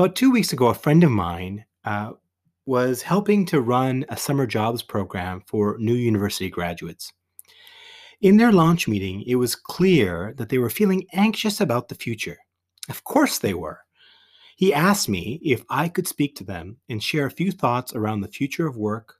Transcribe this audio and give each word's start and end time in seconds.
About 0.00 0.16
two 0.16 0.30
weeks 0.30 0.54
ago, 0.54 0.68
a 0.68 0.74
friend 0.74 1.04
of 1.04 1.10
mine 1.10 1.66
uh, 1.84 2.12
was 2.64 3.02
helping 3.02 3.44
to 3.44 3.60
run 3.60 4.06
a 4.08 4.16
summer 4.16 4.46
jobs 4.46 4.82
program 4.82 5.42
for 5.46 5.76
new 5.78 5.92
university 5.92 6.48
graduates. 6.48 7.12
In 8.22 8.38
their 8.38 8.50
launch 8.50 8.88
meeting, 8.88 9.22
it 9.26 9.34
was 9.34 9.54
clear 9.54 10.32
that 10.38 10.48
they 10.48 10.56
were 10.56 10.70
feeling 10.70 11.06
anxious 11.12 11.60
about 11.60 11.90
the 11.90 11.94
future. 11.94 12.38
Of 12.88 13.04
course, 13.04 13.38
they 13.40 13.52
were. 13.52 13.80
He 14.56 14.72
asked 14.72 15.10
me 15.10 15.38
if 15.44 15.64
I 15.68 15.90
could 15.90 16.08
speak 16.08 16.34
to 16.36 16.44
them 16.44 16.78
and 16.88 17.02
share 17.02 17.26
a 17.26 17.30
few 17.30 17.52
thoughts 17.52 17.94
around 17.94 18.22
the 18.22 18.28
future 18.28 18.66
of 18.66 18.78
work, 18.78 19.16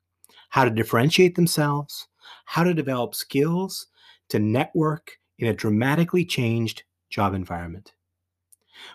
how 0.49 0.65
to 0.65 0.71
differentiate 0.71 1.35
themselves, 1.35 2.09
how 2.47 2.65
to 2.65 2.73
develop 2.73 3.15
skills 3.15 3.87
to 4.31 4.39
network 4.39 5.19
in 5.39 5.49
a 5.49 5.53
dramatically 5.53 6.25
changed 6.25 6.85
job 7.11 7.35
environment. 7.35 7.93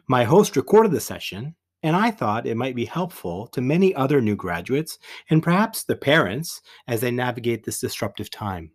My 0.08 0.24
host 0.24 0.56
recorded 0.56 0.92
the 0.92 1.00
session, 1.00 1.54
and 1.86 1.96
I 1.96 2.10
thought 2.10 2.48
it 2.48 2.58
might 2.58 2.76
be 2.76 2.86
helpful 2.86 3.46
to 3.50 3.62
many 3.62 3.94
other 3.94 4.20
new 4.20 4.36
graduates 4.36 4.98
and 5.30 5.44
perhaps 5.44 5.84
the 5.84 5.96
parents 5.96 6.64
as 6.88 7.00
they 7.00 7.12
navigate 7.12 7.64
this 7.64 7.80
disruptive 7.80 8.32
time. 8.32 8.72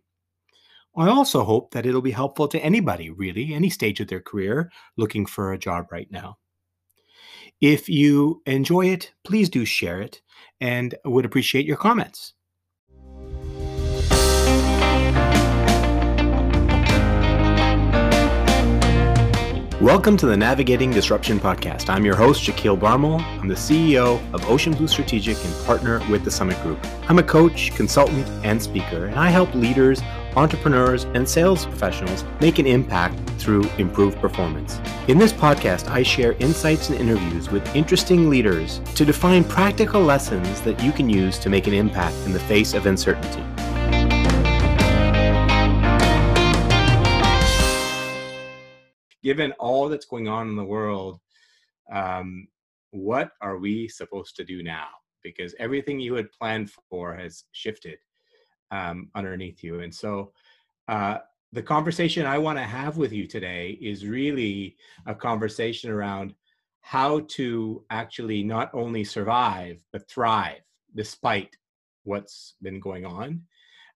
I 0.95 1.09
also 1.09 1.43
hope 1.43 1.71
that 1.71 1.85
it'll 1.85 2.01
be 2.01 2.11
helpful 2.11 2.47
to 2.47 2.63
anybody, 2.63 3.09
really, 3.09 3.53
any 3.53 3.69
stage 3.69 3.99
of 3.99 4.07
their 4.07 4.21
career 4.21 4.71
looking 4.95 5.25
for 5.25 5.51
a 5.51 5.57
job 5.57 5.87
right 5.91 6.09
now. 6.09 6.37
If 7.59 7.89
you 7.89 8.41
enjoy 8.45 8.85
it, 8.87 9.11
please 9.25 9.49
do 9.49 9.65
share 9.65 10.01
it 10.01 10.21
and 10.61 10.95
would 11.03 11.25
appreciate 11.25 11.65
your 11.65 11.77
comments. 11.77 12.33
Welcome 19.81 20.15
to 20.17 20.27
the 20.27 20.37
Navigating 20.37 20.91
Disruption 20.91 21.39
podcast. 21.39 21.89
I'm 21.89 22.05
your 22.05 22.15
host, 22.15 22.43
Shakeel 22.43 22.77
Bharmal. 22.79 23.19
I'm 23.19 23.47
the 23.47 23.55
CEO 23.55 24.21
of 24.31 24.47
Ocean 24.47 24.73
Blue 24.73 24.87
Strategic 24.87 25.43
and 25.43 25.65
partner 25.65 25.99
with 26.07 26.23
the 26.23 26.29
Summit 26.29 26.61
Group. 26.61 26.77
I'm 27.09 27.17
a 27.17 27.23
coach, 27.23 27.73
consultant, 27.73 28.27
and 28.45 28.61
speaker, 28.61 29.07
and 29.07 29.15
I 29.15 29.31
help 29.31 29.51
leaders, 29.55 29.99
entrepreneurs, 30.35 31.05
and 31.15 31.27
sales 31.27 31.65
professionals 31.65 32.25
make 32.39 32.59
an 32.59 32.67
impact 32.67 33.17
through 33.39 33.63
improved 33.79 34.19
performance. 34.19 34.79
In 35.07 35.17
this 35.17 35.33
podcast, 35.33 35.89
I 35.89 36.03
share 36.03 36.33
insights 36.33 36.91
and 36.91 36.99
interviews 36.99 37.49
with 37.49 37.75
interesting 37.75 38.29
leaders 38.29 38.81
to 38.93 39.03
define 39.03 39.43
practical 39.43 40.03
lessons 40.03 40.61
that 40.61 40.79
you 40.83 40.91
can 40.91 41.09
use 41.09 41.39
to 41.39 41.49
make 41.49 41.65
an 41.65 41.73
impact 41.73 42.15
in 42.27 42.33
the 42.33 42.39
face 42.41 42.75
of 42.75 42.85
uncertainty. 42.85 43.43
Given 49.23 49.51
all 49.53 49.89
that's 49.89 50.05
going 50.05 50.27
on 50.27 50.49
in 50.49 50.55
the 50.55 50.63
world, 50.63 51.19
um, 51.91 52.47
what 52.91 53.31
are 53.41 53.57
we 53.57 53.87
supposed 53.87 54.35
to 54.37 54.43
do 54.43 54.63
now? 54.63 54.87
Because 55.23 55.55
everything 55.59 55.99
you 55.99 56.13
had 56.15 56.31
planned 56.31 56.71
for 56.89 57.15
has 57.15 57.43
shifted 57.51 57.99
um, 58.71 59.09
underneath 59.15 59.63
you. 59.63 59.81
And 59.81 59.93
so, 59.93 60.31
uh, 60.87 61.19
the 61.53 61.61
conversation 61.61 62.25
I 62.25 62.37
want 62.37 62.57
to 62.57 62.63
have 62.63 62.95
with 62.95 63.11
you 63.11 63.27
today 63.27 63.77
is 63.81 64.05
really 64.05 64.77
a 65.05 65.13
conversation 65.13 65.91
around 65.91 66.33
how 66.79 67.19
to 67.29 67.83
actually 67.89 68.41
not 68.41 68.73
only 68.73 69.03
survive, 69.03 69.83
but 69.91 70.09
thrive 70.09 70.61
despite 70.95 71.55
what's 72.03 72.55
been 72.61 72.79
going 72.79 73.05
on. 73.05 73.41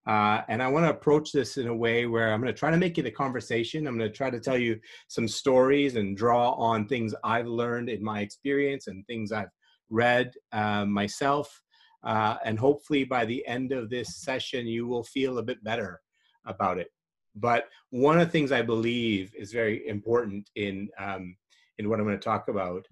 Uh, 0.07 0.41
and 0.49 0.61
I 0.61 0.67
want 0.67 0.85
to 0.85 0.91
approach 0.91 1.31
this 1.31 1.57
in 1.57 1.67
a 1.67 1.75
way 1.75 2.05
where 2.05 2.31
I'm 2.31 2.39
going 2.39 2.53
to 2.53 2.57
try 2.57 2.69
to 2.69 2.77
make 2.77 2.97
it 2.97 3.07
a 3.07 3.11
conversation. 3.11 3.87
I'm 3.87 3.97
going 3.97 4.09
to 4.09 4.15
try 4.15 4.29
to 4.29 4.39
tell 4.39 4.57
you 4.57 4.79
some 5.07 5.27
stories 5.27 5.95
and 5.95 6.15
draw 6.15 6.51
on 6.51 6.87
things 6.87 7.15
I've 7.23 7.47
learned 7.47 7.89
in 7.89 8.03
my 8.03 8.19
experience 8.19 8.87
and 8.87 9.05
things 9.07 9.31
I've 9.31 9.49
read 9.89 10.31
uh, 10.51 10.85
myself. 10.85 11.61
Uh, 12.03 12.37
and 12.45 12.59
hopefully, 12.59 13.03
by 13.03 13.25
the 13.25 13.45
end 13.47 13.71
of 13.71 13.89
this 13.89 14.17
session, 14.17 14.67
you 14.67 14.85
will 14.85 15.03
feel 15.03 15.39
a 15.39 15.43
bit 15.43 15.63
better 15.63 16.01
about 16.45 16.77
it. 16.77 16.89
But 17.35 17.65
one 17.89 18.19
of 18.19 18.27
the 18.27 18.31
things 18.31 18.51
I 18.51 18.61
believe 18.61 19.33
is 19.35 19.51
very 19.51 19.87
important 19.87 20.49
in 20.55 20.89
um, 20.99 21.35
in 21.77 21.89
what 21.89 21.99
I'm 21.99 22.05
going 22.05 22.17
to 22.17 22.23
talk 22.23 22.47
about 22.47 22.85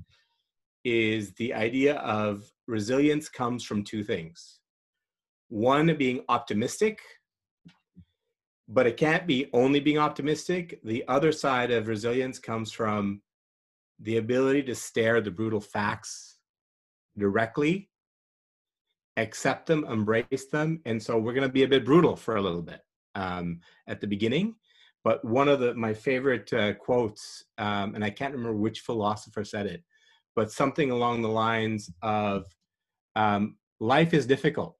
is 0.84 1.34
the 1.36 1.54
idea 1.54 1.96
of 1.98 2.44
resilience 2.68 3.30
comes 3.30 3.64
from 3.64 3.84
two 3.84 4.04
things 4.04 4.60
one 5.53 5.96
being 5.97 6.24
optimistic 6.30 7.00
but 8.68 8.88
it 8.88 8.97
can't 8.97 9.28
be 9.28 9.50
only 9.53 9.80
being 9.80 10.00
optimistic. 10.00 10.80
The 10.84 11.03
other 11.08 11.31
side 11.31 11.69
of 11.69 11.88
resilience 11.88 12.40
comes 12.40 12.72
from 12.72 13.22
the 14.00 14.18
ability 14.18 14.63
to 14.63 14.74
stare 14.74 15.22
the 15.22 15.30
brutal 15.30 15.62
facts 15.62 16.40
directly 17.18 17.90
accept 19.18 19.68
them 19.68 19.86
embrace 19.88 20.47
them 20.52 20.81
and 20.86 21.02
so 21.02 21.19
we're 21.19 21.34
going 21.34 21.47
to 21.47 21.53
be 21.53 21.62
a 21.62 21.68
bit 21.68 21.86
brutal 21.86 22.16
for 22.16 22.38
a 22.38 22.42
little 22.42 22.63
bit 22.63 22.81
um, 23.13 23.59
at 23.88 24.02
the 24.02 24.08
beginning. 24.08 24.56
But 25.03 25.24
one 25.24 25.47
of 25.47 25.59
the 25.59 25.75
my 25.75 25.94
favorite 25.94 26.52
uh, 26.52 26.74
quotes 26.74 27.44
um, 27.59 27.94
and 27.94 28.03
i 28.03 28.09
can't 28.09 28.34
remember 28.34 28.58
which 28.58 28.80
philosopher 28.80 29.44
said 29.44 29.68
it 29.68 29.84
but 30.36 30.52
something 30.52 30.90
along 30.90 31.22
the 31.22 31.36
lines 31.46 31.92
of 32.02 32.46
um, 33.16 33.58
life 33.80 34.16
is 34.16 34.25
difficult 34.25 34.78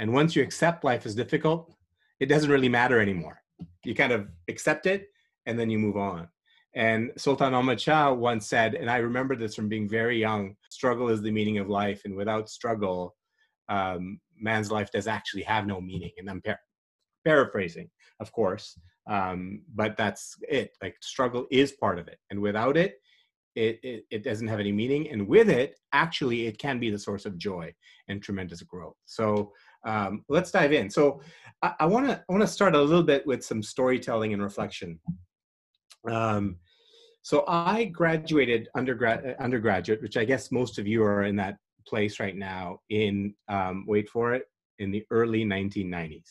and 0.00 0.14
once 0.14 0.34
you 0.34 0.42
accept 0.42 0.82
life 0.82 1.04
is 1.04 1.14
difficult, 1.14 1.74
it 2.20 2.26
doesn't 2.26 2.50
really 2.50 2.70
matter 2.70 3.00
anymore. 3.00 3.42
You 3.84 3.94
kind 3.94 4.12
of 4.12 4.28
accept 4.48 4.86
it 4.86 5.08
and 5.44 5.58
then 5.58 5.68
you 5.68 5.78
move 5.78 5.98
on. 5.98 6.26
And 6.74 7.10
Sultan 7.18 7.50
Muhammad 7.50 7.78
Shah 7.78 8.10
once 8.14 8.46
said, 8.46 8.74
and 8.74 8.90
I 8.90 8.96
remember 8.96 9.36
this 9.36 9.54
from 9.54 9.68
being 9.68 9.86
very 9.86 10.18
young 10.18 10.56
struggle 10.70 11.10
is 11.10 11.20
the 11.20 11.30
meaning 11.30 11.58
of 11.58 11.68
life. 11.68 12.00
And 12.06 12.16
without 12.16 12.48
struggle, 12.48 13.14
um, 13.68 14.18
man's 14.38 14.70
life 14.70 14.90
does 14.90 15.06
actually 15.06 15.42
have 15.42 15.66
no 15.66 15.82
meaning. 15.82 16.12
And 16.16 16.30
I'm 16.30 16.40
par- 16.40 16.60
paraphrasing, 17.26 17.90
of 18.20 18.32
course, 18.32 18.80
um, 19.06 19.62
but 19.74 19.98
that's 19.98 20.34
it. 20.48 20.70
Like 20.82 20.96
struggle 21.02 21.46
is 21.50 21.72
part 21.72 21.98
of 21.98 22.08
it. 22.08 22.18
And 22.30 22.40
without 22.40 22.78
it, 22.78 22.94
it, 23.54 23.80
it, 23.82 24.04
it 24.10 24.24
doesn't 24.24 24.48
have 24.48 24.60
any 24.60 24.72
meaning. 24.72 25.10
And 25.10 25.28
with 25.28 25.50
it, 25.50 25.78
actually, 25.92 26.46
it 26.46 26.58
can 26.58 26.78
be 26.78 26.88
the 26.90 26.98
source 26.98 27.26
of 27.26 27.36
joy 27.36 27.74
and 28.08 28.22
tremendous 28.22 28.62
growth. 28.62 28.96
So 29.04 29.52
um, 29.84 30.24
let's 30.28 30.50
dive 30.50 30.72
in. 30.72 30.90
So 30.90 31.20
I 31.62 31.84
want 31.84 32.08
to 32.08 32.16
I 32.16 32.32
want 32.32 32.42
to 32.42 32.46
start 32.46 32.74
a 32.74 32.80
little 32.80 33.02
bit 33.02 33.26
with 33.26 33.44
some 33.44 33.62
storytelling 33.62 34.32
and 34.32 34.42
reflection. 34.42 34.98
Um, 36.10 36.56
so 37.22 37.44
I 37.46 37.84
graduated 37.84 38.68
undergrad 38.74 39.36
undergraduate, 39.38 40.00
which 40.00 40.16
I 40.16 40.24
guess 40.24 40.50
most 40.50 40.78
of 40.78 40.86
you 40.86 41.04
are 41.04 41.24
in 41.24 41.36
that 41.36 41.56
place 41.86 42.18
right 42.18 42.36
now. 42.36 42.80
In 42.88 43.34
um, 43.48 43.84
wait 43.86 44.08
for 44.08 44.32
it, 44.32 44.44
in 44.78 44.90
the 44.90 45.04
early 45.10 45.44
1990s. 45.44 46.28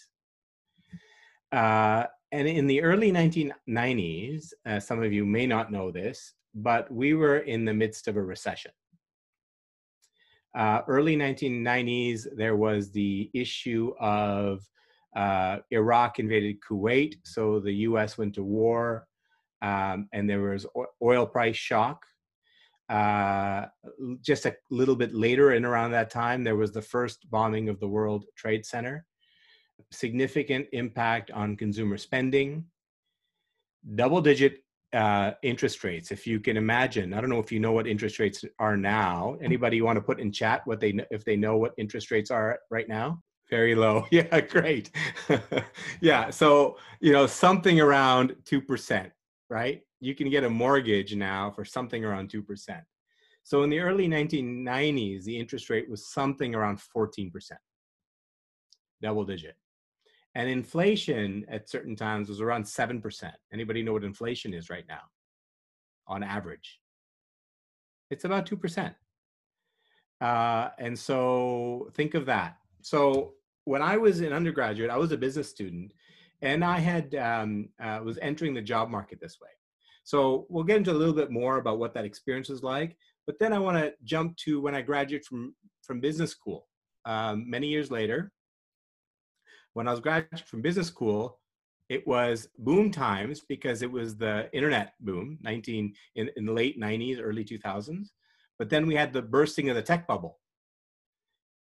Uh, 1.52 2.06
and 2.32 2.48
in 2.48 2.68
the 2.68 2.82
early 2.82 3.12
1990s, 3.12 4.54
uh, 4.66 4.80
some 4.80 5.02
of 5.02 5.12
you 5.12 5.26
may 5.26 5.48
not 5.48 5.72
know 5.72 5.92
this, 5.92 6.34
but 6.54 6.92
we 6.92 7.14
were 7.14 7.40
in 7.40 7.66
the 7.66 7.74
midst 7.74 8.08
of 8.08 8.18
a 8.18 8.22
recession. 8.22 8.72
Uh, 10.56 10.82
early 10.88 11.16
1990s, 11.16 12.28
there 12.36 12.56
was 12.56 12.92
the 12.92 13.30
issue 13.34 13.94
of 14.00 14.68
uh, 15.16 15.58
Iraq 15.72 16.20
invaded 16.20 16.58
Kuwait, 16.62 17.16
so 17.24 17.60
the 17.60 17.74
U.S. 17.88 18.18
went 18.18 18.34
to 18.36 18.44
war, 18.44 19.08
um, 19.62 20.08
and 20.14 20.30
there 20.30 20.42
was 20.42 20.66
oil 21.02 21.26
price 21.26 21.56
shock. 21.56 22.04
Uh, 22.90 23.66
just 24.22 24.48
a 24.48 24.56
little 24.72 24.96
bit 24.96 25.14
later, 25.14 25.52
and 25.52 25.66
around 25.66 25.92
that 25.92 26.10
time, 26.10 26.44
there 26.44 26.56
was 26.56 26.72
the 26.72 26.82
first 26.82 27.30
bombing 27.30 27.70
of 27.70 27.80
the 27.80 27.88
World 27.88 28.26
Trade 28.36 28.66
Center. 28.66 29.06
Significant 29.92 30.68
impact 30.72 31.30
on 31.32 31.56
consumer 31.56 31.98
spending. 31.98 32.66
Double-digit 33.96 34.64
uh, 34.94 35.32
interest 35.44 35.84
rates. 35.84 36.12
If 36.12 36.26
you 36.26 36.40
can 36.40 36.58
imagine, 36.58 37.14
I 37.14 37.22
don't 37.22 37.30
know 37.30 37.40
if 37.40 37.52
you 37.52 37.60
know 37.60 37.72
what 37.72 37.88
interest 37.88 38.20
rates 38.20 38.44
are 38.58 38.78
now. 38.78 39.38
Anybody 39.42 39.82
want 39.82 39.98
to 39.98 40.02
put 40.02 40.20
in 40.20 40.32
chat 40.32 40.62
what 40.66 40.80
they 40.80 41.00
if 41.12 41.24
they 41.26 41.36
know 41.36 41.58
what 41.58 41.74
interest 41.78 42.12
rates 42.12 42.32
are 42.32 42.60
right 42.70 42.88
now? 42.88 43.22
Very 43.50 43.76
low. 43.76 44.06
Yeah, 44.12 44.42
great. 44.42 44.92
yeah, 46.02 46.30
so 46.30 46.78
you 47.00 47.12
know 47.12 47.28
something 47.28 47.80
around 47.80 48.36
two 48.46 48.62
percent, 48.62 49.12
right? 49.50 49.82
You 50.00 50.16
can 50.16 50.30
get 50.30 50.44
a 50.44 50.50
mortgage 50.50 51.16
now 51.16 51.52
for 51.52 51.66
something 51.66 52.04
around 52.04 52.30
two 52.30 52.42
percent. 52.42 52.84
So 53.44 53.64
in 53.64 53.70
the 53.72 53.80
early 53.80 54.08
1990s, 54.08 55.24
the 55.24 55.40
interest 55.40 55.72
rate 55.72 55.90
was 55.90 56.08
something 56.08 56.54
around 56.54 56.80
14%, 56.96 57.32
double 59.02 59.26
digit. 59.26 59.56
And 60.36 60.50
inflation 60.50 61.46
at 61.50 61.70
certain 61.70 61.96
times 61.96 62.30
was 62.30 62.42
around 62.42 62.64
7%. 62.64 63.32
Anybody 63.52 63.84
know 63.84 63.94
what 63.94 64.04
inflation 64.04 64.54
is 64.54 64.70
right 64.70 64.86
now 64.88 65.02
on 66.08 66.24
average? 66.24 66.80
It's 68.12 68.26
about 68.26 68.46
2%. 68.46 68.94
Uh, 70.22 70.70
and 70.78 70.98
so 70.98 71.90
think 71.94 72.14
of 72.14 72.26
that. 72.26 72.58
So 72.82 73.34
when 73.66 73.82
I 73.82 73.98
was 73.98 74.20
an 74.20 74.34
undergraduate, 74.34 74.90
I 74.90 74.98
was 74.98 75.12
a 75.12 75.18
business 75.18 75.50
student 75.50 75.94
and 76.42 76.64
I 76.64 76.80
had 76.80 77.16
um, 77.16 77.70
uh, 77.82 78.00
was 78.04 78.18
entering 78.22 78.54
the 78.54 78.62
job 78.62 78.90
market 78.90 79.20
this 79.20 79.40
way. 79.42 79.50
So 80.04 80.46
we'll 80.50 80.64
get 80.64 80.78
into 80.78 80.92
a 80.92 80.94
little 80.94 81.14
bit 81.14 81.32
more 81.32 81.58
about 81.58 81.80
what 81.80 81.94
that 81.94 82.06
experience 82.06 82.50
was 82.50 82.64
like. 82.64 82.98
But 83.28 83.38
then 83.40 83.54
I 83.54 83.60
want 83.60 83.78
to 83.78 83.94
jump 84.04 84.38
to 84.38 84.60
when 84.60 84.74
I 84.74 84.82
graduated 84.82 85.26
from, 85.26 85.54
from 85.84 86.00
business 86.00 86.32
school 86.32 86.68
um, 87.06 87.50
many 87.50 87.68
years 87.68 87.92
later. 87.92 88.32
When 89.74 89.88
I 89.88 89.92
was 89.92 90.00
graduating 90.00 90.46
from 90.46 90.62
business 90.62 90.88
school, 90.88 91.40
it 91.90 92.06
was 92.06 92.48
boom 92.60 92.92
times 92.92 93.42
because 93.42 93.82
it 93.82 93.92
was 93.92 94.16
the 94.16 94.50
internet 94.54 94.94
boom, 95.00 95.40
19 95.42 95.94
in, 96.16 96.30
in 96.36 96.46
the 96.46 96.54
late 96.54 96.80
90s, 96.80 97.20
early 97.22 97.44
2000s. 97.44 98.10
But 98.58 98.70
then 98.70 98.86
we 98.86 98.96
had 98.96 99.14
the 99.14 99.22
bursting 99.22 99.70
of 99.70 99.76
the 99.76 99.82
tech 99.82 100.06
bubble. 100.06 100.40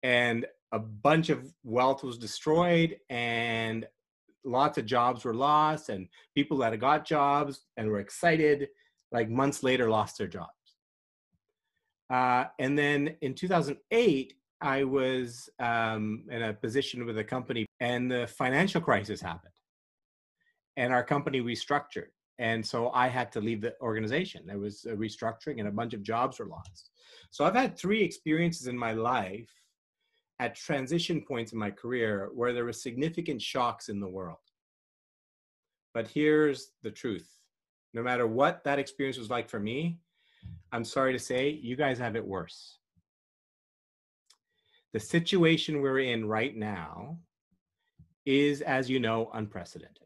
And 0.03 0.45
a 0.71 0.79
bunch 0.79 1.29
of 1.29 1.53
wealth 1.63 2.03
was 2.03 2.17
destroyed 2.17 2.97
and 3.09 3.87
lots 4.45 4.77
of 4.77 4.85
jobs 4.85 5.23
were 5.23 5.33
lost 5.33 5.89
and 5.89 6.07
people 6.35 6.57
that 6.57 6.71
had 6.71 6.79
got 6.79 7.05
jobs 7.05 7.65
and 7.77 7.89
were 7.89 7.99
excited 7.99 8.69
like 9.11 9.29
months 9.29 9.63
later 9.63 9.89
lost 9.89 10.17
their 10.17 10.27
jobs 10.27 10.49
uh, 12.09 12.45
and 12.59 12.77
then 12.77 13.15
in 13.21 13.33
2008 13.33 14.33
i 14.61 14.83
was 14.83 15.49
um, 15.59 16.23
in 16.31 16.41
a 16.43 16.53
position 16.53 17.05
with 17.05 17.17
a 17.17 17.23
company 17.23 17.65
and 17.79 18.11
the 18.11 18.27
financial 18.27 18.81
crisis 18.81 19.21
happened 19.21 19.53
and 20.77 20.93
our 20.93 21.03
company 21.03 21.41
restructured 21.41 22.09
and 22.37 22.65
so 22.65 22.89
i 22.91 23.07
had 23.07 23.31
to 23.31 23.41
leave 23.41 23.61
the 23.61 23.73
organization 23.81 24.41
there 24.45 24.59
was 24.59 24.85
a 24.85 24.95
restructuring 24.95 25.59
and 25.59 25.67
a 25.67 25.71
bunch 25.71 25.93
of 25.93 26.03
jobs 26.03 26.39
were 26.39 26.45
lost 26.45 26.91
so 27.31 27.45
i've 27.45 27.55
had 27.55 27.77
three 27.77 28.01
experiences 28.01 28.67
in 28.67 28.77
my 28.77 28.93
life 28.93 29.49
at 30.39 30.55
transition 30.55 31.21
points 31.21 31.51
in 31.51 31.59
my 31.59 31.69
career 31.69 32.29
where 32.33 32.53
there 32.53 32.65
were 32.65 32.73
significant 32.73 33.41
shocks 33.41 33.89
in 33.89 33.99
the 33.99 34.07
world. 34.07 34.37
But 35.93 36.07
here's 36.07 36.71
the 36.81 36.91
truth 36.91 37.29
no 37.93 38.03
matter 38.03 38.27
what 38.27 38.63
that 38.63 38.77
experience 38.77 39.17
was 39.17 39.31
like 39.31 39.49
for 39.49 39.59
me, 39.59 39.97
I'm 40.71 40.85
sorry 40.85 41.11
to 41.11 41.19
say, 41.19 41.49
you 41.49 41.75
guys 41.75 41.97
have 41.97 42.15
it 42.15 42.25
worse. 42.25 42.77
The 44.93 44.99
situation 44.99 45.81
we're 45.81 45.99
in 45.99 46.27
right 46.27 46.55
now 46.55 47.17
is, 48.25 48.61
as 48.61 48.89
you 48.89 48.99
know, 48.99 49.29
unprecedented. 49.33 50.05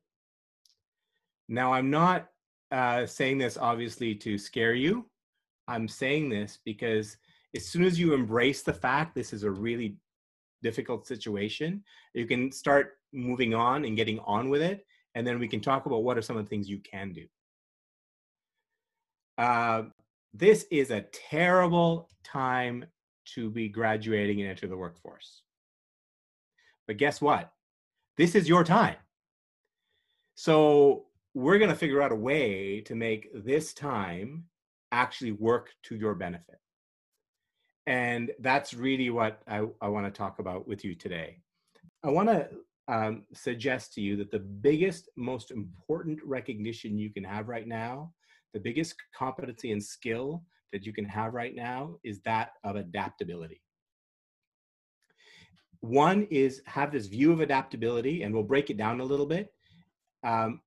Now, 1.47 1.73
I'm 1.73 1.89
not 1.89 2.29
uh, 2.71 3.05
saying 3.05 3.37
this 3.37 3.57
obviously 3.57 4.15
to 4.15 4.37
scare 4.37 4.73
you. 4.73 5.05
I'm 5.67 5.87
saying 5.87 6.29
this 6.29 6.59
because 6.65 7.17
as 7.55 7.65
soon 7.65 7.83
as 7.83 7.99
you 7.99 8.13
embrace 8.13 8.63
the 8.63 8.73
fact 8.73 9.13
this 9.13 9.33
is 9.33 9.43
a 9.43 9.51
really 9.51 9.97
difficult 10.61 11.05
situation, 11.05 11.83
you 12.13 12.25
can 12.25 12.51
start 12.51 12.93
moving 13.11 13.53
on 13.53 13.85
and 13.85 13.95
getting 13.95 14.19
on 14.19 14.49
with 14.49 14.61
it. 14.61 14.85
And 15.15 15.25
then 15.27 15.37
we 15.39 15.47
can 15.47 15.61
talk 15.61 15.85
about 15.85 16.03
what 16.03 16.17
are 16.17 16.21
some 16.21 16.37
of 16.37 16.45
the 16.45 16.49
things 16.49 16.69
you 16.69 16.79
can 16.79 17.13
do. 17.13 17.25
Uh, 19.37 19.83
this 20.33 20.65
is 20.71 20.89
a 20.89 21.05
terrible 21.29 22.09
time 22.23 22.85
to 23.25 23.49
be 23.49 23.69
graduating 23.69 24.41
and 24.41 24.49
enter 24.49 24.67
the 24.67 24.77
workforce. 24.77 25.43
But 26.87 26.97
guess 26.97 27.21
what? 27.21 27.52
This 28.17 28.35
is 28.35 28.47
your 28.47 28.63
time. 28.63 28.97
So 30.35 31.05
we're 31.33 31.57
going 31.57 31.71
to 31.71 31.75
figure 31.75 32.01
out 32.01 32.11
a 32.11 32.15
way 32.15 32.81
to 32.81 32.95
make 32.95 33.29
this 33.33 33.73
time 33.73 34.45
actually 34.91 35.31
work 35.31 35.71
to 35.83 35.95
your 35.95 36.13
benefit. 36.13 36.59
And 37.87 38.31
that's 38.39 38.73
really 38.73 39.09
what 39.09 39.41
I, 39.47 39.65
I 39.81 39.87
want 39.87 40.05
to 40.05 40.11
talk 40.11 40.39
about 40.39 40.67
with 40.67 40.85
you 40.85 40.95
today. 40.95 41.39
I 42.03 42.09
want 42.09 42.29
to 42.29 42.49
um, 42.87 43.23
suggest 43.33 43.93
to 43.93 44.01
you 44.01 44.15
that 44.17 44.31
the 44.31 44.39
biggest, 44.39 45.09
most 45.17 45.51
important 45.51 46.19
recognition 46.23 46.97
you 46.97 47.09
can 47.09 47.23
have 47.23 47.47
right 47.47 47.67
now, 47.67 48.13
the 48.53 48.59
biggest 48.59 48.95
competency 49.17 49.71
and 49.71 49.83
skill 49.83 50.43
that 50.71 50.85
you 50.85 50.93
can 50.93 51.05
have 51.05 51.33
right 51.33 51.55
now 51.55 51.95
is 52.03 52.19
that 52.21 52.51
of 52.63 52.75
adaptability. 52.75 53.61
One 55.83 56.27
is 56.31 56.61
have 56.65 56.93
this 56.93 57.07
view 57.07 57.33
of 57.33 57.41
adaptability, 57.41 58.23
and 58.23 58.33
we'll 58.33 58.43
break 58.43 58.69
it 58.69 58.77
down 58.77 59.01
a 59.01 59.03
little 59.03 59.25
bit. 59.25 59.53
Um, 60.23 60.61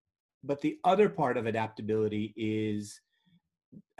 but 0.45 0.61
the 0.61 0.79
other 0.85 1.09
part 1.09 1.39
of 1.39 1.47
adaptability 1.47 2.35
is 2.37 3.01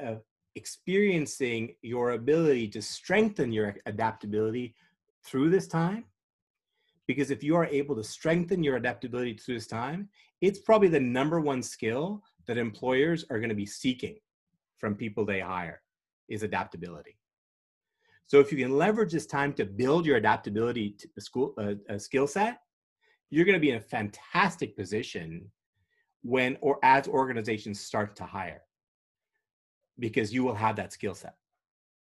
uh, 0.05 0.17
experiencing 0.57 1.75
your 1.81 2.11
ability 2.11 2.69
to 2.69 2.83
strengthen 2.83 3.51
your 3.51 3.77
adaptability 3.87 4.75
through 5.25 5.49
this 5.49 5.67
time. 5.67 6.05
Because 7.07 7.31
if 7.31 7.43
you 7.43 7.57
are 7.57 7.65
able 7.65 7.97
to 7.97 8.05
strengthen 8.05 8.63
your 8.63 8.77
adaptability 8.77 9.39
through 9.39 9.55
this 9.55 9.67
time, 9.67 10.11
it's 10.43 10.59
probably 10.59 10.89
the 10.89 11.01
number 11.01 11.41
one 11.41 11.63
skill 11.63 12.23
that 12.47 12.59
employers 12.59 13.25
are 13.31 13.39
going 13.39 13.49
to 13.49 13.55
be 13.55 13.65
seeking 13.65 14.17
from 14.77 14.95
people 14.95 15.25
they 15.25 15.41
hire 15.41 15.81
is 16.29 16.43
adaptability. 16.43 17.16
So 18.27 18.41
if 18.41 18.51
you 18.51 18.59
can 18.59 18.77
leverage 18.77 19.13
this 19.13 19.27
time 19.27 19.53
to 19.55 19.65
build 19.65 20.05
your 20.05 20.17
adaptability 20.17 20.97
the 21.15 21.21
school 21.21 21.55
uh, 21.59 21.99
skill 21.99 22.27
set, 22.27 22.59
you're 23.31 23.45
going 23.45 23.55
to 23.55 23.61
be 23.61 23.71
in 23.71 23.77
a 23.77 23.81
fantastic 23.81 24.77
position 24.77 25.51
when 26.23 26.57
or 26.61 26.79
as 26.83 27.07
organizations 27.07 27.81
start 27.81 28.17
to 28.17 28.25
hire 28.25 28.63
because 29.99 30.33
you 30.33 30.45
will 30.45 30.55
have 30.55 30.77
that 30.77 30.93
skill 30.93 31.15
set. 31.15 31.37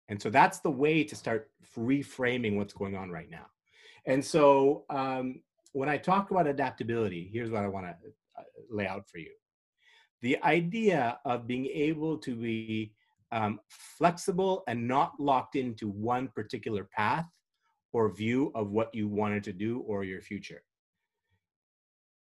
And 0.10 0.22
so 0.22 0.30
that's 0.30 0.60
the 0.60 0.70
way 0.70 1.04
to 1.04 1.16
start 1.16 1.50
reframing 1.78 2.58
what's 2.58 2.74
going 2.74 2.96
on 2.96 3.10
right 3.10 3.30
now. 3.30 3.46
And 4.06 4.24
so 4.24 4.86
um, 4.90 5.42
when 5.72 5.90
I 5.90 5.98
talk 5.98 6.32
about 6.32 6.46
adaptability, 6.46 7.30
here's 7.32 7.50
what 7.50 7.64
I 7.64 7.68
want 7.68 7.88
to 7.88 7.94
uh, 8.38 8.44
lay 8.70 8.86
out 8.86 9.10
for 9.10 9.18
you. 9.18 9.32
The 10.22 10.42
idea 10.44 11.20
of 11.26 11.48
being 11.48 11.66
able 11.66 12.18
to 12.20 12.36
be 12.36 12.94
um, 13.34 13.60
flexible 13.68 14.64
and 14.68 14.88
not 14.88 15.14
locked 15.20 15.56
into 15.56 15.90
one 15.90 16.30
particular 16.30 16.88
path 16.96 17.26
or 17.92 18.14
view 18.14 18.52
of 18.56 18.72
what 18.72 18.94
you 18.94 19.08
wanted 19.08 19.44
to 19.44 19.52
do 19.52 19.80
or 19.88 20.04
your 20.04 20.22
future. 20.22 20.62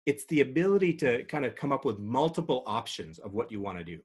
It's 0.07 0.25
the 0.27 0.41
ability 0.41 0.95
to 0.95 1.25
kind 1.25 1.45
of 1.45 1.55
come 1.55 1.71
up 1.71 1.85
with 1.85 1.99
multiple 1.99 2.63
options 2.67 3.19
of 3.19 3.35
what 3.35 3.53
you 3.53 3.61
want 3.61 3.79
to 3.79 3.85
do. 3.85 3.99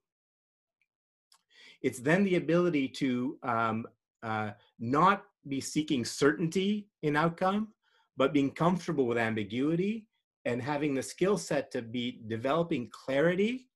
It's 1.82 2.00
then 2.00 2.24
the 2.24 2.36
ability 2.36 2.90
to 2.90 3.38
um, 3.44 3.86
uh, 4.22 4.52
not 4.80 5.24
be 5.48 5.62
seeking 5.62 6.04
certainty 6.04 6.88
in 7.04 7.16
outcome, 7.16 7.70
but 8.18 8.34
being 8.34 8.52
comfortable 8.52 9.08
with 9.08 9.18
ambiguity 9.18 10.06
and 10.46 10.62
having 10.62 10.94
the 10.94 11.04
skill 11.04 11.38
set 11.38 11.72
to 11.72 11.82
be 11.82 12.22
developing 12.28 12.90
clarity 12.92 13.70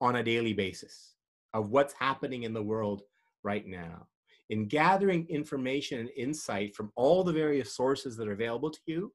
on 0.00 0.16
a 0.16 0.22
daily 0.22 0.52
basis 0.52 1.14
of 1.54 1.70
what's 1.70 1.94
happening 1.94 2.42
in 2.42 2.52
the 2.52 2.62
world 2.62 3.02
right 3.42 3.66
now. 3.66 4.06
In 4.50 4.66
gathering 4.66 5.26
information 5.28 6.00
and 6.00 6.10
insight 6.16 6.74
from 6.74 6.90
all 6.96 7.22
the 7.22 7.32
various 7.32 7.74
sources 7.74 8.16
that 8.16 8.28
are 8.28 8.32
available 8.32 8.70
to 8.70 8.80
you, 8.86 9.12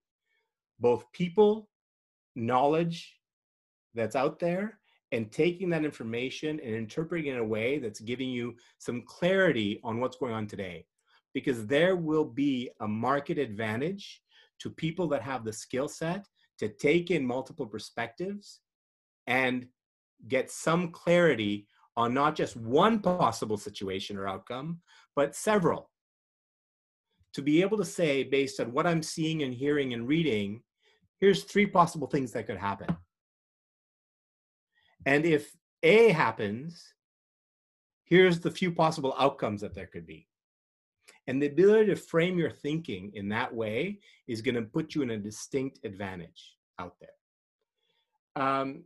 both 0.80 1.12
people, 1.12 1.70
knowledge 2.36 3.16
that's 3.96 4.16
out 4.16 4.40
there, 4.40 4.80
and 5.12 5.32
taking 5.32 5.70
that 5.70 5.86
information 5.86 6.60
and 6.60 6.75
interpreting 6.75 7.28
it 7.28 7.36
in 7.36 7.40
a 7.40 7.46
way 7.46 7.78
that's 7.78 8.00
giving 8.00 8.30
you 8.30 8.56
some 8.80 9.04
clarity 9.04 9.80
on 9.84 10.00
what's 10.00 10.18
going 10.18 10.34
on 10.34 10.48
today. 10.48 10.86
Because 11.34 11.68
there 11.68 11.96
will 11.96 12.25
be 12.25 12.70
a 12.80 12.88
market 12.88 13.38
advantage 13.38 14.22
to 14.60 14.70
people 14.70 15.08
that 15.08 15.22
have 15.22 15.44
the 15.44 15.54
skill 15.54 15.88
set 15.88 16.28
to 16.60 16.70
take 16.70 17.12
in 17.12 17.25
multiple 17.25 17.66
perspectives 17.66 18.62
and 19.28 19.68
get 20.28 20.50
some 20.52 20.90
clarity 20.92 21.68
on 21.96 22.14
not 22.14 22.36
just 22.36 22.56
one 22.58 23.00
possible 23.00 23.58
situation 23.58 24.18
or 24.18 24.28
outcome, 24.28 24.80
but 25.16 25.36
several. 25.36 25.90
To 27.34 27.42
be 27.42 27.62
able 27.62 27.78
to 27.78 27.86
say, 27.86 28.24
based 28.24 28.60
on 28.60 28.74
what 28.74 28.88
I'm 28.88 29.02
seeing 29.04 29.44
and 29.44 29.54
hearing 29.54 29.94
and 29.94 30.08
reading, 30.08 30.62
here's 31.20 31.44
three 31.44 31.66
possible 31.66 32.08
things 32.08 32.32
that 32.32 32.48
could 32.48 32.58
happen. 32.58 32.96
And 35.06 35.26
if 35.26 35.52
A 35.82 36.10
happens, 36.10 36.94
here's 38.06 38.40
the 38.40 38.52
few 38.52 38.72
possible 38.72 39.16
outcomes 39.18 39.62
that 39.62 39.74
there 39.74 39.88
could 39.88 40.06
be. 40.06 40.28
And 41.28 41.42
the 41.42 41.48
ability 41.48 41.88
to 41.88 41.96
frame 41.96 42.38
your 42.38 42.52
thinking 42.52 43.12
in 43.16 43.30
that 43.30 43.54
way 43.54 44.00
is 44.28 44.42
going 44.42 44.56
to 44.56 44.62
put 44.62 44.94
you 44.94 45.02
in 45.02 45.12
a 45.12 45.18
distinct 45.18 45.80
advantage 45.84 46.56
out 46.80 46.96
there. 47.00 48.44
Um, 48.46 48.84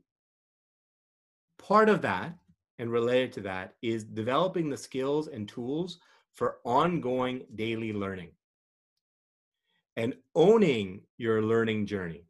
part 1.58 1.90
of 1.90 2.02
that, 2.04 2.36
and 2.80 2.92
related 2.92 3.32
to 3.34 3.42
that, 3.42 3.76
is 3.82 4.04
developing 4.04 4.70
the 4.70 4.78
skills 4.78 5.28
and 5.28 5.48
tools 5.48 6.00
for 6.34 6.58
ongoing 6.64 7.44
daily 7.56 7.94
learning 7.94 8.30
and 9.96 10.14
owning 10.36 11.02
your 11.18 11.42
learning 11.42 11.86
journey 11.86 12.28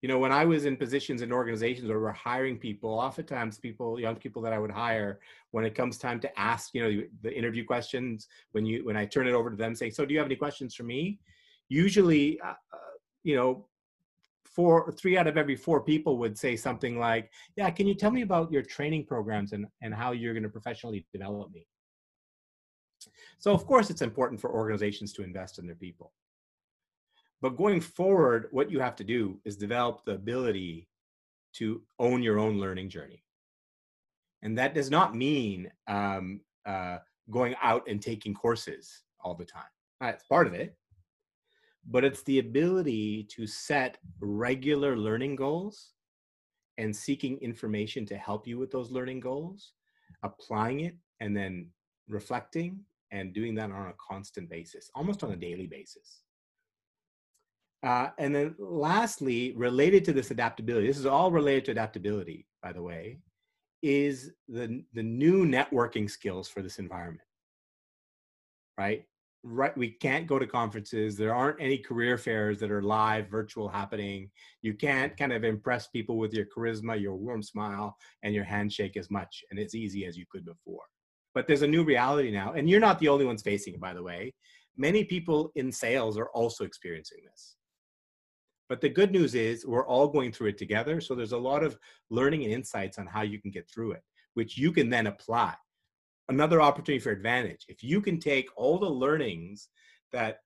you 0.00 0.08
know, 0.08 0.18
when 0.18 0.30
I 0.30 0.44
was 0.44 0.64
in 0.64 0.76
positions 0.76 1.22
in 1.22 1.32
organizations 1.32 1.88
where 1.88 1.98
we're 1.98 2.12
hiring 2.12 2.56
people, 2.56 2.90
oftentimes 2.90 3.58
people, 3.58 3.98
young 3.98 4.14
people 4.14 4.40
that 4.42 4.52
I 4.52 4.58
would 4.58 4.70
hire, 4.70 5.18
when 5.50 5.64
it 5.64 5.74
comes 5.74 5.98
time 5.98 6.20
to 6.20 6.38
ask, 6.38 6.72
you 6.72 6.82
know, 6.82 7.02
the 7.22 7.36
interview 7.36 7.64
questions, 7.64 8.28
when 8.52 8.64
you 8.64 8.84
when 8.84 8.96
I 8.96 9.06
turn 9.06 9.26
it 9.26 9.32
over 9.32 9.50
to 9.50 9.56
them, 9.56 9.74
saying, 9.74 9.92
"So, 9.92 10.06
do 10.06 10.14
you 10.14 10.20
have 10.20 10.28
any 10.28 10.36
questions 10.36 10.74
for 10.74 10.84
me?" 10.84 11.18
Usually, 11.68 12.40
uh, 12.40 12.54
uh, 12.72 12.94
you 13.24 13.34
know, 13.34 13.66
four, 14.58 14.90
three 14.90 15.16
out 15.16 15.28
of 15.28 15.36
every 15.36 15.54
four 15.54 15.80
people 15.80 16.18
would 16.18 16.36
say 16.36 16.56
something 16.56 16.98
like, 16.98 17.30
"Yeah, 17.54 17.70
can 17.70 17.86
you 17.86 17.94
tell 17.94 18.10
me 18.10 18.22
about 18.22 18.50
your 18.50 18.62
training 18.62 19.06
programs 19.06 19.52
and 19.52 19.66
and 19.82 19.94
how 19.94 20.10
you're 20.10 20.34
going 20.34 20.48
to 20.50 20.56
professionally 20.58 21.06
develop 21.12 21.52
me?" 21.52 21.64
So, 23.38 23.52
of 23.52 23.64
course, 23.66 23.88
it's 23.88 24.02
important 24.02 24.40
for 24.40 24.50
organizations 24.50 25.12
to 25.12 25.22
invest 25.22 25.60
in 25.60 25.66
their 25.68 25.76
people. 25.76 26.12
But 27.40 27.56
going 27.56 27.80
forward, 27.80 28.48
what 28.50 28.68
you 28.68 28.80
have 28.80 28.96
to 28.96 29.04
do 29.04 29.40
is 29.44 29.56
develop 29.56 30.04
the 30.04 30.14
ability 30.14 30.88
to 31.58 31.80
own 32.00 32.20
your 32.20 32.40
own 32.40 32.58
learning 32.58 32.88
journey. 32.88 33.22
And 34.42 34.58
that 34.58 34.74
does 34.74 34.90
not 34.90 35.14
mean 35.14 35.70
um, 35.86 36.40
uh, 36.66 36.98
going 37.30 37.54
out 37.62 37.88
and 37.88 38.02
taking 38.02 38.34
courses 38.34 39.04
all 39.20 39.36
the 39.36 39.44
time. 39.44 39.72
That's 40.00 40.24
part 40.24 40.48
of 40.48 40.54
it. 40.54 40.76
But 41.90 42.04
it's 42.04 42.22
the 42.24 42.38
ability 42.38 43.28
to 43.30 43.46
set 43.46 43.98
regular 44.20 44.96
learning 44.96 45.36
goals 45.36 45.92
and 46.76 46.94
seeking 46.94 47.38
information 47.38 48.06
to 48.06 48.16
help 48.16 48.46
you 48.46 48.58
with 48.58 48.70
those 48.70 48.90
learning 48.90 49.20
goals, 49.20 49.72
applying 50.22 50.80
it, 50.80 50.96
and 51.20 51.36
then 51.36 51.70
reflecting 52.08 52.80
and 53.10 53.32
doing 53.32 53.54
that 53.54 53.70
on 53.70 53.88
a 53.88 53.94
constant 53.98 54.50
basis, 54.50 54.90
almost 54.94 55.24
on 55.24 55.32
a 55.32 55.36
daily 55.36 55.66
basis. 55.66 56.20
Uh, 57.82 58.08
and 58.18 58.34
then 58.34 58.54
lastly, 58.58 59.54
related 59.56 60.04
to 60.04 60.12
this 60.12 60.30
adaptability, 60.30 60.86
this 60.86 60.98
is 60.98 61.06
all 61.06 61.30
related 61.30 61.64
to 61.64 61.70
adaptability, 61.70 62.46
by 62.62 62.72
the 62.72 62.82
way, 62.82 63.18
is 63.82 64.32
the, 64.48 64.82
the 64.94 65.02
new 65.02 65.46
networking 65.46 66.10
skills 66.10 66.48
for 66.48 66.60
this 66.60 66.78
environment, 66.78 67.26
right? 68.76 69.04
Right, 69.44 69.76
we 69.76 69.90
can't 69.90 70.26
go 70.26 70.38
to 70.38 70.46
conferences. 70.46 71.16
There 71.16 71.34
aren't 71.34 71.60
any 71.60 71.78
career 71.78 72.18
fairs 72.18 72.58
that 72.58 72.72
are 72.72 72.82
live, 72.82 73.28
virtual 73.28 73.68
happening. 73.68 74.30
You 74.62 74.74
can't 74.74 75.16
kind 75.16 75.32
of 75.32 75.44
impress 75.44 75.86
people 75.86 76.18
with 76.18 76.34
your 76.34 76.46
charisma, 76.46 77.00
your 77.00 77.14
warm 77.14 77.42
smile, 77.42 77.96
and 78.24 78.34
your 78.34 78.44
handshake 78.44 78.96
as 78.96 79.10
much 79.10 79.44
and 79.50 79.60
as 79.60 79.76
easy 79.76 80.04
as 80.06 80.18
you 80.18 80.24
could 80.30 80.44
before. 80.44 80.82
But 81.34 81.46
there's 81.46 81.62
a 81.62 81.68
new 81.68 81.84
reality 81.84 82.32
now, 82.32 82.54
and 82.54 82.68
you're 82.68 82.80
not 82.80 82.98
the 82.98 83.08
only 83.08 83.24
ones 83.24 83.42
facing 83.42 83.74
it, 83.74 83.80
by 83.80 83.94
the 83.94 84.02
way. 84.02 84.34
Many 84.76 85.04
people 85.04 85.52
in 85.54 85.70
sales 85.70 86.18
are 86.18 86.30
also 86.30 86.64
experiencing 86.64 87.18
this. 87.24 87.56
But 88.68 88.80
the 88.80 88.88
good 88.88 89.12
news 89.12 89.34
is 89.34 89.64
we're 89.64 89.86
all 89.86 90.08
going 90.08 90.32
through 90.32 90.48
it 90.48 90.58
together. 90.58 91.00
So 91.00 91.14
there's 91.14 91.32
a 91.32 91.38
lot 91.38 91.62
of 91.62 91.78
learning 92.10 92.44
and 92.44 92.52
insights 92.52 92.98
on 92.98 93.06
how 93.06 93.22
you 93.22 93.40
can 93.40 93.50
get 93.50 93.70
through 93.70 93.92
it, 93.92 94.02
which 94.34 94.58
you 94.58 94.72
can 94.72 94.90
then 94.90 95.06
apply. 95.06 95.54
Another 96.28 96.60
opportunity 96.60 97.00
for 97.00 97.10
advantage. 97.10 97.64
If 97.68 97.82
you 97.82 98.00
can 98.00 98.20
take 98.20 98.48
all 98.56 98.78
the 98.78 98.88
learnings 98.88 99.68
that 100.12 100.40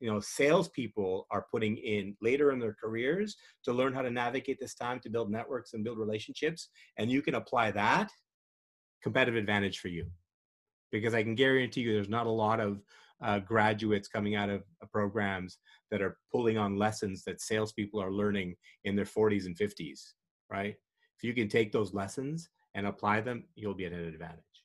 you 0.00 0.10
know 0.10 0.20
salespeople 0.20 1.26
are 1.30 1.46
putting 1.50 1.76
in 1.76 2.16
later 2.20 2.52
in 2.52 2.58
their 2.58 2.74
careers 2.74 3.36
to 3.64 3.72
learn 3.72 3.92
how 3.92 4.02
to 4.02 4.10
navigate 4.10 4.58
this 4.60 4.74
time 4.74 5.00
to 5.00 5.10
build 5.10 5.30
networks 5.30 5.74
and 5.74 5.84
build 5.84 5.98
relationships, 5.98 6.68
and 6.98 7.10
you 7.10 7.22
can 7.22 7.34
apply 7.34 7.70
that, 7.72 8.10
competitive 9.02 9.38
advantage 9.38 9.78
for 9.78 9.88
you. 9.88 10.06
Because 10.90 11.14
I 11.14 11.22
can 11.22 11.34
guarantee 11.34 11.82
you 11.82 11.92
there's 11.92 12.08
not 12.08 12.26
a 12.26 12.30
lot 12.30 12.60
of 12.60 12.80
uh, 13.22 13.38
graduates 13.40 14.08
coming 14.08 14.34
out 14.36 14.50
of 14.50 14.62
uh, 14.82 14.86
programs 14.92 15.58
that 15.90 16.02
are 16.02 16.18
pulling 16.32 16.58
on 16.58 16.78
lessons 16.78 17.24
that 17.24 17.40
salespeople 17.40 18.00
are 18.00 18.12
learning 18.12 18.54
in 18.84 18.96
their 18.96 19.04
40s 19.04 19.46
and 19.46 19.56
50s, 19.56 20.00
right? 20.50 20.74
If 21.16 21.24
you 21.24 21.32
can 21.32 21.48
take 21.48 21.72
those 21.72 21.94
lessons 21.94 22.48
and 22.74 22.86
apply 22.86 23.22
them, 23.22 23.44
you'll 23.54 23.74
be 23.74 23.86
at 23.86 23.92
an 23.92 24.06
advantage. 24.06 24.55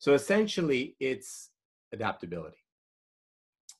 So 0.00 0.14
essentially, 0.14 0.96
it's 0.98 1.50
adaptability. 1.92 2.58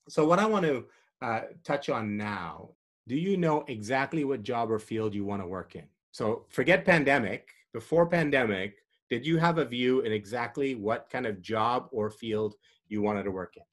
So, 0.09 0.25
what 0.25 0.39
I 0.39 0.47
want 0.47 0.65
to 0.67 0.85
uh, 1.21 1.41
touch 1.65 1.89
on 1.89 2.17
now 2.17 2.71
do 3.09 3.17
you 3.17 3.37
know 3.37 3.65
exactly 3.67 4.23
what 4.23 4.45
job 4.45 4.71
or 4.71 4.79
field 4.79 5.15
you 5.15 5.25
want 5.25 5.43
to 5.43 5.47
work 5.47 5.75
in? 5.75 5.83
So, 6.13 6.45
forget 6.49 6.85
pandemic. 6.85 7.49
Before 7.73 8.07
pandemic, 8.07 8.77
did 9.09 9.27
you 9.27 9.37
have 9.39 9.59
a 9.59 9.65
view 9.65 10.01
in 10.03 10.13
exactly 10.13 10.77
what 10.77 11.11
kind 11.11 11.27
of 11.27 11.43
job 11.43 11.89
or 11.91 12.11
field 12.11 12.55
you 12.87 13.03
wanted 13.03 13.25
to 13.25 13.33
work 13.33 13.57
in? 13.57 13.65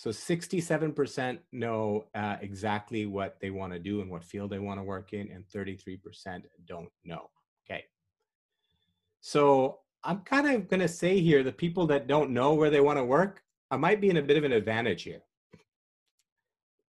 So 0.00 0.08
67% 0.08 1.38
know 1.52 2.06
uh, 2.14 2.36
exactly 2.40 3.04
what 3.04 3.38
they 3.38 3.50
want 3.50 3.74
to 3.74 3.78
do 3.78 4.00
and 4.00 4.10
what 4.10 4.24
field 4.24 4.50
they 4.50 4.58
want 4.58 4.80
to 4.80 4.82
work 4.82 5.12
in, 5.12 5.30
and 5.30 5.44
33% 5.48 6.44
don't 6.64 6.88
know. 7.04 7.28
Okay. 7.66 7.84
So 9.20 9.80
I'm 10.02 10.20
kind 10.20 10.48
of 10.48 10.68
going 10.68 10.80
to 10.80 10.88
say 10.88 11.20
here 11.20 11.42
the 11.42 11.52
people 11.52 11.86
that 11.88 12.06
don't 12.06 12.30
know 12.30 12.54
where 12.54 12.70
they 12.70 12.80
want 12.80 12.98
to 12.98 13.04
work, 13.04 13.42
I 13.70 13.76
might 13.76 14.00
be 14.00 14.10
in 14.10 14.16
a 14.16 14.22
bit 14.22 14.36
of 14.36 14.44
an 14.44 14.52
advantage 14.52 15.02
here. 15.02 15.22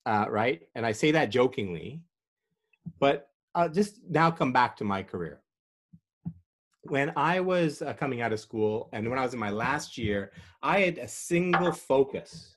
Uh, 0.07 0.27
right? 0.29 0.63
And 0.75 0.87
I 0.87 0.93
say 0.93 1.11
that 1.11 1.31
jokingly, 1.31 2.03
but 2.99 3.29
I'll 3.55 3.69
just 3.69 4.01
now 4.09 4.31
come 4.31 4.53
back 4.53 4.77
to 4.77 4.85
my 4.85 5.03
career. 5.03 5.43
When 6.83 7.13
I 7.17 7.41
was 7.41 7.83
uh, 7.83 7.93
coming 7.93 8.21
out 8.21 8.33
of 8.33 8.41
school 8.41 8.89
and 8.93 9.09
when 9.09 9.19
I 9.19 9.23
was 9.23 9.35
in 9.35 9.41
my 9.41 9.51
last 9.51 9.99
year, 9.99 10.33
I 10.63 10.81
had 10.81 10.99
a 10.99 11.09
single 11.09 11.73
focus 11.73 12.57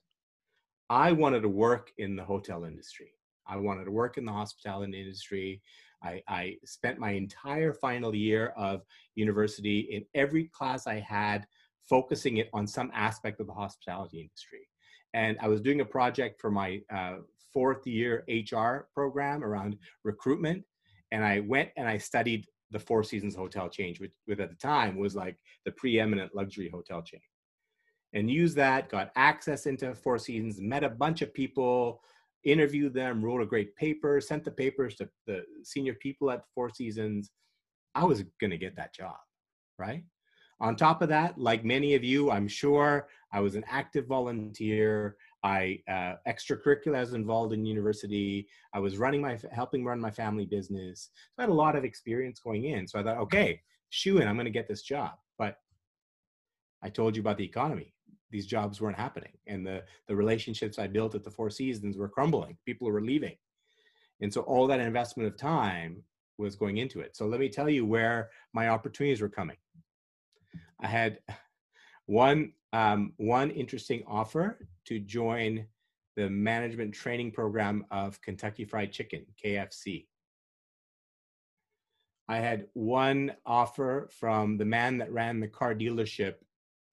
I 0.89 1.12
wanted 1.12 1.41
to 1.41 1.50
work 1.50 1.91
in 1.98 2.15
the 2.15 2.24
hotel 2.24 2.65
industry. 2.65 3.13
I 3.48 3.57
wanted 3.57 3.86
to 3.86 3.91
work 3.91 4.17
in 4.17 4.25
the 4.25 4.31
hospitality 4.31 5.00
industry. 5.01 5.62
I, 6.03 6.22
I, 6.27 6.57
spent 6.65 7.00
my 7.00 7.12
entire 7.12 7.74
final 7.74 8.13
year 8.13 8.53
of 8.57 8.81
university 9.15 9.79
in 9.79 10.05
every 10.13 10.45
class 10.45 10.88
I 10.88 11.00
had, 11.00 11.45
focusing 11.89 12.38
it 12.38 12.50
on 12.53 12.67
some 12.67 12.91
aspect 12.93 13.39
of 13.39 13.48
the 13.48 13.53
hospitality 13.53 14.22
industry. 14.22 14.67
And 15.13 15.38
I 15.41 15.48
was 15.48 15.62
doing 15.62 15.81
a 15.81 15.86
project 15.86 16.41
for 16.41 16.51
my 16.51 16.81
uh, 16.93 17.17
fourth 17.53 17.86
year 17.86 18.24
HR 18.27 18.88
program 18.93 19.43
around 19.43 19.77
recruitment. 20.03 20.63
And 21.12 21.24
I 21.24 21.41
went 21.41 21.69
and 21.77 21.88
I 21.88 21.98
studied 21.98 22.48
the 22.72 22.79
Four 22.79 23.03
Seasons 23.03 23.36
Hotel 23.36 23.69
chain, 23.69 23.95
which, 24.00 24.12
which 24.25 24.39
at 24.39 24.50
the 24.50 24.55
time 24.55 24.98
was 24.98 25.15
like 25.15 25.38
the 25.65 25.72
preeminent 25.72 26.33
luxury 26.33 26.69
hotel 26.69 27.01
chain 27.01 27.22
and 28.13 28.29
used 28.29 28.55
that, 28.55 28.89
got 28.89 29.12
access 29.15 29.65
into 29.65 29.93
Four 29.95 30.19
Seasons, 30.19 30.62
met 30.62 30.83
a 30.83 30.89
bunch 30.89 31.22
of 31.22 31.33
people, 31.33 32.01
interviewed 32.43 32.93
them, 32.93 33.23
wrote 33.23 33.41
a 33.41 33.45
great 33.45 33.75
paper, 33.75 34.19
sent 34.19 34.43
the 34.43 34.51
papers 34.51 34.95
to 34.95 35.09
the 35.27 35.43
senior 35.63 35.93
people 35.95 36.31
at 36.31 36.43
Four 36.53 36.69
Seasons. 36.69 37.31
I 37.95 38.03
was 38.03 38.23
going 38.39 38.51
to 38.51 38.57
get 38.57 38.75
that 38.75 38.93
job, 38.93 39.15
right? 39.77 40.03
On 40.59 40.75
top 40.75 41.01
of 41.01 41.09
that, 41.09 41.38
like 41.38 41.65
many 41.65 41.95
of 41.95 42.03
you, 42.03 42.31
I'm 42.31 42.47
sure 42.47 43.07
I 43.31 43.39
was 43.39 43.55
an 43.55 43.65
active 43.67 44.07
volunteer. 44.07 45.17
I 45.43 45.79
uh, 45.89 46.13
extracurricular 46.27 46.95
I 46.95 47.01
was 47.01 47.13
involved 47.13 47.53
in 47.53 47.65
university. 47.65 48.47
I 48.73 48.79
was 48.79 48.97
running 48.97 49.21
my 49.21 49.38
helping 49.51 49.83
run 49.83 50.00
my 50.00 50.12
family 50.12 50.45
business. 50.45 51.09
So 51.35 51.39
I 51.39 51.41
had 51.41 51.50
a 51.50 51.53
lot 51.53 51.75
of 51.75 51.83
experience 51.83 52.39
going 52.39 52.65
in. 52.65 52.88
So 52.88 53.00
I 53.00 53.03
thought, 53.03 53.17
okay, 53.17 53.62
shoo 53.89 54.19
in, 54.19 54.27
I'm 54.27 54.35
going 54.35 54.45
to 54.45 54.51
get 54.51 54.69
this 54.69 54.83
job. 54.83 55.12
But 55.38 55.57
I 56.81 56.89
told 56.89 57.15
you 57.15 57.21
about 57.21 57.38
the 57.38 57.45
economy 57.45 57.93
these 58.33 58.47
jobs 58.47 58.81
weren't 58.81 58.97
happening 58.97 59.31
and 59.47 59.65
the 59.65 59.83
the 60.07 60.15
relationships 60.15 60.79
i 60.79 60.87
built 60.87 61.15
at 61.15 61.23
the 61.23 61.31
four 61.31 61.49
seasons 61.49 61.97
were 61.97 62.09
crumbling. 62.09 62.57
People 62.65 62.91
were 62.91 63.01
leaving. 63.01 63.37
And 64.21 64.33
so 64.33 64.41
all 64.41 64.67
that 64.67 64.79
investment 64.79 65.27
of 65.27 65.37
time 65.37 66.03
was 66.37 66.55
going 66.55 66.77
into 66.77 66.99
it. 66.99 67.15
So 67.15 67.27
let 67.27 67.39
me 67.39 67.47
tell 67.47 67.69
you 67.69 67.85
where 67.85 68.31
my 68.53 68.69
opportunities 68.69 69.21
were 69.21 69.29
coming. 69.29 69.57
I 70.81 70.87
had 70.87 71.19
one 72.05 72.53
um, 72.73 73.13
one 73.17 73.51
interesting 73.51 74.03
offer 74.07 74.67
to 74.85 74.99
join 74.99 75.67
the 76.15 76.29
management 76.29 76.93
training 76.93 77.31
program 77.31 77.85
of 77.91 78.21
kentucky 78.21 78.65
fried 78.65 78.91
chicken 78.91 79.25
kfc 79.43 80.05
i 82.27 82.37
had 82.37 82.67
one 82.73 83.31
offer 83.45 84.09
from 84.11 84.57
the 84.57 84.65
man 84.65 84.97
that 84.97 85.11
ran 85.11 85.39
the 85.39 85.47
car 85.47 85.73
dealership 85.73 86.35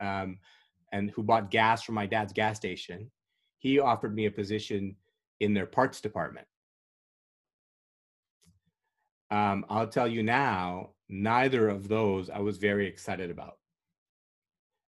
um, 0.00 0.38
and 0.92 1.10
who 1.10 1.22
bought 1.22 1.50
gas 1.50 1.82
from 1.82 1.94
my 1.94 2.06
dad's 2.06 2.32
gas 2.32 2.56
station, 2.56 3.10
he 3.58 3.78
offered 3.78 4.14
me 4.14 4.26
a 4.26 4.30
position 4.30 4.96
in 5.40 5.54
their 5.54 5.66
parts 5.66 6.00
department. 6.00 6.46
Um, 9.30 9.64
I'll 9.68 9.86
tell 9.86 10.08
you 10.08 10.22
now, 10.22 10.90
neither 11.08 11.68
of 11.68 11.88
those 11.88 12.30
I 12.30 12.40
was 12.40 12.58
very 12.58 12.86
excited 12.86 13.30
about. 13.30 13.58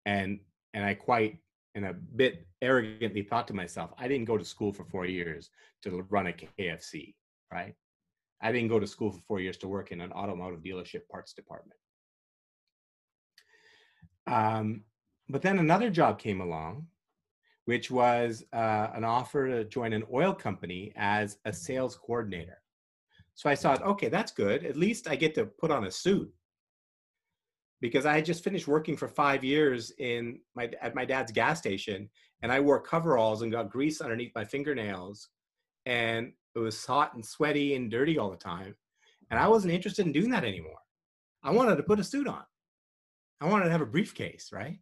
And 0.05 0.39
and 0.73 0.85
I 0.85 0.93
quite 0.93 1.39
and 1.75 1.85
a 1.85 1.93
bit 1.93 2.47
arrogantly 2.61 3.21
thought 3.21 3.47
to 3.47 3.53
myself, 3.53 3.91
I 3.97 4.07
didn't 4.07 4.25
go 4.25 4.37
to 4.37 4.45
school 4.45 4.73
for 4.73 4.83
four 4.85 5.05
years 5.05 5.49
to 5.83 6.05
run 6.09 6.27
a 6.27 6.33
KFC, 6.33 7.13
right? 7.51 7.75
I 8.41 8.51
didn't 8.51 8.69
go 8.69 8.79
to 8.79 8.87
school 8.87 9.11
for 9.11 9.21
four 9.27 9.39
years 9.39 9.57
to 9.57 9.67
work 9.67 9.91
in 9.91 10.01
an 10.01 10.11
automotive 10.11 10.61
dealership 10.61 11.07
parts 11.09 11.33
department. 11.33 11.79
Um, 14.25 14.83
but 15.29 15.41
then 15.41 15.59
another 15.59 15.89
job 15.89 16.19
came 16.19 16.41
along, 16.41 16.87
which 17.65 17.91
was 17.91 18.43
uh, 18.53 18.87
an 18.93 19.03
offer 19.03 19.47
to 19.47 19.65
join 19.65 19.93
an 19.93 20.03
oil 20.13 20.33
company 20.33 20.93
as 20.95 21.37
a 21.45 21.53
sales 21.53 21.95
coordinator. 21.95 22.61
So 23.35 23.49
I 23.49 23.55
thought, 23.55 23.83
okay, 23.83 24.09
that's 24.09 24.31
good. 24.31 24.65
At 24.65 24.77
least 24.77 25.07
I 25.07 25.15
get 25.15 25.35
to 25.35 25.45
put 25.45 25.69
on 25.69 25.85
a 25.85 25.91
suit 25.91 26.33
because 27.81 28.05
I 28.05 28.15
had 28.15 28.25
just 28.25 28.43
finished 28.43 28.67
working 28.67 28.97
for 28.97 29.07
five 29.07 29.43
years 29.43 29.91
in 29.99 30.39
my 30.55 30.71
at 30.81 30.95
my 30.95 31.05
dad's 31.05 31.31
gas 31.31 31.59
station, 31.59 32.09
and 32.41 32.51
I 32.51 32.59
wore 32.59 32.81
coveralls 32.81 33.41
and 33.41 33.51
got 33.51 33.69
grease 33.69 34.01
underneath 34.01 34.31
my 34.33 34.45
fingernails, 34.45 35.29
and 35.85 36.31
it 36.55 36.59
was 36.59 36.83
hot 36.85 37.13
and 37.13 37.23
sweaty 37.23 37.75
and 37.75 37.91
dirty 37.91 38.17
all 38.17 38.31
the 38.31 38.37
time, 38.37 38.75
and 39.29 39.39
I 39.39 39.47
wasn't 39.47 39.73
interested 39.73 40.05
in 40.05 40.11
doing 40.11 40.31
that 40.31 40.43
anymore. 40.43 40.79
I 41.43 41.51
wanted 41.51 41.75
to 41.75 41.83
put 41.83 41.99
a 41.99 42.03
suit 42.03 42.27
on. 42.27 42.43
I 43.39 43.45
wanted 43.45 43.65
to 43.65 43.71
have 43.71 43.81
a 43.81 43.85
briefcase, 43.85 44.49
right? 44.51 44.79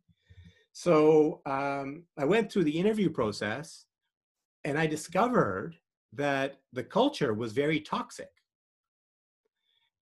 So 0.77 1.39
um, 1.45 2.03
I 2.17 2.25
went 2.25 2.51
through 2.51 2.65
the 2.65 2.77
interview 2.77 3.09
process 3.09 3.85
and 4.65 4.77
I 4.77 4.87
discovered 4.87 5.77
that 6.11 6.57
the 6.73 6.83
culture 6.83 7.33
was 7.33 7.53
very 7.53 7.79
toxic. 7.79 8.27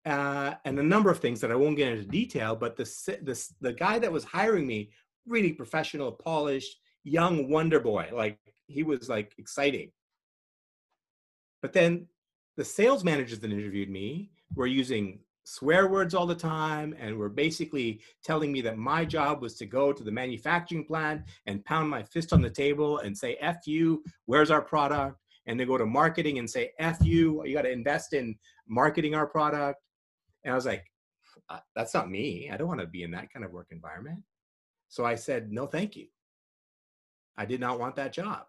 Uh, 0.05 0.53
and 0.63 0.79
a 0.79 0.83
number 0.83 1.11
of 1.11 1.19
things 1.19 1.41
that 1.41 1.51
I 1.51 1.55
won't 1.55 1.75
get 1.75 1.91
into 1.91 2.05
detail, 2.05 2.55
but 2.55 2.77
the, 2.77 2.85
the, 3.21 3.49
the 3.59 3.73
guy 3.73 3.99
that 3.99 4.13
was 4.13 4.23
hiring 4.23 4.65
me, 4.65 4.91
really 5.27 5.51
professional, 5.51 6.09
polished, 6.09 6.77
young 7.03 7.49
wonder 7.49 7.81
boy, 7.81 8.09
like 8.13 8.39
he 8.67 8.83
was 8.83 9.09
like 9.09 9.33
exciting. 9.37 9.91
But 11.61 11.73
then 11.73 12.07
the 12.55 12.63
sales 12.63 13.03
managers 13.03 13.39
that 13.39 13.51
interviewed 13.51 13.89
me 13.89 14.31
were 14.55 14.67
using 14.67 15.19
swear 15.43 15.87
words 15.87 16.13
all 16.13 16.25
the 16.25 16.35
time 16.35 16.95
and 16.99 17.17
were 17.17 17.29
basically 17.29 18.01
telling 18.23 18.51
me 18.51 18.61
that 18.61 18.77
my 18.77 19.03
job 19.03 19.41
was 19.41 19.55
to 19.55 19.65
go 19.65 19.91
to 19.91 20.03
the 20.03 20.11
manufacturing 20.11 20.85
plant 20.85 21.23
and 21.45 21.65
pound 21.65 21.89
my 21.89 22.03
fist 22.03 22.31
on 22.31 22.41
the 22.41 22.49
table 22.49 22.99
and 22.99 23.17
say 23.17 23.35
f 23.35 23.65
you 23.65 24.03
where's 24.25 24.51
our 24.51 24.61
product? 24.61 25.17
And 25.47 25.59
then 25.59 25.67
go 25.67 25.77
to 25.77 25.85
marketing 25.85 26.37
and 26.37 26.49
say 26.49 26.71
f 26.79 26.99
you 27.01 27.43
you 27.45 27.55
got 27.55 27.63
to 27.63 27.71
invest 27.71 28.13
in 28.13 28.35
marketing 28.67 29.15
our 29.15 29.27
product. 29.27 29.79
And 30.43 30.53
i 30.53 30.55
was 30.55 30.65
like 30.65 30.85
uh, 31.49 31.59
that's 31.75 31.93
not 31.93 32.09
me. 32.09 32.49
I 32.51 32.57
don't 32.57 32.67
want 32.67 32.79
to 32.79 32.87
be 32.87 33.03
in 33.03 33.11
that 33.11 33.31
kind 33.33 33.43
of 33.43 33.51
work 33.51 33.67
environment. 33.71 34.19
So 34.89 35.05
i 35.05 35.15
said 35.15 35.51
no 35.51 35.65
thank 35.65 35.95
you. 35.95 36.07
I 37.37 37.45
did 37.45 37.59
not 37.59 37.79
want 37.79 37.95
that 37.95 38.13
job. 38.13 38.43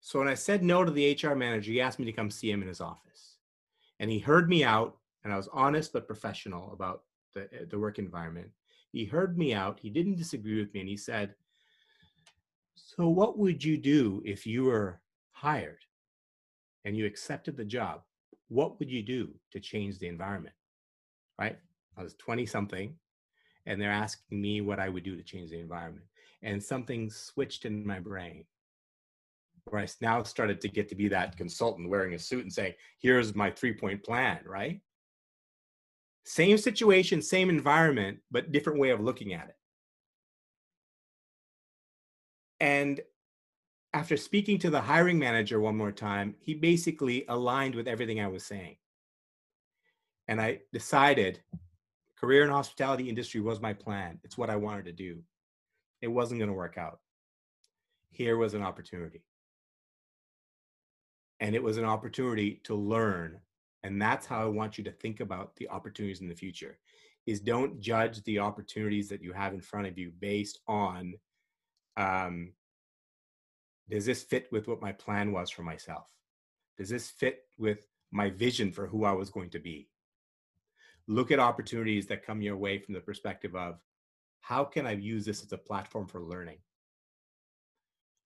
So 0.00 0.18
when 0.18 0.28
i 0.28 0.34
said 0.34 0.64
no 0.64 0.84
to 0.84 0.90
the 0.90 1.16
hr 1.22 1.34
manager 1.34 1.70
he 1.70 1.80
asked 1.80 2.00
me 2.00 2.06
to 2.06 2.12
come 2.12 2.30
see 2.30 2.50
him 2.50 2.62
in 2.62 2.68
his 2.68 2.80
office 2.80 3.36
and 4.00 4.10
he 4.10 4.18
heard 4.18 4.48
me 4.48 4.64
out 4.64 4.96
and 5.22 5.32
i 5.32 5.36
was 5.36 5.48
honest 5.52 5.92
but 5.92 6.08
professional 6.08 6.72
about 6.72 7.02
the, 7.34 7.42
eh, 7.42 7.64
the 7.68 7.78
work 7.78 8.00
environment. 8.00 8.48
He 8.90 9.04
heard 9.04 9.38
me 9.38 9.54
out 9.54 9.78
he 9.80 9.90
didn't 9.90 10.16
disagree 10.16 10.58
with 10.58 10.74
me 10.74 10.80
and 10.80 10.88
he 10.88 10.96
said 10.96 11.34
so 12.74 13.08
what 13.08 13.38
would 13.38 13.62
you 13.62 13.76
do 13.76 14.20
if 14.24 14.46
you 14.46 14.64
were 14.64 15.00
hired 15.30 15.78
and 16.84 16.96
you 16.96 17.06
accepted 17.06 17.56
the 17.56 17.64
job? 17.64 18.00
What 18.48 18.80
would 18.80 18.90
you 18.90 19.02
do 19.02 19.32
to 19.52 19.60
change 19.60 19.98
the 19.98 20.08
environment? 20.08 20.56
Right? 21.38 21.56
I 21.96 22.02
was 22.02 22.14
20 22.14 22.46
something 22.46 22.96
and 23.66 23.80
they're 23.80 23.92
asking 23.92 24.40
me 24.40 24.60
what 24.60 24.80
i 24.80 24.88
would 24.88 25.04
do 25.04 25.16
to 25.16 25.22
change 25.22 25.50
the 25.50 25.60
environment 25.60 26.06
and 26.42 26.62
something 26.62 27.10
switched 27.10 27.64
in 27.64 27.86
my 27.86 28.00
brain 28.00 28.44
where 29.64 29.82
I 29.82 29.88
now 30.00 30.22
started 30.22 30.60
to 30.60 30.68
get 30.68 30.88
to 30.88 30.94
be 30.94 31.08
that 31.08 31.36
consultant 31.36 31.88
wearing 31.88 32.14
a 32.14 32.18
suit 32.18 32.42
and 32.42 32.52
saying, 32.52 32.74
here's 33.00 33.34
my 33.34 33.50
three 33.50 33.72
point 33.72 34.02
plan, 34.02 34.40
right? 34.46 34.80
Same 36.24 36.58
situation, 36.58 37.22
same 37.22 37.48
environment, 37.48 38.18
but 38.30 38.52
different 38.52 38.78
way 38.78 38.90
of 38.90 39.00
looking 39.00 39.32
at 39.32 39.48
it. 39.48 39.56
And 42.60 43.00
after 43.92 44.16
speaking 44.16 44.58
to 44.58 44.70
the 44.70 44.80
hiring 44.80 45.18
manager 45.18 45.60
one 45.60 45.76
more 45.76 45.92
time, 45.92 46.34
he 46.38 46.54
basically 46.54 47.24
aligned 47.28 47.74
with 47.74 47.88
everything 47.88 48.20
I 48.20 48.28
was 48.28 48.44
saying. 48.44 48.76
And 50.28 50.40
I 50.40 50.60
decided 50.72 51.40
career 52.16 52.44
in 52.44 52.50
hospitality 52.50 53.08
industry 53.08 53.40
was 53.40 53.60
my 53.60 53.72
plan. 53.72 54.20
It's 54.22 54.38
what 54.38 54.50
I 54.50 54.56
wanted 54.56 54.84
to 54.84 54.92
do. 54.92 55.22
It 56.02 56.08
wasn't 56.08 56.38
going 56.38 56.50
to 56.50 56.56
work 56.56 56.76
out. 56.78 57.00
Here 58.10 58.36
was 58.36 58.54
an 58.54 58.62
opportunity 58.62 59.22
and 61.40 61.54
it 61.54 61.62
was 61.62 61.76
an 61.78 61.84
opportunity 61.84 62.60
to 62.64 62.74
learn 62.74 63.38
and 63.82 64.00
that's 64.00 64.26
how 64.26 64.42
i 64.42 64.46
want 64.46 64.78
you 64.78 64.84
to 64.84 64.92
think 64.92 65.20
about 65.20 65.56
the 65.56 65.68
opportunities 65.68 66.20
in 66.20 66.28
the 66.28 66.34
future 66.34 66.78
is 67.26 67.40
don't 67.40 67.80
judge 67.80 68.22
the 68.24 68.38
opportunities 68.38 69.08
that 69.08 69.22
you 69.22 69.32
have 69.32 69.52
in 69.52 69.60
front 69.60 69.86
of 69.86 69.98
you 69.98 70.12
based 70.20 70.58
on 70.66 71.14
um, 71.96 72.52
does 73.90 74.06
this 74.06 74.22
fit 74.22 74.48
with 74.52 74.68
what 74.68 74.80
my 74.80 74.92
plan 74.92 75.32
was 75.32 75.50
for 75.50 75.62
myself? 75.62 76.08
Does 76.78 76.88
this 76.88 77.10
fit 77.10 77.42
with 77.58 77.86
my 78.12 78.30
vision 78.30 78.72
for 78.72 78.86
who 78.86 79.04
i 79.04 79.12
was 79.12 79.30
going 79.30 79.50
to 79.50 79.58
be? 79.58 79.88
Look 81.06 81.30
at 81.30 81.40
opportunities 81.40 82.06
that 82.06 82.24
come 82.24 82.40
your 82.40 82.56
way 82.56 82.78
from 82.78 82.94
the 82.94 83.00
perspective 83.00 83.54
of 83.54 83.80
how 84.40 84.64
can 84.64 84.86
i 84.86 84.92
use 84.92 85.24
this 85.24 85.42
as 85.42 85.52
a 85.52 85.58
platform 85.58 86.06
for 86.06 86.22
learning 86.22 86.58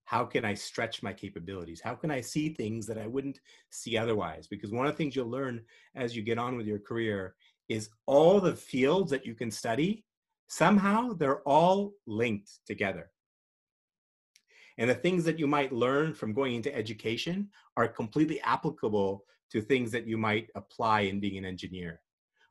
how 0.04 0.24
can 0.24 0.44
I 0.44 0.54
stretch 0.54 1.02
my 1.02 1.12
capabilities? 1.12 1.80
How 1.82 1.94
can 1.94 2.10
I 2.10 2.20
see 2.20 2.50
things 2.50 2.86
that 2.86 2.98
I 2.98 3.06
wouldn't 3.06 3.40
see 3.70 3.96
otherwise? 3.96 4.46
Because 4.46 4.70
one 4.70 4.86
of 4.86 4.92
the 4.92 4.96
things 4.96 5.16
you'll 5.16 5.30
learn 5.30 5.62
as 5.94 6.14
you 6.14 6.22
get 6.22 6.38
on 6.38 6.56
with 6.56 6.66
your 6.66 6.78
career 6.78 7.34
is 7.68 7.88
all 8.06 8.40
the 8.40 8.54
fields 8.54 9.10
that 9.10 9.24
you 9.24 9.34
can 9.34 9.50
study, 9.50 10.04
somehow 10.46 11.14
they're 11.14 11.40
all 11.40 11.92
linked 12.06 12.50
together. 12.66 13.10
And 14.76 14.90
the 14.90 14.94
things 14.94 15.24
that 15.24 15.38
you 15.38 15.46
might 15.46 15.72
learn 15.72 16.14
from 16.14 16.34
going 16.34 16.54
into 16.54 16.74
education 16.74 17.48
are 17.76 17.88
completely 17.88 18.40
applicable 18.42 19.24
to 19.52 19.62
things 19.62 19.90
that 19.92 20.06
you 20.06 20.18
might 20.18 20.48
apply 20.56 21.02
in 21.02 21.20
being 21.20 21.38
an 21.38 21.44
engineer 21.44 22.00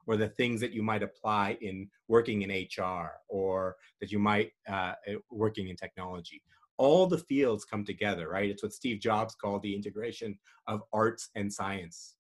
or 0.08 0.18
the 0.18 0.30
things 0.30 0.60
that 0.62 0.74
you 0.74 0.84
might 0.84 1.04
apply 1.04 1.58
in 1.62 1.90
working 2.08 2.42
in 2.42 2.50
HR 2.50 3.12
or 3.28 3.76
that 4.00 4.12
you 4.12 4.20
might 4.20 4.52
uh, 4.68 4.94
eh, 5.08 5.16
working 5.30 5.70
in 5.70 5.76
technology 5.76 6.42
all 6.78 7.08
the 7.08 7.18
fields 7.18 7.66
come 7.66 7.86
together, 7.86 8.30
right? 8.30 8.50
It's 8.50 8.64
what 8.64 8.74
Steve 8.74 9.00
Jobs 9.00 9.36
called 9.36 9.62
the 9.62 9.76
integration 9.76 10.38
of 10.68 10.82
arts 10.92 11.30
and 11.36 11.52
science. 11.52 12.16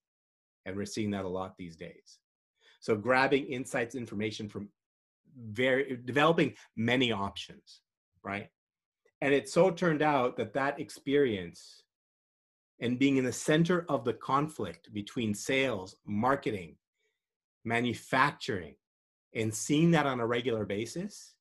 And 0.66 0.76
we're 0.76 0.86
seeing 0.86 1.12
that 1.12 1.26
a 1.26 1.30
lot 1.30 1.56
these 1.58 1.76
days. 1.76 2.20
So 2.80 2.96
grabbing 2.96 3.46
insights, 3.46 3.96
information 3.96 4.50
from 4.50 4.70
very, 5.38 6.00
developing 6.06 6.54
many 6.76 7.12
options, 7.12 7.82
right? 8.24 8.50
And 9.22 9.34
it 9.34 9.50
so 9.50 9.72
turned 9.72 10.02
out 10.02 10.38
that 10.38 10.54
that 10.54 10.80
experience 10.80 11.84
and 12.82 13.00
being 13.00 13.18
in 13.18 13.24
the 13.24 13.32
center 13.32 13.86
of 13.88 14.04
the 14.04 14.14
conflict 14.14 14.94
between 14.94 15.34
sales, 15.34 15.96
marketing, 16.06 16.76
manufacturing, 17.64 18.76
and 19.34 19.54
seeing 19.54 19.92
that 19.92 20.06
on 20.06 20.20
a 20.20 20.28
regular 20.28 20.66
basis 20.66 21.34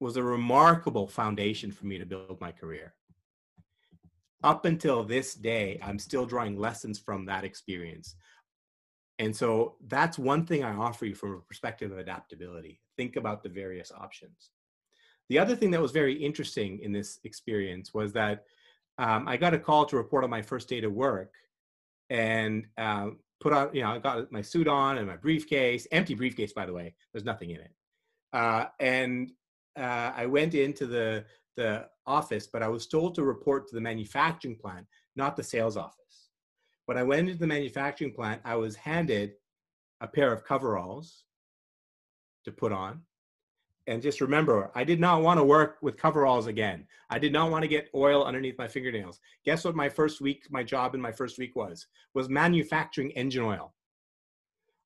was 0.00 0.16
a 0.16 0.22
remarkable 0.22 1.06
foundation 1.06 1.70
for 1.70 1.86
me 1.86 1.98
to 1.98 2.06
build 2.06 2.40
my 2.40 2.52
career. 2.52 2.94
Up 4.42 4.64
until 4.64 5.02
this 5.02 5.34
day, 5.34 5.78
I'm 5.82 5.98
still 5.98 6.26
drawing 6.26 6.58
lessons 6.58 6.98
from 6.98 7.24
that 7.26 7.44
experience. 7.44 8.14
And 9.18 9.34
so 9.34 9.76
that's 9.86 10.18
one 10.18 10.44
thing 10.44 10.62
I 10.62 10.74
offer 10.74 11.06
you 11.06 11.14
from 11.14 11.32
a 11.32 11.40
perspective 11.40 11.90
of 11.90 11.98
adaptability. 11.98 12.80
Think 12.96 13.16
about 13.16 13.42
the 13.42 13.48
various 13.48 13.90
options. 13.90 14.50
The 15.28 15.38
other 15.38 15.56
thing 15.56 15.70
that 15.72 15.80
was 15.80 15.92
very 15.92 16.14
interesting 16.14 16.80
in 16.80 16.92
this 16.92 17.18
experience 17.24 17.94
was 17.94 18.12
that 18.12 18.44
um, 18.98 19.26
I 19.26 19.36
got 19.36 19.54
a 19.54 19.58
call 19.58 19.86
to 19.86 19.96
report 19.96 20.24
on 20.24 20.30
my 20.30 20.42
first 20.42 20.68
day 20.68 20.80
to 20.80 20.88
work 20.88 21.32
and 22.10 22.66
uh, 22.78 23.08
put 23.40 23.52
on, 23.52 23.74
you 23.74 23.82
know, 23.82 23.90
I 23.90 23.98
got 23.98 24.30
my 24.30 24.42
suit 24.42 24.68
on 24.68 24.98
and 24.98 25.06
my 25.06 25.16
briefcase, 25.16 25.86
empty 25.90 26.14
briefcase, 26.14 26.52
by 26.52 26.66
the 26.66 26.72
way, 26.72 26.94
there's 27.12 27.24
nothing 27.24 27.50
in 27.50 27.60
it. 27.60 27.72
Uh, 28.32 28.66
and 28.78 29.32
uh, 29.76 30.12
I 30.16 30.26
went 30.26 30.54
into 30.54 30.86
the 30.86 31.24
the 31.56 31.88
office, 32.06 32.46
but 32.46 32.62
I 32.62 32.68
was 32.68 32.86
told 32.86 33.14
to 33.14 33.24
report 33.24 33.68
to 33.68 33.74
the 33.74 33.80
manufacturing 33.80 34.56
plant, 34.56 34.86
not 35.16 35.36
the 35.36 35.42
sales 35.42 35.76
office. 35.76 36.28
When 36.84 36.98
I 36.98 37.02
went 37.02 37.28
into 37.28 37.40
the 37.40 37.46
manufacturing 37.46 38.12
plant, 38.12 38.42
I 38.44 38.56
was 38.56 38.76
handed 38.76 39.32
a 40.00 40.06
pair 40.06 40.32
of 40.32 40.44
coveralls 40.44 41.24
to 42.44 42.52
put 42.52 42.72
on. 42.72 43.00
And 43.88 44.02
just 44.02 44.20
remember, 44.20 44.70
I 44.74 44.84
did 44.84 45.00
not 45.00 45.22
want 45.22 45.38
to 45.38 45.44
work 45.44 45.78
with 45.80 45.96
coveralls 45.96 46.48
again. 46.48 46.86
I 47.08 47.18
did 47.18 47.32
not 47.32 47.50
want 47.50 47.62
to 47.62 47.68
get 47.68 47.88
oil 47.94 48.24
underneath 48.24 48.58
my 48.58 48.68
fingernails. 48.68 49.20
Guess 49.44 49.64
what 49.64 49.76
my 49.76 49.88
first 49.88 50.20
week, 50.20 50.44
my 50.50 50.62
job 50.62 50.94
in 50.94 51.00
my 51.00 51.12
first 51.12 51.38
week 51.38 51.54
was? 51.54 51.86
Was 52.12 52.28
manufacturing 52.28 53.12
engine 53.12 53.44
oil. 53.44 53.72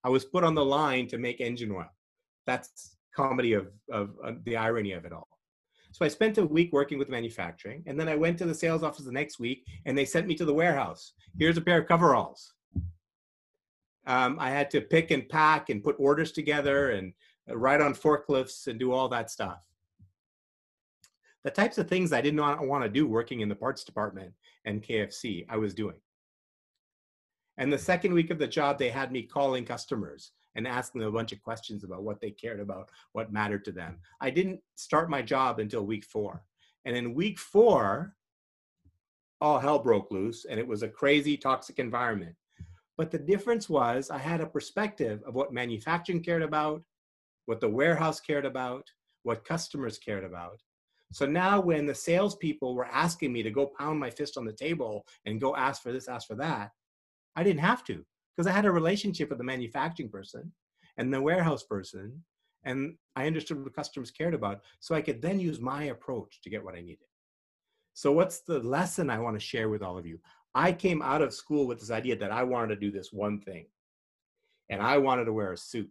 I 0.05 0.11
was 0.11 0.25
put 0.25 0.45
on 0.45 0.55
the 0.55 0.65
line 0.65 1.07
to 1.09 1.19
make 1.19 1.41
engine 1.41 1.73
oil. 1.73 1.91
That's 2.47 2.97
comedy 3.15 3.53
of, 3.55 3.69
of, 3.91 4.11
the 4.45 4.57
irony 4.57 4.93
of 4.93 5.05
it 5.05 5.13
all. 5.13 5.29
So 5.93 6.05
I 6.05 6.09
spent 6.09 6.39
a 6.39 6.47
week 6.47 6.73
working 6.73 6.99
with 6.99 7.09
manufacturing, 7.09 7.83
and 7.87 7.99
then 7.99 8.09
I 8.09 8.15
went 8.15 8.39
to 8.39 8.47
the 8.47 8.55
sales 8.55 8.83
office 8.83 9.05
the 9.05 9.13
next 9.13 9.41
week, 9.41 9.67
and 9.87 9.99
they 9.99 10.05
sent 10.05 10.27
me 10.27 10.35
to 10.37 10.45
the 10.45 10.55
warehouse. 10.55 11.13
Here's 11.39 11.57
a 11.57 11.61
pair 11.61 11.79
of 11.79 11.89
coveralls. 11.89 12.53
Um, 14.07 14.37
I 14.39 14.51
had 14.51 14.71
to 14.71 14.81
pick 14.81 15.11
and 15.11 15.29
pack 15.29 15.69
and 15.69 15.83
put 15.83 15.97
orders 15.99 16.33
together 16.33 16.91
and 16.91 17.13
ride 17.49 17.81
on 17.81 17.95
forklifts 17.95 18.67
and 18.67 18.79
do 18.79 18.93
all 18.93 19.09
that 19.09 19.31
stuff. 19.31 19.59
The 21.43 21.51
types 21.51 21.79
of 21.79 21.89
things 21.89 22.13
I 22.13 22.21
did 22.21 22.35
not 22.35 22.67
want 22.67 22.85
to 22.85 22.91
do 22.91 23.07
working 23.07 23.41
in 23.41 23.49
the 23.49 23.55
parts 23.55 23.83
department 23.83 24.33
and 24.65 24.83
KFC, 24.83 25.47
I 25.49 25.57
was 25.57 25.75
doing. 25.75 25.97
And 27.57 27.73
the 27.73 27.79
second 27.79 28.13
week 28.13 28.31
of 28.31 28.39
the 28.39 28.47
job, 28.47 28.79
they 28.79 28.91
had 28.91 29.11
me 29.11 29.23
calling 29.23 29.65
customers 29.65 30.33
and 30.57 30.67
asking 30.67 31.01
them 31.01 31.09
a 31.09 31.13
bunch 31.13 31.33
of 31.33 31.43
questions 31.43 31.85
about 31.85 32.03
what 32.03 32.21
they 32.21 32.31
cared 32.31 32.61
about, 32.61 32.91
what 33.13 33.33
mattered 33.33 33.65
to 33.65 33.73
them. 33.73 33.99
I 34.21 34.31
didn't 34.31 34.61
start 34.75 35.11
my 35.11 35.23
job 35.23 35.59
until 35.59 35.87
week 35.87 36.05
four. 36.05 36.43
And 36.85 36.97
in 36.97 37.15
week 37.15 37.39
four, 37.39 38.15
all 39.41 39.59
hell 39.59 39.79
broke 39.79 40.11
loose 40.11 40.45
and 40.45 40.59
it 40.59 40.67
was 40.67 40.83
a 40.83 40.89
crazy, 40.89 41.37
toxic 41.37 41.79
environment. 41.79 42.35
But 42.97 43.11
the 43.11 43.19
difference 43.19 43.69
was 43.69 44.11
I 44.11 44.19
had 44.19 44.41
a 44.41 44.47
perspective 44.47 45.23
of 45.27 45.35
what 45.35 45.53
manufacturing 45.53 46.23
cared 46.23 46.43
about, 46.43 46.83
what 47.47 47.61
the 47.61 47.69
warehouse 47.69 48.21
cared 48.21 48.45
about, 48.45 48.85
what 49.23 49.45
customers 49.45 49.99
cared 49.99 50.25
about. 50.25 50.61
So 51.13 51.27
now 51.27 51.61
when 51.61 51.87
the 51.87 51.95
salespeople 51.95 52.75
were 52.75 52.87
asking 52.87 53.33
me 53.33 53.43
to 53.43 53.51
go 53.51 53.73
pound 53.79 53.99
my 53.99 54.11
fist 54.11 54.37
on 54.37 54.45
the 54.45 54.53
table 54.53 55.07
and 55.27 55.41
go 55.41 55.57
ask 55.57 55.83
for 55.83 55.93
this, 55.93 56.09
ask 56.09 56.27
for 56.27 56.37
that, 56.37 56.71
I 57.35 57.43
didn't 57.43 57.61
have 57.61 57.85
to 57.85 58.05
because 58.41 58.51
I 58.51 58.57
had 58.57 58.65
a 58.65 58.73
relationship 58.73 59.29
with 59.29 59.37
the 59.37 59.45
manufacturing 59.45 60.09
person 60.09 60.51
and 60.97 61.13
the 61.13 61.21
warehouse 61.21 61.63
person 61.63 62.23
and 62.65 62.95
I 63.15 63.27
understood 63.27 63.63
what 63.63 63.77
customers 63.77 64.11
cared 64.11 64.33
about. 64.33 64.63
So 64.81 64.95
I 64.95 65.03
could 65.03 65.21
then 65.21 65.39
use 65.39 65.61
my 65.61 65.85
approach 65.85 66.41
to 66.41 66.49
get 66.49 66.65
what 66.65 66.75
I 66.75 66.81
needed. 66.81 67.05
So, 67.93 68.13
what's 68.13 68.41
the 68.41 68.61
lesson 68.61 69.11
I 69.11 69.19
want 69.19 69.39
to 69.39 69.45
share 69.45 69.69
with 69.69 69.83
all 69.83 69.99
of 69.99 70.07
you? 70.07 70.21
I 70.55 70.73
came 70.73 71.03
out 71.03 71.21
of 71.21 71.35
school 71.35 71.67
with 71.67 71.81
this 71.81 71.91
idea 71.91 72.17
that 72.17 72.33
I 72.33 72.43
wanted 72.45 72.77
to 72.77 72.81
do 72.81 72.91
this 72.91 73.13
one 73.13 73.41
thing, 73.41 73.67
and 74.71 74.81
I 74.81 74.97
wanted 74.97 75.27
to 75.27 75.35
wear 75.35 75.53
a 75.53 75.57
suit, 75.59 75.91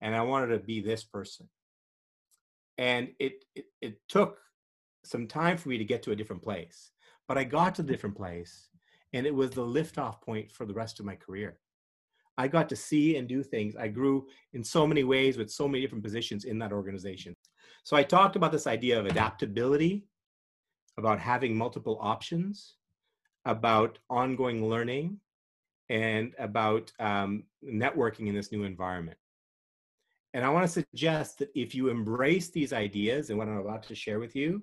and 0.00 0.12
I 0.12 0.22
wanted 0.22 0.48
to 0.48 0.58
be 0.58 0.80
this 0.80 1.04
person. 1.04 1.48
And 2.78 3.10
it, 3.20 3.44
it, 3.54 3.66
it 3.80 3.98
took 4.08 4.38
some 5.04 5.28
time 5.28 5.56
for 5.56 5.68
me 5.68 5.78
to 5.78 5.84
get 5.84 6.02
to 6.02 6.10
a 6.10 6.16
different 6.16 6.42
place, 6.42 6.90
but 7.28 7.38
I 7.38 7.44
got 7.44 7.76
to 7.76 7.82
the 7.84 7.92
different 7.92 8.16
place, 8.16 8.70
and 9.12 9.24
it 9.24 9.34
was 9.34 9.50
the 9.50 9.62
liftoff 9.62 10.20
point 10.20 10.50
for 10.50 10.66
the 10.66 10.74
rest 10.74 10.98
of 10.98 11.06
my 11.06 11.14
career. 11.14 11.58
I 12.38 12.48
got 12.48 12.68
to 12.68 12.76
see 12.76 13.16
and 13.16 13.26
do 13.26 13.42
things. 13.42 13.76
I 13.76 13.88
grew 13.88 14.26
in 14.52 14.62
so 14.62 14.86
many 14.86 15.04
ways 15.04 15.38
with 15.38 15.50
so 15.50 15.66
many 15.66 15.80
different 15.80 16.04
positions 16.04 16.44
in 16.44 16.58
that 16.58 16.72
organization. 16.72 17.34
So 17.84 17.96
I 17.96 18.02
talked 18.02 18.36
about 18.36 18.52
this 18.52 18.66
idea 18.66 18.98
of 18.98 19.06
adaptability, 19.06 20.04
about 20.98 21.18
having 21.18 21.56
multiple 21.56 21.98
options, 22.00 22.74
about 23.44 23.98
ongoing 24.10 24.68
learning, 24.68 25.20
and 25.88 26.34
about 26.38 26.92
um, 26.98 27.44
networking 27.64 28.26
in 28.26 28.34
this 28.34 28.52
new 28.52 28.64
environment. 28.64 29.16
And 30.34 30.44
I 30.44 30.50
want 30.50 30.66
to 30.66 30.84
suggest 30.92 31.38
that 31.38 31.48
if 31.54 31.74
you 31.74 31.88
embrace 31.88 32.50
these 32.50 32.72
ideas 32.72 33.30
and 33.30 33.38
what 33.38 33.48
I'm 33.48 33.58
about 33.58 33.84
to 33.84 33.94
share 33.94 34.18
with 34.18 34.36
you, 34.36 34.62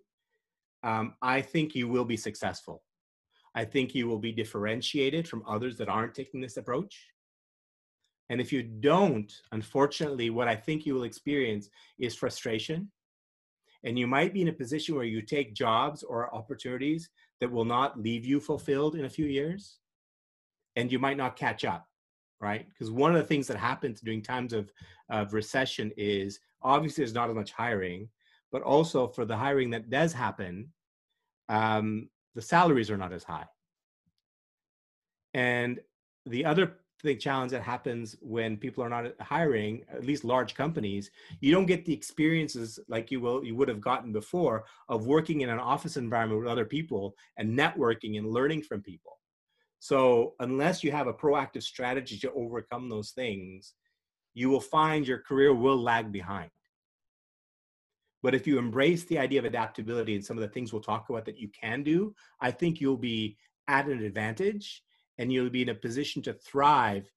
um, 0.84 1.16
I 1.22 1.42
think 1.42 1.74
you 1.74 1.88
will 1.88 2.06
be 2.06 2.18
successful. 2.18 2.84
I 3.56 3.66
think 3.66 3.96
you 3.96 4.08
will 4.08 4.20
be 4.20 4.32
differentiated 4.32 5.28
from 5.28 5.44
others 5.48 5.78
that 5.78 5.90
aren't 5.90 6.14
taking 6.14 6.42
this 6.42 6.58
approach. 6.58 7.08
And 8.34 8.42
if 8.42 8.52
you 8.52 8.64
don't, 8.64 9.32
unfortunately, 9.52 10.32
what 10.32 10.48
I 10.48 10.56
think 10.56 10.88
you 10.88 10.96
will 10.96 11.04
experience 11.04 11.70
is 12.00 12.16
frustration. 12.16 12.90
And 13.84 14.00
you 14.00 14.08
might 14.08 14.34
be 14.34 14.42
in 14.42 14.48
a 14.48 14.54
position 14.54 14.96
where 14.96 15.04
you 15.04 15.22
take 15.22 15.54
jobs 15.54 16.02
or 16.02 16.34
opportunities 16.34 17.12
that 17.40 17.52
will 17.52 17.64
not 17.64 18.02
leave 18.02 18.26
you 18.26 18.40
fulfilled 18.40 18.96
in 18.96 19.06
a 19.06 19.10
few 19.10 19.28
years. 19.28 19.78
And 20.76 20.92
you 20.92 20.98
might 20.98 21.16
not 21.16 21.36
catch 21.36 21.64
up, 21.64 21.86
right? 22.42 22.68
Because 22.68 22.90
one 22.90 23.12
of 23.16 23.22
the 23.22 23.28
things 23.28 23.46
that 23.50 23.58
happens 23.58 24.02
during 24.02 24.24
times 24.24 24.52
of, 24.52 24.74
of 25.12 25.36
recession 25.36 25.92
is 25.96 26.40
obviously 26.64 27.04
there's 27.04 27.14
not 27.14 27.30
as 27.30 27.36
much 27.36 27.52
hiring, 27.52 28.10
but 28.52 28.64
also 28.64 29.10
for 29.10 29.26
the 29.26 29.38
hiring 29.38 29.70
that 29.70 29.92
does 29.92 30.12
happen, 30.12 30.70
um, 31.50 32.10
the 32.34 32.42
salaries 32.42 32.90
are 32.90 32.98
not 32.98 33.14
as 33.14 33.24
high. 33.24 33.46
And 35.36 35.80
the 36.26 36.46
other 36.46 36.78
the 37.04 37.16
challenge 37.16 37.52
that 37.52 37.62
happens 37.62 38.16
when 38.22 38.58
people 38.58 38.84
are 38.84 38.90
not 38.90 39.14
hiring 39.20 39.84
at 39.92 40.06
least 40.06 40.24
large 40.24 40.56
companies 40.56 41.12
you 41.42 41.52
don't 41.52 41.66
get 41.66 41.86
the 41.86 41.94
experiences 41.94 42.80
like 42.88 43.12
you 43.12 43.20
will 43.20 43.44
you 43.44 43.56
would 43.56 43.68
have 43.68 43.82
gotten 43.82 44.12
before 44.12 44.64
of 44.90 45.06
working 45.06 45.42
in 45.42 45.50
an 45.50 45.60
office 45.60 45.98
environment 45.98 46.42
with 46.42 46.50
other 46.50 46.66
people 46.66 47.16
and 47.38 47.58
networking 47.58 48.18
and 48.18 48.28
learning 48.28 48.62
from 48.62 48.82
people. 48.82 49.20
So 49.80 50.34
unless 50.40 50.84
you 50.84 50.92
have 50.94 51.08
a 51.08 51.14
proactive 51.14 51.64
strategy 51.64 52.18
to 52.20 52.32
overcome 52.32 52.88
those 52.90 53.12
things 53.12 53.74
you 54.34 54.50
will 54.50 54.62
find 54.62 55.08
your 55.08 55.20
career 55.20 55.54
will 55.54 55.78
lag 55.78 56.12
behind. 56.12 56.50
But 58.24 58.34
if 58.34 58.48
you 58.48 58.58
embrace 58.58 59.04
the 59.04 59.20
idea 59.20 59.40
of 59.40 59.46
adaptability 59.46 60.16
and 60.16 60.26
some 60.26 60.38
of 60.38 60.42
the 60.42 60.48
things 60.48 60.72
we'll 60.72 60.82
talk 60.82 61.10
about 61.10 61.26
that 61.26 61.38
you 61.38 61.50
can 61.50 61.84
do 61.84 62.16
i 62.40 62.50
think 62.50 62.80
you'll 62.80 62.98
be 62.98 63.38
at 63.68 63.88
an 63.88 64.04
advantage 64.04 64.82
and 65.18 65.32
you'll 65.32 65.50
be 65.50 65.62
in 65.62 65.70
a 65.70 65.76
position 65.76 66.22
to 66.24 66.34
thrive 66.34 67.10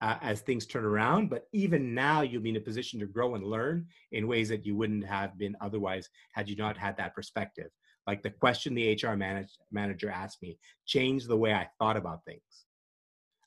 uh, 0.00 0.16
as 0.20 0.40
things 0.40 0.66
turn 0.66 0.84
around. 0.84 1.30
But 1.30 1.46
even 1.52 1.94
now, 1.94 2.22
you'll 2.22 2.42
be 2.42 2.50
in 2.50 2.56
a 2.56 2.60
position 2.60 3.00
to 3.00 3.06
grow 3.06 3.34
and 3.34 3.44
learn 3.44 3.86
in 4.10 4.26
ways 4.26 4.48
that 4.48 4.66
you 4.66 4.76
wouldn't 4.76 5.06
have 5.06 5.38
been 5.38 5.56
otherwise 5.60 6.08
had 6.34 6.48
you 6.48 6.56
not 6.56 6.76
had 6.76 6.96
that 6.96 7.14
perspective. 7.14 7.70
Like 8.06 8.22
the 8.22 8.30
question 8.30 8.74
the 8.74 8.98
HR 9.00 9.14
manage, 9.14 9.50
manager 9.70 10.10
asked 10.10 10.42
me 10.42 10.58
changed 10.86 11.28
the 11.28 11.36
way 11.36 11.54
I 11.54 11.68
thought 11.78 11.96
about 11.96 12.24
things. 12.24 12.42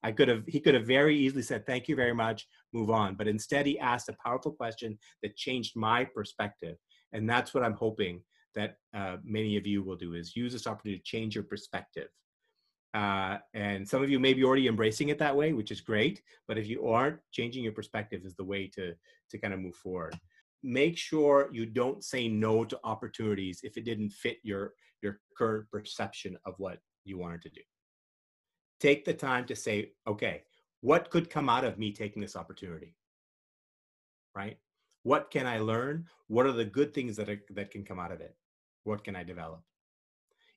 I 0.01 0.11
could 0.11 0.29
have, 0.29 0.43
he 0.47 0.59
could 0.59 0.75
have 0.75 0.85
very 0.85 1.17
easily 1.17 1.41
said, 1.41 1.65
Thank 1.65 1.87
you 1.87 1.95
very 1.95 2.13
much, 2.13 2.47
move 2.73 2.89
on. 2.89 3.15
But 3.15 3.27
instead, 3.27 3.65
he 3.65 3.77
asked 3.79 4.07
a 4.07 4.15
powerful 4.23 4.51
question 4.51 4.97
that 5.23 5.35
changed 5.35 5.75
my 5.75 6.05
perspective. 6.05 6.77
And 7.11 7.29
that's 7.29 7.53
what 7.53 7.63
I'm 7.63 7.73
hoping 7.73 8.21
that 8.53 8.77
uh, 8.95 9.17
many 9.23 9.57
of 9.57 9.67
you 9.67 9.83
will 9.83 9.97
do 9.97 10.13
is 10.13 10.35
use 10.35 10.53
this 10.53 10.67
opportunity 10.67 10.99
to 10.99 11.03
change 11.03 11.35
your 11.35 11.43
perspective 11.43 12.07
uh, 12.95 13.39
and 13.53 13.87
some 13.87 14.01
of 14.01 14.09
you 14.09 14.19
may 14.21 14.33
be 14.33 14.45
already 14.45 14.67
embracing 14.67 15.09
it 15.09 15.19
that 15.19 15.35
way, 15.35 15.51
which 15.51 15.69
is 15.69 15.81
great. 15.81 16.21
But 16.47 16.57
if 16.57 16.65
you 16.65 16.87
aren't, 16.87 17.19
changing 17.33 17.65
your 17.65 17.73
perspective 17.73 18.21
is 18.23 18.35
the 18.35 18.43
way 18.43 18.67
to 18.75 18.93
to 19.31 19.37
kind 19.37 19.53
of 19.53 19.59
move 19.59 19.75
forward. 19.75 20.17
Make 20.63 20.97
sure 20.97 21.49
you 21.51 21.65
don't 21.65 22.03
say 22.03 22.29
no 22.29 22.63
to 22.63 22.79
opportunities 22.85 23.59
if 23.63 23.75
it 23.75 23.83
didn't 23.83 24.11
fit 24.11 24.37
your 24.43 24.73
your 25.01 25.19
current 25.37 25.69
perception 25.69 26.37
of 26.45 26.53
what 26.57 26.79
you 27.03 27.17
wanted 27.17 27.41
to 27.41 27.49
do. 27.49 27.61
Take 28.79 29.03
the 29.03 29.13
time 29.13 29.45
to 29.47 29.55
say, 29.55 29.91
okay, 30.07 30.43
what 30.79 31.09
could 31.09 31.29
come 31.29 31.49
out 31.49 31.65
of 31.65 31.77
me 31.77 31.91
taking 31.91 32.21
this 32.21 32.37
opportunity? 32.37 32.95
Right? 34.33 34.57
What 35.03 35.31
can 35.31 35.45
I 35.45 35.59
learn? 35.59 36.05
What 36.27 36.45
are 36.45 36.53
the 36.53 36.65
good 36.65 36.93
things 36.93 37.17
that 37.17 37.29
are, 37.29 37.41
that 37.51 37.71
can 37.71 37.83
come 37.83 37.99
out 37.99 38.11
of 38.13 38.21
it? 38.21 38.35
What 38.85 39.03
can 39.03 39.15
I 39.15 39.23
develop? 39.23 39.61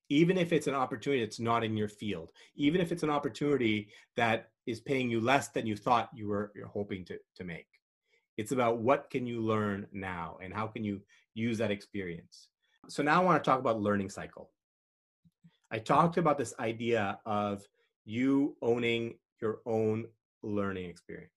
Even 0.09 0.39
if 0.39 0.53
it's 0.53 0.67
an 0.67 0.75
opportunity 0.75 1.25
that's 1.25 1.41
not 1.41 1.65
in 1.65 1.77
your 1.77 1.89
field, 1.89 2.31
even 2.57 2.81
if 2.81 2.93
it's 2.93 3.03
an 3.03 3.11
opportunity 3.11 3.89
that 4.17 4.51
is 4.67 4.81
paying 4.81 5.11
you 5.11 5.21
less 5.21 5.49
than 5.49 5.67
you 5.67 5.77
thought 5.77 6.11
you 6.15 6.29
were 6.29 6.53
hoping 6.73 7.05
to, 7.05 7.19
to 7.37 7.45
make. 7.45 7.67
It's 8.37 8.53
about 8.53 8.79
what 8.79 9.11
can 9.11 9.27
you 9.27 9.41
learn 9.41 9.87
now 9.93 10.39
and 10.43 10.55
how 10.55 10.67
can 10.67 10.85
you 10.85 11.01
use 11.35 11.59
that 11.59 11.71
experience. 11.71 12.49
So 12.89 13.03
now 13.03 13.21
I 13.21 13.25
want 13.25 13.43
to 13.43 13.51
talk 13.51 13.61
about 13.61 13.81
learning 13.81 14.11
cycle. 14.11 14.51
I 15.71 15.79
talked 15.79 16.17
about 16.17 16.39
this 16.39 16.55
idea 16.59 17.19
of 17.27 17.67
you 18.05 18.57
owning 18.63 19.19
your 19.43 19.59
own 19.67 20.07
learning 20.43 20.89
experience. 20.89 21.33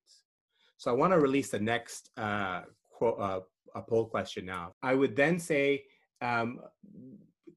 So 0.78 0.90
I 0.90 0.94
want 0.94 1.12
to 1.12 1.20
release 1.20 1.50
the 1.50 1.60
next 1.60 2.12
uh, 2.18 2.62
quote, 2.90 3.20
uh, 3.20 3.40
a 3.76 3.82
poll 3.82 4.06
question 4.06 4.46
now. 4.46 4.74
I 4.82 4.96
would 4.96 5.16
then 5.16 5.40
say 5.40 5.84
um, 6.22 6.60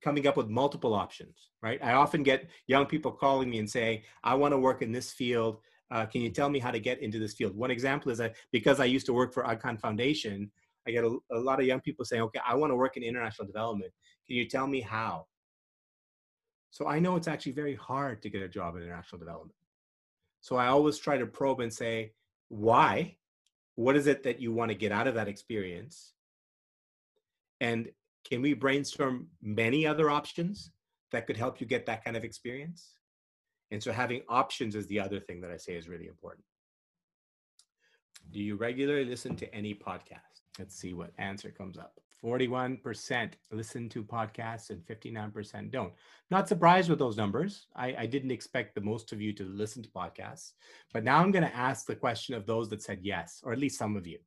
coming 0.04 0.26
up 0.26 0.36
with 0.36 0.48
multiple 0.50 0.92
options, 0.92 1.48
right? 1.62 1.82
I 1.82 1.94
often 1.94 2.22
get 2.22 2.50
young 2.66 2.84
people 2.84 3.10
calling 3.10 3.48
me 3.48 3.58
and 3.58 3.68
saying, 3.68 4.02
I 4.22 4.34
want 4.34 4.52
to 4.52 4.58
work 4.58 4.82
in 4.82 4.92
this 4.92 5.10
field. 5.10 5.60
Uh, 5.90 6.04
can 6.04 6.20
you 6.20 6.28
tell 6.30 6.50
me 6.50 6.58
how 6.58 6.70
to 6.70 6.78
get 6.78 7.00
into 7.00 7.18
this 7.18 7.32
field? 7.34 7.56
One 7.56 7.70
example 7.70 8.12
is 8.12 8.18
that 8.18 8.34
because 8.52 8.80
I 8.80 8.84
used 8.84 9.06
to 9.06 9.14
work 9.14 9.32
for 9.32 9.42
Khan 9.56 9.78
Foundation, 9.78 10.50
I 10.86 10.90
get 10.90 11.04
a, 11.04 11.16
a 11.32 11.38
lot 11.38 11.58
of 11.58 11.66
young 11.66 11.80
people 11.80 12.04
saying, 12.04 12.22
okay, 12.22 12.40
I 12.46 12.54
want 12.54 12.70
to 12.70 12.76
work 12.76 12.98
in 12.98 13.02
international 13.02 13.46
development. 13.46 13.92
Can 14.26 14.36
you 14.36 14.46
tell 14.46 14.66
me 14.66 14.82
how? 14.82 15.26
So 16.70 16.86
I 16.86 16.98
know 16.98 17.16
it's 17.16 17.28
actually 17.28 17.52
very 17.52 17.74
hard 17.74 18.20
to 18.22 18.28
get 18.28 18.42
a 18.42 18.48
job 18.48 18.76
in 18.76 18.82
international 18.82 19.20
development. 19.20 19.56
So 20.42 20.56
I 20.56 20.66
always 20.66 20.98
try 20.98 21.16
to 21.16 21.26
probe 21.26 21.60
and 21.60 21.72
say, 21.72 22.12
why? 22.48 23.16
What 23.76 23.96
is 23.96 24.06
it 24.06 24.22
that 24.24 24.40
you 24.40 24.52
want 24.52 24.70
to 24.70 24.74
get 24.74 24.92
out 24.92 25.06
of 25.06 25.14
that 25.14 25.28
experience? 25.28 26.12
And 27.60 27.88
can 28.24 28.42
we 28.42 28.54
brainstorm 28.54 29.28
many 29.42 29.86
other 29.86 30.10
options 30.10 30.70
that 31.12 31.26
could 31.26 31.36
help 31.36 31.60
you 31.60 31.66
get 31.66 31.86
that 31.86 32.04
kind 32.04 32.16
of 32.16 32.24
experience? 32.24 32.94
And 33.70 33.82
so 33.82 33.92
having 33.92 34.22
options 34.28 34.74
is 34.74 34.86
the 34.86 35.00
other 35.00 35.20
thing 35.20 35.40
that 35.40 35.50
I 35.50 35.56
say 35.56 35.74
is 35.74 35.88
really 35.88 36.06
important. 36.06 36.44
Do 38.30 38.40
you 38.40 38.56
regularly 38.56 39.04
listen 39.04 39.36
to 39.36 39.54
any 39.54 39.74
podcast? 39.74 40.42
Let's 40.58 40.76
see 40.76 40.94
what 40.94 41.12
answer 41.18 41.50
comes 41.50 41.78
up. 41.78 42.00
41% 42.24 43.32
listen 43.52 43.88
to 43.90 44.02
podcasts 44.02 44.70
and 44.70 44.80
59% 44.86 45.70
don't. 45.70 45.92
Not 46.30 46.48
surprised 46.48 46.88
with 46.88 46.98
those 46.98 47.18
numbers. 47.18 47.66
I, 47.76 47.94
I, 47.98 48.06
didn't 48.06 48.30
expect 48.30 48.74
the 48.74 48.80
most 48.80 49.12
of 49.12 49.20
you 49.20 49.34
to 49.34 49.44
listen 49.44 49.82
to 49.82 49.90
podcasts. 49.90 50.52
But 50.94 51.04
now 51.04 51.18
I'm 51.18 51.32
going 51.32 51.44
to 51.44 51.54
ask 51.54 51.84
the 51.84 51.94
question 51.94 52.34
of 52.34 52.46
those 52.46 52.70
that 52.70 52.82
said 52.82 53.00
yes, 53.02 53.42
or 53.44 53.52
at 53.52 53.58
least 53.58 53.78
some 53.78 53.94
of 53.94 54.06
you. 54.06 54.18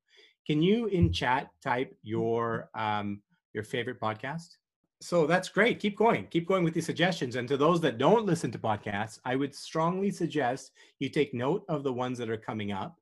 Can 0.46 0.62
you 0.62 0.86
in 0.86 1.12
chat 1.12 1.50
type 1.64 1.98
your 2.04 2.70
um, 2.76 3.22
your 3.54 3.64
favorite 3.64 4.00
podcast. 4.00 4.58
So 5.00 5.28
that's 5.28 5.50
great. 5.50 5.80
Keep 5.80 5.96
going. 5.96 6.28
Keep 6.28 6.48
going 6.48 6.64
with 6.64 6.74
these 6.74 6.86
suggestions. 6.86 7.36
And 7.36 7.48
to 7.48 7.58
those 7.58 7.82
that 7.82 8.00
don't 8.00 8.26
listen 8.26 8.52
to 8.52 8.58
podcasts, 8.58 9.20
I 9.26 9.36
would 9.36 9.54
strongly 9.54 10.10
suggest 10.10 10.72
you 11.00 11.10
take 11.10 11.34
note 11.34 11.64
of 11.70 11.84
the 11.84 11.94
ones 11.94 12.18
that 12.18 12.30
are 12.30 12.38
coming 12.38 12.72
up 12.72 12.98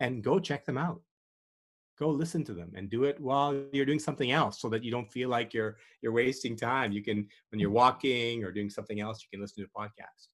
and 0.00 0.22
go 0.22 0.38
check 0.38 0.64
them 0.64 0.78
out. 0.78 1.02
Go 1.98 2.08
listen 2.08 2.44
to 2.44 2.54
them 2.54 2.72
and 2.76 2.88
do 2.88 3.04
it 3.04 3.20
while 3.20 3.60
you're 3.72 3.84
doing 3.84 3.98
something 3.98 4.30
else 4.30 4.60
so 4.60 4.68
that 4.70 4.84
you 4.84 4.90
don't 4.90 5.10
feel 5.10 5.28
like 5.28 5.52
you're 5.52 5.76
you're 6.00 6.12
wasting 6.12 6.56
time. 6.56 6.92
You 6.92 7.02
can 7.02 7.26
when 7.50 7.58
you're 7.58 7.70
walking 7.70 8.44
or 8.44 8.52
doing 8.52 8.70
something 8.70 9.00
else, 9.00 9.20
you 9.20 9.28
can 9.36 9.42
listen 9.42 9.64
to 9.64 9.68
a 9.74 9.80
podcast. 9.80 10.28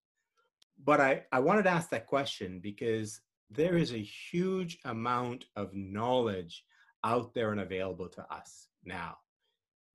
But 0.84 1.00
I, 1.00 1.22
I 1.32 1.40
wanted 1.40 1.62
to 1.62 1.70
ask 1.70 1.88
that 1.90 2.06
question 2.06 2.60
because 2.62 3.20
there 3.50 3.78
is 3.78 3.92
a 3.92 4.02
huge 4.30 4.78
amount 4.84 5.46
of 5.56 5.72
knowledge 5.72 6.64
out 7.02 7.32
there 7.32 7.52
and 7.52 7.60
available 7.60 8.08
to 8.08 8.26
us 8.30 8.68
now 8.84 9.16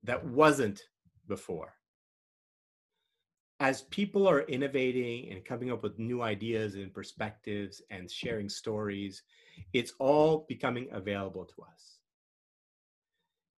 that 0.04 0.24
wasn't 0.24 0.82
before. 1.28 1.74
As 3.60 3.82
people 3.82 4.26
are 4.26 4.42
innovating 4.42 5.30
and 5.30 5.44
coming 5.44 5.70
up 5.70 5.82
with 5.82 5.98
new 5.98 6.22
ideas 6.22 6.76
and 6.76 6.94
perspectives 6.94 7.82
and 7.90 8.10
sharing 8.10 8.48
stories, 8.48 9.22
it's 9.74 9.92
all 9.98 10.46
becoming 10.48 10.88
available 10.92 11.44
to 11.44 11.62
us. 11.62 11.98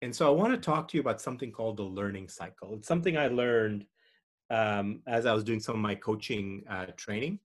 And 0.02 0.14
so 0.14 0.26
I 0.26 0.30
want 0.30 0.52
to 0.52 0.58
talk 0.58 0.88
to 0.88 0.96
you 0.96 1.00
about 1.00 1.20
something 1.20 1.52
called 1.52 1.76
the 1.76 1.84
learning 1.84 2.28
cycle. 2.28 2.74
It's 2.74 2.88
something 2.88 3.16
I 3.16 3.28
learned 3.28 3.86
um, 4.50 5.00
as 5.06 5.24
I 5.26 5.32
was 5.32 5.44
doing 5.44 5.60
some 5.60 5.76
of 5.76 5.80
my 5.80 5.94
coaching 5.94 6.64
uh, 6.68 6.86
training. 6.96 7.38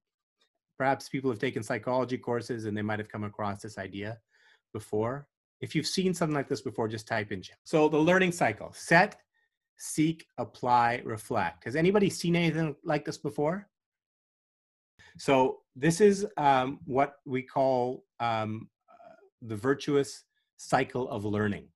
Perhaps 0.80 1.10
people 1.10 1.30
have 1.30 1.40
taken 1.40 1.62
psychology 1.62 2.18
courses 2.18 2.66
and 2.66 2.76
they 2.76 2.82
might 2.82 3.00
have 3.00 3.10
come 3.10 3.24
across 3.24 3.62
this 3.62 3.78
idea 3.78 4.18
before. 4.74 5.28
If 5.62 5.74
you've 5.74 5.88
seen 5.88 6.14
something 6.14 6.36
like 6.36 6.48
this 6.48 6.62
before, 6.62 6.88
just 6.88 7.08
type 7.08 7.32
in. 7.32 7.42
Chat. 7.42 7.58
So 7.64 7.90
the 7.90 7.98
learning 7.98 8.32
cycle: 8.32 8.72
set, 8.74 9.18
seek, 9.78 10.28
apply, 10.38 11.02
reflect. 11.04 11.64
Has 11.66 11.76
anybody 11.76 12.10
seen 12.10 12.36
anything 12.36 12.76
like 12.84 13.06
this 13.06 13.18
before? 13.18 13.68
So 15.18 15.60
this 15.76 16.00
is 16.00 16.28
um, 16.38 16.80
what 16.86 17.16
we 17.26 17.42
call 17.42 18.06
um, 18.20 18.70
the 19.42 19.56
virtuous 19.56 20.24
cycle 20.58 21.10
of 21.10 21.26
learning. 21.26 21.68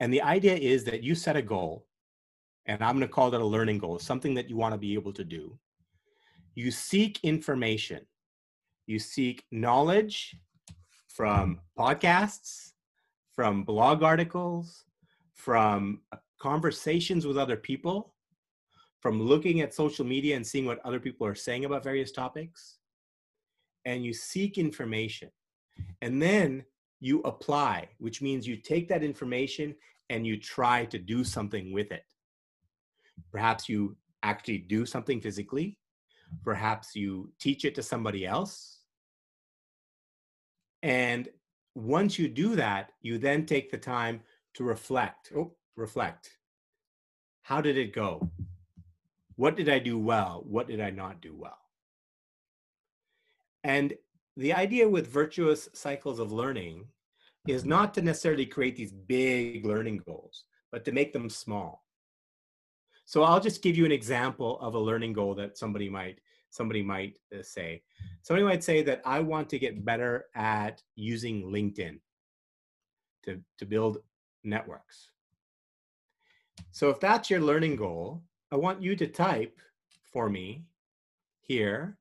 And 0.00 0.12
the 0.12 0.22
idea 0.22 0.54
is 0.54 0.84
that 0.84 1.02
you 1.02 1.14
set 1.14 1.36
a 1.36 1.42
goal, 1.42 1.86
and 2.66 2.82
I'm 2.82 2.96
going 2.96 3.06
to 3.06 3.12
call 3.12 3.30
that 3.30 3.40
a 3.40 3.44
learning 3.44 3.78
goal, 3.78 3.98
something 3.98 4.34
that 4.34 4.48
you 4.48 4.56
want 4.56 4.74
to 4.74 4.78
be 4.78 4.94
able 4.94 5.12
to 5.12 5.24
do. 5.24 5.58
You 6.54 6.70
seek 6.70 7.20
information, 7.22 8.00
you 8.86 8.98
seek 8.98 9.44
knowledge 9.50 10.36
from 11.18 11.58
podcasts, 11.76 12.74
from 13.34 13.64
blog 13.64 14.04
articles, 14.04 14.84
from 15.34 16.00
conversations 16.38 17.26
with 17.26 17.36
other 17.36 17.56
people, 17.56 18.14
from 19.00 19.20
looking 19.20 19.60
at 19.60 19.74
social 19.74 20.06
media 20.06 20.36
and 20.36 20.46
seeing 20.46 20.64
what 20.64 20.78
other 20.84 21.00
people 21.00 21.26
are 21.26 21.34
saying 21.34 21.64
about 21.64 21.82
various 21.82 22.12
topics. 22.12 22.78
And 23.84 24.04
you 24.04 24.14
seek 24.14 24.58
information. 24.58 25.30
And 26.02 26.22
then 26.22 26.64
you 27.00 27.18
apply, 27.22 27.88
which 27.98 28.22
means 28.22 28.46
you 28.46 28.56
take 28.56 28.86
that 28.88 29.02
information 29.02 29.74
and 30.10 30.24
you 30.24 30.38
try 30.38 30.84
to 30.84 31.00
do 31.00 31.24
something 31.24 31.72
with 31.72 31.90
it. 31.90 32.04
Perhaps 33.32 33.68
you 33.68 33.96
actually 34.22 34.58
do 34.58 34.86
something 34.86 35.20
physically. 35.20 35.78
Perhaps 36.44 36.94
you 36.94 37.32
teach 37.40 37.64
it 37.64 37.74
to 37.74 37.82
somebody 37.82 38.24
else. 38.24 38.77
And 40.82 41.28
once 41.74 42.18
you 42.18 42.28
do 42.28 42.56
that, 42.56 42.92
you 43.00 43.18
then 43.18 43.46
take 43.46 43.70
the 43.70 43.78
time 43.78 44.20
to 44.54 44.64
reflect. 44.64 45.32
Oh, 45.36 45.54
reflect. 45.76 46.30
How 47.42 47.60
did 47.60 47.76
it 47.76 47.92
go? 47.92 48.30
What 49.36 49.56
did 49.56 49.68
I 49.68 49.78
do 49.78 49.98
well? 49.98 50.42
What 50.46 50.66
did 50.66 50.80
I 50.80 50.90
not 50.90 51.20
do 51.20 51.34
well? 51.36 51.58
And 53.64 53.94
the 54.36 54.52
idea 54.52 54.88
with 54.88 55.06
virtuous 55.06 55.68
cycles 55.74 56.18
of 56.18 56.32
learning 56.32 56.86
is 57.46 57.64
not 57.64 57.94
to 57.94 58.02
necessarily 58.02 58.46
create 58.46 58.76
these 58.76 58.92
big 58.92 59.64
learning 59.64 60.02
goals, 60.06 60.44
but 60.70 60.84
to 60.84 60.92
make 60.92 61.12
them 61.12 61.30
small. 61.30 61.84
So 63.04 63.22
I'll 63.22 63.40
just 63.40 63.62
give 63.62 63.76
you 63.76 63.84
an 63.86 63.92
example 63.92 64.60
of 64.60 64.74
a 64.74 64.78
learning 64.78 65.14
goal 65.14 65.34
that 65.36 65.56
somebody 65.56 65.88
might 65.88 66.20
somebody 66.50 66.82
might 66.82 67.18
uh, 67.32 67.42
say. 67.42 67.82
Somebody 68.22 68.44
might 68.44 68.64
say 68.64 68.82
that 68.82 69.02
I 69.04 69.20
want 69.20 69.48
to 69.50 69.58
get 69.58 69.84
better 69.84 70.26
at 70.34 70.82
using 70.96 71.44
LinkedIn 71.44 71.98
to, 73.24 73.40
to 73.58 73.66
build 73.66 73.98
networks. 74.44 75.10
So 76.70 76.90
if 76.90 77.00
that's 77.00 77.30
your 77.30 77.40
learning 77.40 77.76
goal, 77.76 78.22
I 78.50 78.56
want 78.56 78.82
you 78.82 78.96
to 78.96 79.06
type 79.06 79.58
for 80.02 80.28
me 80.28 80.64
here, 81.40 81.96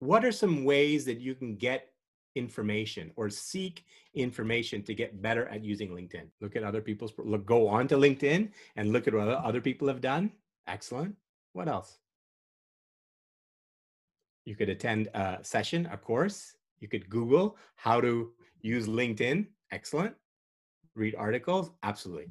what 0.00 0.24
are 0.24 0.32
some 0.32 0.64
ways 0.64 1.04
that 1.04 1.20
you 1.20 1.34
can 1.34 1.56
get 1.56 1.90
information 2.36 3.10
or 3.16 3.28
seek 3.30 3.84
information 4.14 4.82
to 4.82 4.94
get 4.94 5.20
better 5.20 5.48
at 5.48 5.64
using 5.64 5.90
LinkedIn. 5.90 6.28
Look 6.40 6.54
at 6.54 6.62
other 6.62 6.80
people's, 6.80 7.12
look, 7.18 7.44
go 7.44 7.66
on 7.66 7.88
to 7.88 7.96
LinkedIn 7.96 8.50
and 8.76 8.92
look 8.92 9.08
at 9.08 9.14
what 9.14 9.28
other 9.28 9.60
people 9.60 9.88
have 9.88 10.00
done. 10.00 10.30
Excellent. 10.68 11.16
What 11.54 11.68
else? 11.68 11.98
You 14.46 14.54
could 14.54 14.70
attend 14.70 15.08
a 15.12 15.38
session, 15.42 15.86
a 15.92 15.98
course. 15.98 16.56
You 16.80 16.88
could 16.88 17.10
Google 17.10 17.56
how 17.74 18.00
to 18.00 18.30
use 18.62 18.86
LinkedIn. 18.86 19.46
Excellent. 19.72 20.14
Read 20.94 21.14
articles. 21.16 21.72
Absolutely. 21.82 22.28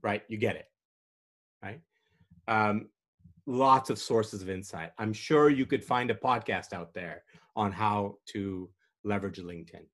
Right. 0.00 0.22
You 0.28 0.38
get 0.38 0.56
it. 0.56 0.68
Right. 1.62 1.80
Um, 2.48 2.88
lots 3.46 3.90
of 3.90 3.98
sources 3.98 4.42
of 4.42 4.48
insight. 4.48 4.92
I'm 4.98 5.12
sure 5.12 5.50
you 5.50 5.66
could 5.66 5.84
find 5.84 6.10
a 6.10 6.14
podcast 6.14 6.72
out 6.72 6.94
there 6.94 7.24
on 7.56 7.72
how 7.72 8.18
to 8.26 8.70
leverage 9.04 9.38
LinkedIn. 9.38 9.86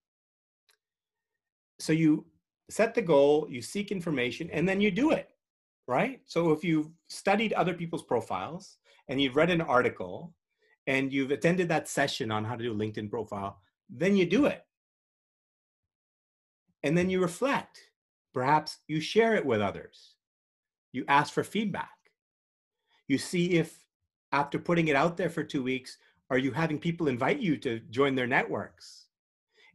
So 1.78 1.92
you 1.92 2.26
set 2.70 2.94
the 2.94 3.02
goal, 3.02 3.46
you 3.48 3.62
seek 3.62 3.90
information, 3.90 4.50
and 4.52 4.68
then 4.68 4.80
you 4.80 4.90
do 4.90 5.10
it, 5.10 5.30
right? 5.88 6.20
So 6.26 6.52
if 6.52 6.62
you've 6.62 6.90
studied 7.08 7.54
other 7.54 7.74
people's 7.74 8.04
profiles 8.04 8.78
and 9.08 9.20
you've 9.20 9.36
read 9.36 9.50
an 9.50 9.60
article 9.62 10.34
and 10.86 11.12
you've 11.12 11.30
attended 11.30 11.68
that 11.68 11.88
session 11.88 12.30
on 12.30 12.44
how 12.44 12.56
to 12.56 12.64
do 12.64 12.72
a 12.72 12.76
LinkedIn 12.76 13.10
profile, 13.10 13.60
then 13.88 14.16
you 14.16 14.26
do 14.26 14.46
it. 14.46 14.64
And 16.82 16.96
then 16.96 17.10
you 17.10 17.20
reflect. 17.20 17.78
Perhaps 18.34 18.78
you 18.88 19.00
share 19.00 19.34
it 19.34 19.46
with 19.46 19.60
others. 19.60 20.14
You 20.92 21.04
ask 21.08 21.32
for 21.32 21.44
feedback. 21.44 21.90
You 23.08 23.18
see 23.18 23.52
if 23.52 23.84
after 24.32 24.58
putting 24.58 24.88
it 24.88 24.96
out 24.96 25.16
there 25.16 25.30
for 25.30 25.44
two 25.44 25.62
weeks, 25.62 25.98
are 26.30 26.38
you 26.38 26.50
having 26.50 26.78
people 26.78 27.08
invite 27.08 27.40
you 27.40 27.56
to 27.58 27.80
join 27.90 28.14
their 28.14 28.26
networks? 28.26 29.06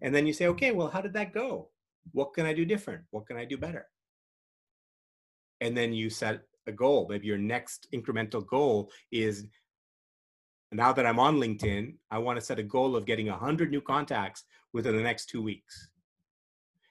And 0.01 0.13
then 0.13 0.25
you 0.25 0.33
say, 0.33 0.47
okay, 0.47 0.71
well, 0.71 0.89
how 0.89 1.01
did 1.01 1.13
that 1.13 1.33
go? 1.33 1.69
What 2.11 2.33
can 2.33 2.45
I 2.45 2.53
do 2.53 2.65
different? 2.65 3.03
What 3.11 3.27
can 3.27 3.37
I 3.37 3.45
do 3.45 3.57
better? 3.57 3.85
And 5.61 5.77
then 5.77 5.93
you 5.93 6.09
set 6.09 6.41
a 6.65 6.71
goal. 6.71 7.07
Maybe 7.09 7.27
your 7.27 7.37
next 7.37 7.87
incremental 7.93 8.45
goal 8.45 8.91
is 9.11 9.45
now 10.71 10.91
that 10.93 11.05
I'm 11.05 11.19
on 11.19 11.37
LinkedIn, 11.37 11.95
I 12.11 12.17
want 12.17 12.39
to 12.39 12.45
set 12.45 12.59
a 12.59 12.63
goal 12.63 12.95
of 12.95 13.05
getting 13.05 13.27
100 13.27 13.71
new 13.71 13.81
contacts 13.81 14.43
within 14.73 14.95
the 14.95 15.03
next 15.03 15.27
two 15.27 15.41
weeks. 15.41 15.89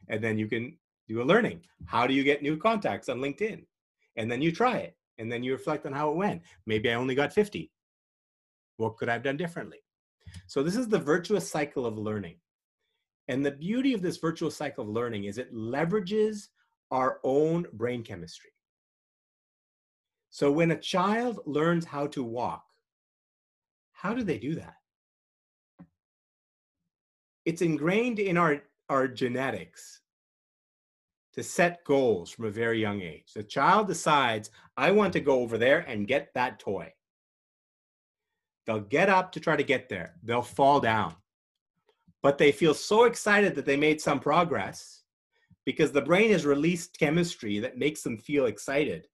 And 0.09 0.23
then 0.23 0.39
you 0.39 0.47
can 0.47 0.77
do 1.09 1.21
a 1.21 1.25
learning. 1.25 1.61
How 1.85 2.07
do 2.07 2.15
you 2.15 2.25
get 2.25 2.43
new 2.43 2.57
contacts 2.57 3.09
on 3.09 3.19
LinkedIn? 3.19 3.65
And 4.17 4.31
then 4.31 4.41
you 4.41 4.51
try 4.51 4.79
it. 4.79 4.97
And 5.19 5.31
then 5.31 5.43
you 5.43 5.53
reflect 5.53 5.87
on 5.87 5.93
how 5.93 6.11
it 6.11 6.17
went. 6.17 6.43
Maybe 6.67 6.91
I 6.91 6.95
only 6.95 7.15
got 7.15 7.33
50. 7.33 7.71
What 8.77 8.97
could 8.97 9.09
I 9.09 9.15
have 9.15 9.23
done 9.23 9.37
differently? 9.37 9.79
So, 10.47 10.62
this 10.62 10.77
is 10.77 10.89
the 10.89 10.99
virtuous 10.99 11.51
cycle 11.51 11.87
of 11.87 11.97
learning. 11.97 12.37
And 13.29 13.45
the 13.45 13.53
beauty 13.53 13.95
of 13.95 14.03
this 14.03 14.19
virtual 14.19 14.51
cycle 14.51 14.85
of 14.85 14.91
learning 14.91 15.25
is 15.25 15.39
it 15.39 15.55
leverages 15.55 16.49
our 16.91 17.19
own 17.25 17.67
brain 17.73 18.03
chemistry. 18.03 18.51
So 20.31 20.53
when 20.53 20.71
a 20.71 20.79
child 20.79 21.41
learns 21.47 21.87
how 21.87 22.09
to 22.09 22.23
walk, 22.23 22.66
how 24.07 24.14
do 24.14 24.23
they 24.23 24.38
do 24.38 24.55
that? 24.55 24.77
It's 27.45 27.62
ingrained 27.62 28.19
in 28.19 28.37
our, 28.37 28.62
our 28.88 29.09
genetics 29.09 30.01
to 31.35 31.42
set 31.42 31.85
goals 31.85 32.31
from 32.31 32.45
a 32.45 32.51
very 32.51 32.81
young 32.81 33.03
age. 33.03 33.33
The 33.35 33.42
child 33.42 33.88
decides, 33.88 34.51
I 34.77 34.90
want 34.90 35.12
to 35.14 35.21
go 35.21 35.40
over 35.40 35.59
there 35.59 35.81
and 35.81 36.07
get 36.07 36.33
that 36.35 36.59
toy. 36.59 36.92
They'll 38.66 38.81
get 38.81 39.09
up 39.09 39.33
to 39.33 39.40
try 39.40 39.57
to 39.57 39.62
get 39.62 39.88
there. 39.88 40.14
They'll 40.23 40.42
fall 40.42 40.81
down 40.81 41.14
but 42.27 42.38
they 42.38 42.51
feel 42.51 42.75
so 42.75 43.05
excited 43.05 43.55
that 43.55 43.64
they 43.64 43.77
made 43.77 44.01
some 44.01 44.19
progress 44.19 45.05
because 45.64 45.92
the 45.92 46.03
brain 46.03 46.33
has 46.33 46.45
released 46.45 46.99
chemistry 46.99 47.61
that 47.61 47.79
makes 47.79 48.03
them 48.03 48.19
feel 48.19 48.47
excited 48.47 49.07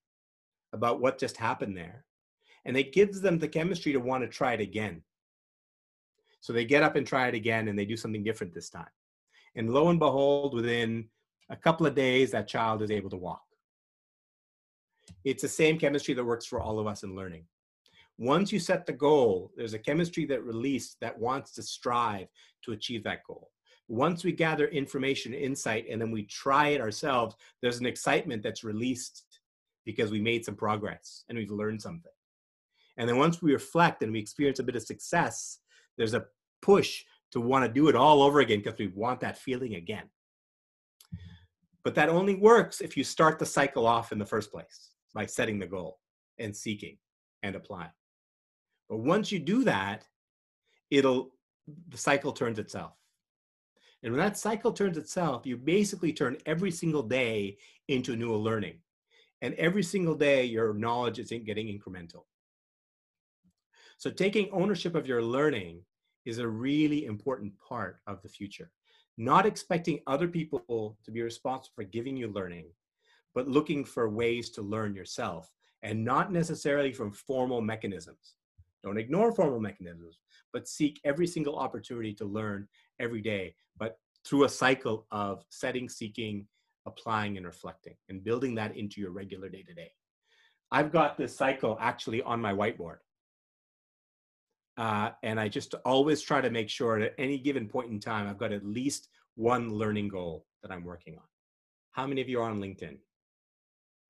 about 0.73 0.99
what 0.99 1.19
just 1.19 1.37
happened 1.37 1.77
there. 1.77 2.05
And 2.65 2.77
it 2.77 2.93
gives 2.93 3.21
them 3.21 3.39
the 3.39 3.47
chemistry 3.47 3.91
to 3.93 3.99
want 3.99 4.23
to 4.23 4.29
try 4.29 4.53
it 4.53 4.61
again. 4.61 5.03
So 6.39 6.53
they 6.53 6.65
get 6.65 6.83
up 6.83 6.95
and 6.95 7.05
try 7.05 7.27
it 7.27 7.35
again 7.35 7.67
and 7.67 7.77
they 7.77 7.85
do 7.85 7.97
something 7.97 8.23
different 8.23 8.53
this 8.53 8.69
time. 8.69 8.87
And 9.55 9.73
lo 9.73 9.89
and 9.89 9.99
behold, 9.99 10.53
within 10.53 11.09
a 11.49 11.55
couple 11.55 11.85
of 11.85 11.95
days, 11.95 12.31
that 12.31 12.47
child 12.47 12.81
is 12.81 12.91
able 12.91 13.09
to 13.11 13.17
walk. 13.17 13.43
It's 15.23 15.41
the 15.41 15.49
same 15.49 15.77
chemistry 15.77 16.13
that 16.13 16.23
works 16.23 16.45
for 16.45 16.59
all 16.59 16.79
of 16.79 16.87
us 16.87 17.03
in 17.03 17.15
learning. 17.15 17.45
Once 18.17 18.51
you 18.51 18.59
set 18.59 18.85
the 18.85 18.93
goal, 18.93 19.51
there's 19.55 19.73
a 19.73 19.79
chemistry 19.79 20.25
that 20.25 20.43
released 20.43 20.97
that 21.01 21.17
wants 21.17 21.51
to 21.53 21.63
strive 21.63 22.27
to 22.63 22.71
achieve 22.71 23.03
that 23.03 23.23
goal. 23.25 23.49
Once 23.87 24.23
we 24.23 24.31
gather 24.31 24.67
information, 24.67 25.33
insight, 25.33 25.85
and 25.89 26.01
then 26.01 26.11
we 26.11 26.23
try 26.23 26.69
it 26.69 26.81
ourselves, 26.81 27.35
there's 27.61 27.79
an 27.79 27.85
excitement 27.85 28.41
that's 28.41 28.63
released 28.63 29.39
because 29.85 30.11
we 30.11 30.21
made 30.21 30.45
some 30.45 30.55
progress 30.55 31.23
and 31.27 31.37
we've 31.37 31.51
learned 31.51 31.81
something. 31.81 32.11
And 32.97 33.09
then 33.09 33.17
once 33.17 33.41
we 33.41 33.53
reflect 33.53 34.03
and 34.03 34.11
we 34.11 34.19
experience 34.19 34.59
a 34.59 34.63
bit 34.63 34.75
of 34.75 34.83
success, 34.83 35.59
there's 35.97 36.13
a 36.13 36.25
push 36.61 37.03
to 37.31 37.41
want 37.41 37.65
to 37.65 37.71
do 37.71 37.87
it 37.87 37.95
all 37.95 38.21
over 38.21 38.39
again 38.39 38.59
because 38.59 38.77
we 38.77 38.87
want 38.87 39.19
that 39.21 39.37
feeling 39.37 39.75
again. 39.75 40.09
But 41.83 41.95
that 41.95 42.09
only 42.09 42.35
works 42.35 42.79
if 42.79 42.95
you 42.95 43.03
start 43.03 43.39
the 43.39 43.45
cycle 43.45 43.85
off 43.85 44.11
in 44.11 44.19
the 44.19 44.25
first 44.25 44.51
place 44.51 44.91
by 45.13 45.25
setting 45.25 45.59
the 45.59 45.67
goal 45.67 45.99
and 46.39 46.55
seeking 46.55 46.97
and 47.41 47.55
applying. 47.55 47.91
But 48.89 48.99
once 48.99 49.31
you 49.31 49.39
do 49.39 49.63
that, 49.63 50.05
it'll 50.91 51.31
the 51.89 51.97
cycle 51.97 52.31
turns 52.31 52.59
itself. 52.59 52.93
And 54.03 54.11
when 54.11 54.19
that 54.19 54.37
cycle 54.37 54.73
turns 54.73 54.97
itself, 54.97 55.45
you 55.45 55.55
basically 55.57 56.11
turn 56.11 56.37
every 56.45 56.71
single 56.71 57.03
day 57.03 57.57
into 57.87 58.15
new 58.15 58.35
learning. 58.35 58.79
And 59.41 59.53
every 59.55 59.83
single 59.83 60.15
day, 60.15 60.43
your 60.43 60.73
knowledge 60.73 61.19
isn't 61.19 61.45
getting 61.45 61.67
incremental. 61.67 62.23
So 63.97 64.09
taking 64.09 64.49
ownership 64.51 64.95
of 64.95 65.07
your 65.07 65.21
learning 65.21 65.81
is 66.25 66.39
a 66.39 66.47
really 66.47 67.05
important 67.05 67.53
part 67.59 67.99
of 68.07 68.21
the 68.21 68.29
future. 68.29 68.71
Not 69.17 69.45
expecting 69.45 69.99
other 70.07 70.27
people 70.27 70.97
to 71.03 71.11
be 71.11 71.21
responsible 71.21 71.73
for 71.75 71.83
giving 71.83 72.17
you 72.17 72.29
learning, 72.29 72.65
but 73.35 73.47
looking 73.47 73.85
for 73.85 74.09
ways 74.09 74.49
to 74.51 74.61
learn 74.61 74.95
yourself 74.95 75.51
and 75.83 76.03
not 76.03 76.31
necessarily 76.31 76.93
from 76.93 77.11
formal 77.11 77.61
mechanisms. 77.61 78.35
Don't 78.83 78.97
ignore 78.97 79.31
formal 79.33 79.59
mechanisms, 79.59 80.19
but 80.51 80.67
seek 80.67 80.99
every 81.03 81.27
single 81.27 81.57
opportunity 81.57 82.13
to 82.13 82.25
learn 82.25 82.67
every 82.99 83.21
day, 83.21 83.55
but 83.77 83.97
through 84.25 84.45
a 84.45 84.49
cycle 84.49 85.05
of 85.11 85.43
setting, 85.49 85.87
seeking, 85.87 86.47
applying, 86.85 87.37
and 87.37 87.45
reflecting, 87.45 87.95
and 88.09 88.23
building 88.23 88.55
that 88.55 88.75
into 88.75 88.99
your 88.99 89.11
regular 89.11 89.49
day 89.49 89.63
to 89.63 89.73
day. 89.73 89.91
I've 90.71 90.91
got 90.91 91.17
this 91.17 91.35
cycle 91.35 91.77
actually 91.79 92.21
on 92.23 92.41
my 92.41 92.53
whiteboard. 92.53 92.97
Uh, 94.77 95.11
and 95.21 95.39
I 95.39 95.47
just 95.47 95.75
always 95.85 96.21
try 96.21 96.41
to 96.41 96.49
make 96.49 96.69
sure 96.69 96.99
at 96.99 97.13
any 97.17 97.37
given 97.37 97.67
point 97.67 97.91
in 97.91 97.99
time, 97.99 98.27
I've 98.27 98.39
got 98.39 98.51
at 98.51 98.65
least 98.65 99.09
one 99.35 99.73
learning 99.73 100.07
goal 100.07 100.45
that 100.61 100.71
I'm 100.71 100.83
working 100.83 101.15
on. 101.15 101.23
How 101.91 102.07
many 102.07 102.21
of 102.21 102.29
you 102.29 102.41
are 102.41 102.49
on 102.49 102.59
LinkedIn? 102.59 102.97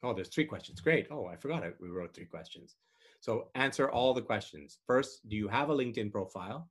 Oh, 0.04 0.14
there's 0.14 0.30
three 0.30 0.46
questions. 0.46 0.82
Great. 0.82 1.08
Oh, 1.12 1.26
I 1.26 1.36
forgot 1.36 1.64
it. 1.64 1.76
We 1.80 1.90
wrote 1.90 2.14
three 2.14 2.26
questions. 2.26 2.76
So 3.20 3.50
answer 3.56 3.90
all 3.90 4.14
the 4.14 4.22
questions. 4.22 4.80
First, 4.86 5.28
do 5.30 5.36
you 5.36 5.48
have 5.48 5.70
a 5.70 5.76
LinkedIn 5.76 6.12
profile? 6.12 6.70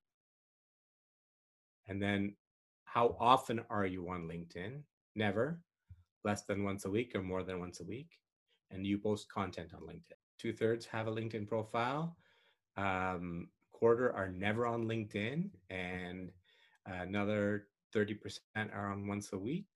And 1.88 2.00
then 2.00 2.34
how 2.84 3.16
often 3.18 3.60
are 3.70 3.86
you 3.86 4.08
on 4.10 4.28
LinkedIn? 4.28 4.82
Never. 5.14 5.60
Less 6.24 6.42
than 6.42 6.64
once 6.64 6.84
a 6.84 6.90
week 6.90 7.12
or 7.14 7.22
more 7.22 7.42
than 7.42 7.58
once 7.58 7.80
a 7.80 7.84
week. 7.84 8.10
And 8.70 8.86
you 8.86 8.98
post 8.98 9.30
content 9.30 9.72
on 9.74 9.80
LinkedIn. 9.80 10.20
Two 10.38 10.52
thirds 10.52 10.86
have 10.86 11.06
a 11.06 11.12
LinkedIn 11.12 11.48
profile. 11.48 12.16
Um, 12.76 13.48
quarter 13.82 14.12
are 14.14 14.28
never 14.28 14.64
on 14.64 14.84
LinkedIn. 14.84 15.50
And 15.68 16.30
another 16.86 17.66
30% 17.92 18.16
are 18.72 18.92
on 18.92 19.08
once 19.08 19.32
a 19.32 19.38
week. 19.38 19.66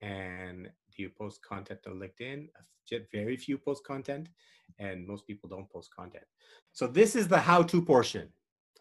And 0.00 0.70
do 0.96 1.02
you 1.02 1.10
post 1.10 1.42
content 1.42 1.80
on 1.86 2.00
LinkedIn? 2.00 2.48
Very 3.12 3.36
few 3.36 3.58
post 3.58 3.84
content, 3.84 4.28
and 4.78 5.06
most 5.06 5.26
people 5.26 5.48
don't 5.48 5.70
post 5.70 5.94
content. 5.94 6.24
So, 6.72 6.86
this 6.86 7.16
is 7.16 7.26
the 7.28 7.38
how 7.38 7.62
to 7.62 7.80
portion. 7.80 8.28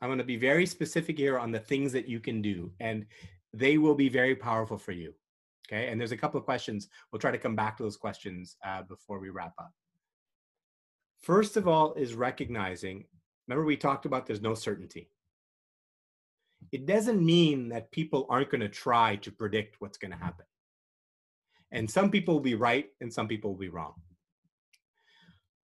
I'm 0.01 0.09
going 0.09 0.17
to 0.17 0.25
be 0.25 0.35
very 0.51 0.65
specific 0.65 1.17
here 1.17 1.39
on 1.39 1.51
the 1.51 1.59
things 1.59 1.93
that 1.93 2.09
you 2.09 2.19
can 2.19 2.41
do, 2.41 2.71
and 2.81 3.05
they 3.53 3.77
will 3.77 3.95
be 3.95 4.09
very 4.09 4.35
powerful 4.35 4.77
for 4.77 4.91
you. 4.91 5.13
Okay. 5.65 5.87
And 5.89 5.99
there's 5.99 6.11
a 6.11 6.17
couple 6.17 6.37
of 6.37 6.45
questions. 6.45 6.89
We'll 7.11 7.21
try 7.21 7.31
to 7.31 7.37
come 7.37 7.55
back 7.55 7.77
to 7.77 7.83
those 7.83 7.95
questions 7.95 8.57
uh, 8.65 8.81
before 8.83 9.19
we 9.19 9.29
wrap 9.29 9.53
up. 9.57 9.71
First 11.21 11.55
of 11.55 11.65
all, 11.69 11.93
is 11.93 12.13
recognizing 12.13 13.05
remember, 13.47 13.65
we 13.65 13.77
talked 13.77 14.05
about 14.05 14.25
there's 14.25 14.41
no 14.41 14.53
certainty. 14.53 15.09
It 16.71 16.85
doesn't 16.85 17.23
mean 17.23 17.69
that 17.69 17.91
people 17.91 18.25
aren't 18.29 18.49
going 18.49 18.61
to 18.61 18.69
try 18.69 19.17
to 19.17 19.31
predict 19.31 19.79
what's 19.79 19.97
going 19.97 20.11
to 20.11 20.17
happen. 20.17 20.45
And 21.71 21.89
some 21.89 22.09
people 22.09 22.35
will 22.35 22.41
be 22.41 22.55
right 22.55 22.89
and 23.01 23.11
some 23.11 23.27
people 23.27 23.51
will 23.51 23.59
be 23.59 23.69
wrong. 23.69 23.93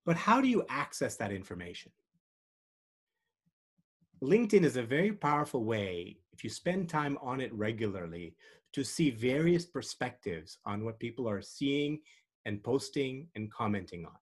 But 0.04 0.16
how 0.16 0.40
do 0.40 0.48
you 0.48 0.64
access 0.68 1.16
that 1.16 1.32
information? 1.32 1.92
LinkedIn 4.22 4.64
is 4.64 4.76
a 4.76 4.82
very 4.82 5.12
powerful 5.12 5.64
way, 5.64 6.18
if 6.32 6.44
you 6.44 6.50
spend 6.50 6.88
time 6.88 7.16
on 7.22 7.40
it 7.40 7.52
regularly, 7.54 8.34
to 8.72 8.84
see 8.84 9.10
various 9.10 9.64
perspectives 9.64 10.58
on 10.66 10.84
what 10.84 10.98
people 10.98 11.28
are 11.28 11.42
seeing 11.42 12.00
and 12.44 12.62
posting 12.62 13.28
and 13.34 13.50
commenting 13.50 14.04
on. 14.04 14.12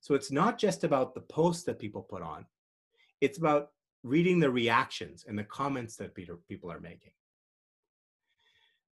So 0.00 0.14
it's 0.14 0.30
not 0.30 0.58
just 0.58 0.84
about 0.84 1.14
the 1.14 1.20
posts 1.22 1.64
that 1.64 1.78
people 1.78 2.02
put 2.02 2.22
on, 2.22 2.46
it's 3.20 3.38
about 3.38 3.70
reading 4.04 4.38
the 4.38 4.50
reactions 4.50 5.24
and 5.26 5.38
the 5.38 5.44
comments 5.44 5.96
that 5.96 6.14
people 6.14 6.70
are 6.70 6.80
making. 6.80 7.12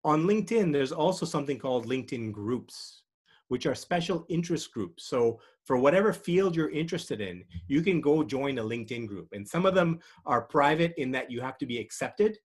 On 0.05 0.25
LinkedIn, 0.25 0.73
there's 0.73 0.93
also 0.93 1.27
something 1.27 1.59
called 1.59 1.87
LinkedIn 1.87 2.33
groups, 2.33 3.03
which 3.49 3.67
are 3.67 3.75
special 3.75 4.25
interest 4.29 4.73
groups. 4.73 5.07
So 5.07 5.41
for 5.65 5.77
whatever 5.77 6.13
field 6.13 6.57
you're 6.57 6.71
interested 6.71 7.21
in, 7.21 7.45
you 7.69 7.83
can 7.83 8.01
go 8.01 8.25
join 8.25 8.59
a 8.59 8.65
LinkedIn 8.65 9.07
group. 9.07 9.29
And 9.33 9.47
some 9.47 9.67
of 9.67 9.75
them 9.75 10.01
are 10.27 10.43
private 10.43 10.95
in 10.97 11.11
that 11.13 11.31
you 11.31 11.41
have 11.41 11.59
to 11.59 11.67
be 11.67 11.79
accepted 11.79 12.39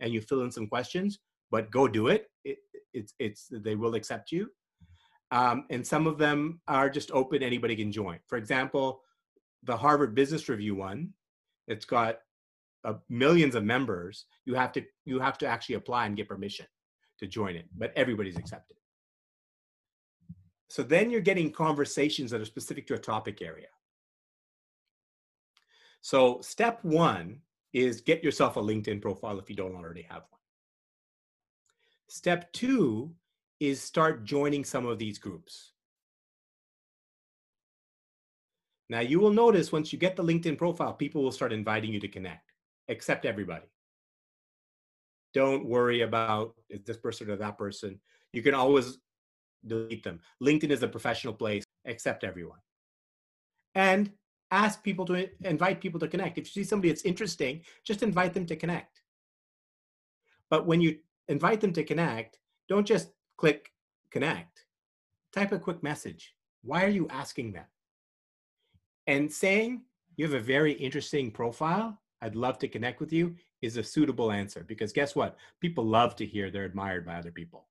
and 0.00 0.12
you 0.12 0.20
fill 0.20 0.42
in 0.42 0.52
some 0.52 0.66
questions, 0.66 1.18
but 1.50 1.70
go 1.70 1.88
do 1.88 2.08
it. 2.08 2.26
it 2.44 2.58
it's, 2.92 3.14
it's, 3.18 3.48
they 3.50 3.74
will 3.74 3.94
accept 3.94 4.32
you. 4.32 4.50
Um, 5.30 5.66
and 5.70 5.86
some 5.86 6.06
of 6.06 6.18
them 6.18 6.60
are 6.66 6.90
just 6.90 7.10
open, 7.12 7.42
anybody 7.42 7.76
can 7.76 7.92
join. 7.92 8.18
For 8.26 8.36
example, 8.36 9.02
the 9.62 9.76
Harvard 9.76 10.14
Business 10.14 10.48
Review 10.48 10.74
one, 10.74 11.10
it's 11.68 11.84
got 11.84 12.18
uh, 12.84 12.94
millions 13.08 13.54
of 13.54 13.62
members. 13.62 14.26
You 14.44 14.54
have 14.54 14.72
to 14.72 14.84
you 15.04 15.20
have 15.20 15.38
to 15.38 15.46
actually 15.46 15.76
apply 15.76 16.06
and 16.06 16.16
get 16.16 16.28
permission 16.28 16.66
to 17.18 17.26
join 17.26 17.54
it, 17.54 17.66
but 17.76 17.92
everybody's 17.94 18.38
accepted. 18.38 18.76
So 20.68 20.82
then 20.82 21.10
you're 21.10 21.20
getting 21.20 21.50
conversations 21.50 22.30
that 22.30 22.40
are 22.40 22.46
specific 22.46 22.86
to 22.88 22.94
a 22.94 22.98
topic 22.98 23.42
area. 23.42 23.66
So 26.00 26.40
step 26.40 26.78
one 26.82 27.40
is 27.72 28.00
get 28.00 28.24
yourself 28.24 28.56
a 28.56 28.60
LinkedIn 28.60 29.02
profile 29.02 29.38
if 29.38 29.50
you 29.50 29.56
don't 29.56 29.74
already 29.74 30.02
have 30.02 30.22
one. 30.30 30.40
Step 32.08 32.52
two 32.52 33.14
is 33.60 33.82
start 33.82 34.24
joining 34.24 34.64
some 34.64 34.86
of 34.86 34.98
these 34.98 35.18
groups. 35.18 35.72
Now 38.88 39.00
you 39.00 39.20
will 39.20 39.32
notice 39.32 39.70
once 39.70 39.92
you 39.92 39.98
get 39.98 40.16
the 40.16 40.24
LinkedIn 40.24 40.58
profile, 40.58 40.94
people 40.94 41.22
will 41.22 41.30
start 41.30 41.52
inviting 41.52 41.92
you 41.92 42.00
to 42.00 42.08
connect, 42.08 42.52
accept 42.88 43.24
everybody. 43.24 43.66
Don't 45.32 45.64
worry 45.66 46.00
about 46.00 46.54
is 46.68 46.82
this 46.82 46.96
person 46.96 47.30
or 47.30 47.36
that 47.36 47.56
person. 47.56 48.00
You 48.32 48.42
can 48.42 48.54
always 48.54 48.98
delete 49.64 50.02
them. 50.02 50.20
LinkedIn 50.42 50.70
is 50.70 50.82
a 50.82 50.88
professional 50.88 51.34
place, 51.34 51.64
accept 51.86 52.24
everyone. 52.24 52.58
And 53.76 54.10
ask 54.50 54.82
people 54.82 55.04
to 55.06 55.28
invite 55.42 55.80
people 55.80 56.00
to 56.00 56.08
connect. 56.08 56.38
If 56.38 56.46
you 56.46 56.62
see 56.62 56.68
somebody 56.68 56.88
that's 56.88 57.04
interesting, 57.04 57.62
just 57.84 58.02
invite 58.02 58.34
them 58.34 58.46
to 58.46 58.56
connect. 58.56 59.02
But 60.48 60.66
when 60.66 60.80
you 60.80 60.98
invite 61.28 61.60
them 61.60 61.72
to 61.74 61.84
connect, 61.84 62.40
don't 62.68 62.86
just 62.86 63.10
click 63.40 63.72
connect. 64.10 64.66
Type 65.32 65.52
a 65.52 65.58
quick 65.58 65.82
message. 65.82 66.34
Why 66.62 66.84
are 66.84 66.90
you 66.90 67.08
asking 67.08 67.52
that? 67.52 67.70
And 69.06 69.32
saying 69.32 69.80
you 70.16 70.26
have 70.26 70.34
a 70.34 70.44
very 70.44 70.72
interesting 70.74 71.30
profile, 71.30 71.98
I'd 72.20 72.36
love 72.36 72.58
to 72.58 72.68
connect 72.68 73.00
with 73.00 73.14
you, 73.14 73.34
is 73.62 73.78
a 73.78 73.82
suitable 73.82 74.30
answer 74.30 74.62
because 74.68 74.92
guess 74.92 75.16
what? 75.16 75.38
People 75.58 75.86
love 75.86 76.16
to 76.16 76.26
hear 76.26 76.50
they're 76.50 76.66
admired 76.66 77.06
by 77.06 77.14
other 77.14 77.30
people. 77.30 77.66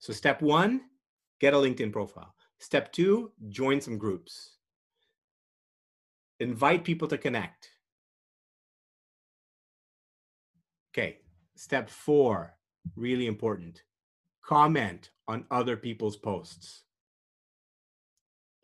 So, 0.00 0.12
step 0.12 0.42
one, 0.42 0.80
get 1.40 1.54
a 1.54 1.56
LinkedIn 1.56 1.92
profile. 1.92 2.34
Step 2.58 2.92
two, 2.92 3.30
join 3.48 3.80
some 3.80 3.96
groups. 3.96 4.56
Invite 6.40 6.82
people 6.82 7.06
to 7.08 7.18
connect. 7.18 7.68
Okay, 10.92 11.18
step 11.54 11.88
four, 11.88 12.57
really 12.96 13.26
important 13.26 13.82
comment 14.44 15.10
on 15.26 15.44
other 15.50 15.76
people's 15.76 16.16
posts 16.16 16.84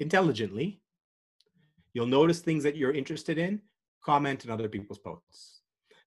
intelligently. 0.01 0.81
You'll 1.93 2.07
notice 2.07 2.41
things 2.41 2.63
that 2.63 2.77
you're 2.77 2.93
interested 2.93 3.37
in, 3.39 3.61
comment 4.03 4.45
on 4.47 4.51
other 4.51 4.69
people's 4.69 4.99
posts. 4.99 5.61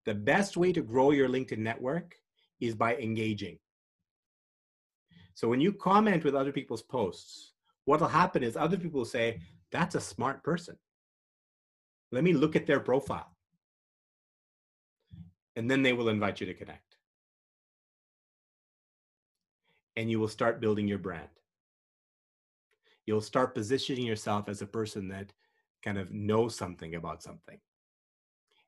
The 0.06 0.16
best 0.16 0.58
way 0.58 0.74
to 0.74 0.82
grow 0.82 1.12
your 1.12 1.30
LinkedIn 1.30 1.60
network 1.60 2.16
is 2.60 2.74
by 2.74 2.96
engaging. 2.96 3.60
So 5.36 5.48
when 5.48 5.62
you 5.62 5.72
comment 5.72 6.24
with 6.24 6.34
other 6.34 6.52
people's 6.52 6.82
posts, 6.82 7.54
what 7.86 8.02
will 8.02 8.08
happen 8.08 8.42
is 8.42 8.58
other 8.58 8.78
people 8.78 9.00
will 9.00 9.06
say, 9.06 9.42
that's 9.72 9.96
a 9.96 10.02
smart 10.02 10.44
person. 10.44 10.76
Let 12.12 12.24
me 12.24 12.34
look 12.34 12.56
at 12.56 12.66
their 12.66 12.80
profile. 12.80 13.36
And 15.56 15.70
then 15.70 15.84
they 15.84 15.94
will 15.94 16.10
invite 16.10 16.40
you 16.40 16.48
to 16.48 16.54
connect. 16.54 16.87
And 19.98 20.10
you 20.10 20.20
will 20.20 20.30
start 20.30 20.62
building 20.62 20.88
your 20.88 21.00
brand. 21.00 21.28
You'll 23.06 23.20
start 23.20 23.54
positioning 23.54 24.06
yourself 24.06 24.48
as 24.48 24.62
a 24.62 24.66
person 24.66 25.10
that 25.10 25.34
kind 25.84 25.98
of 25.98 26.14
knows 26.14 26.56
something 26.56 26.96
about 26.96 27.22
something. 27.22 27.60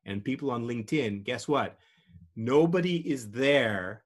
And 0.04 0.22
people 0.22 0.50
on 0.50 0.66
LinkedIn, 0.66 1.24
guess 1.24 1.48
what? 1.48 1.78
Nobody 2.36 2.96
is 3.10 3.30
there 3.30 4.04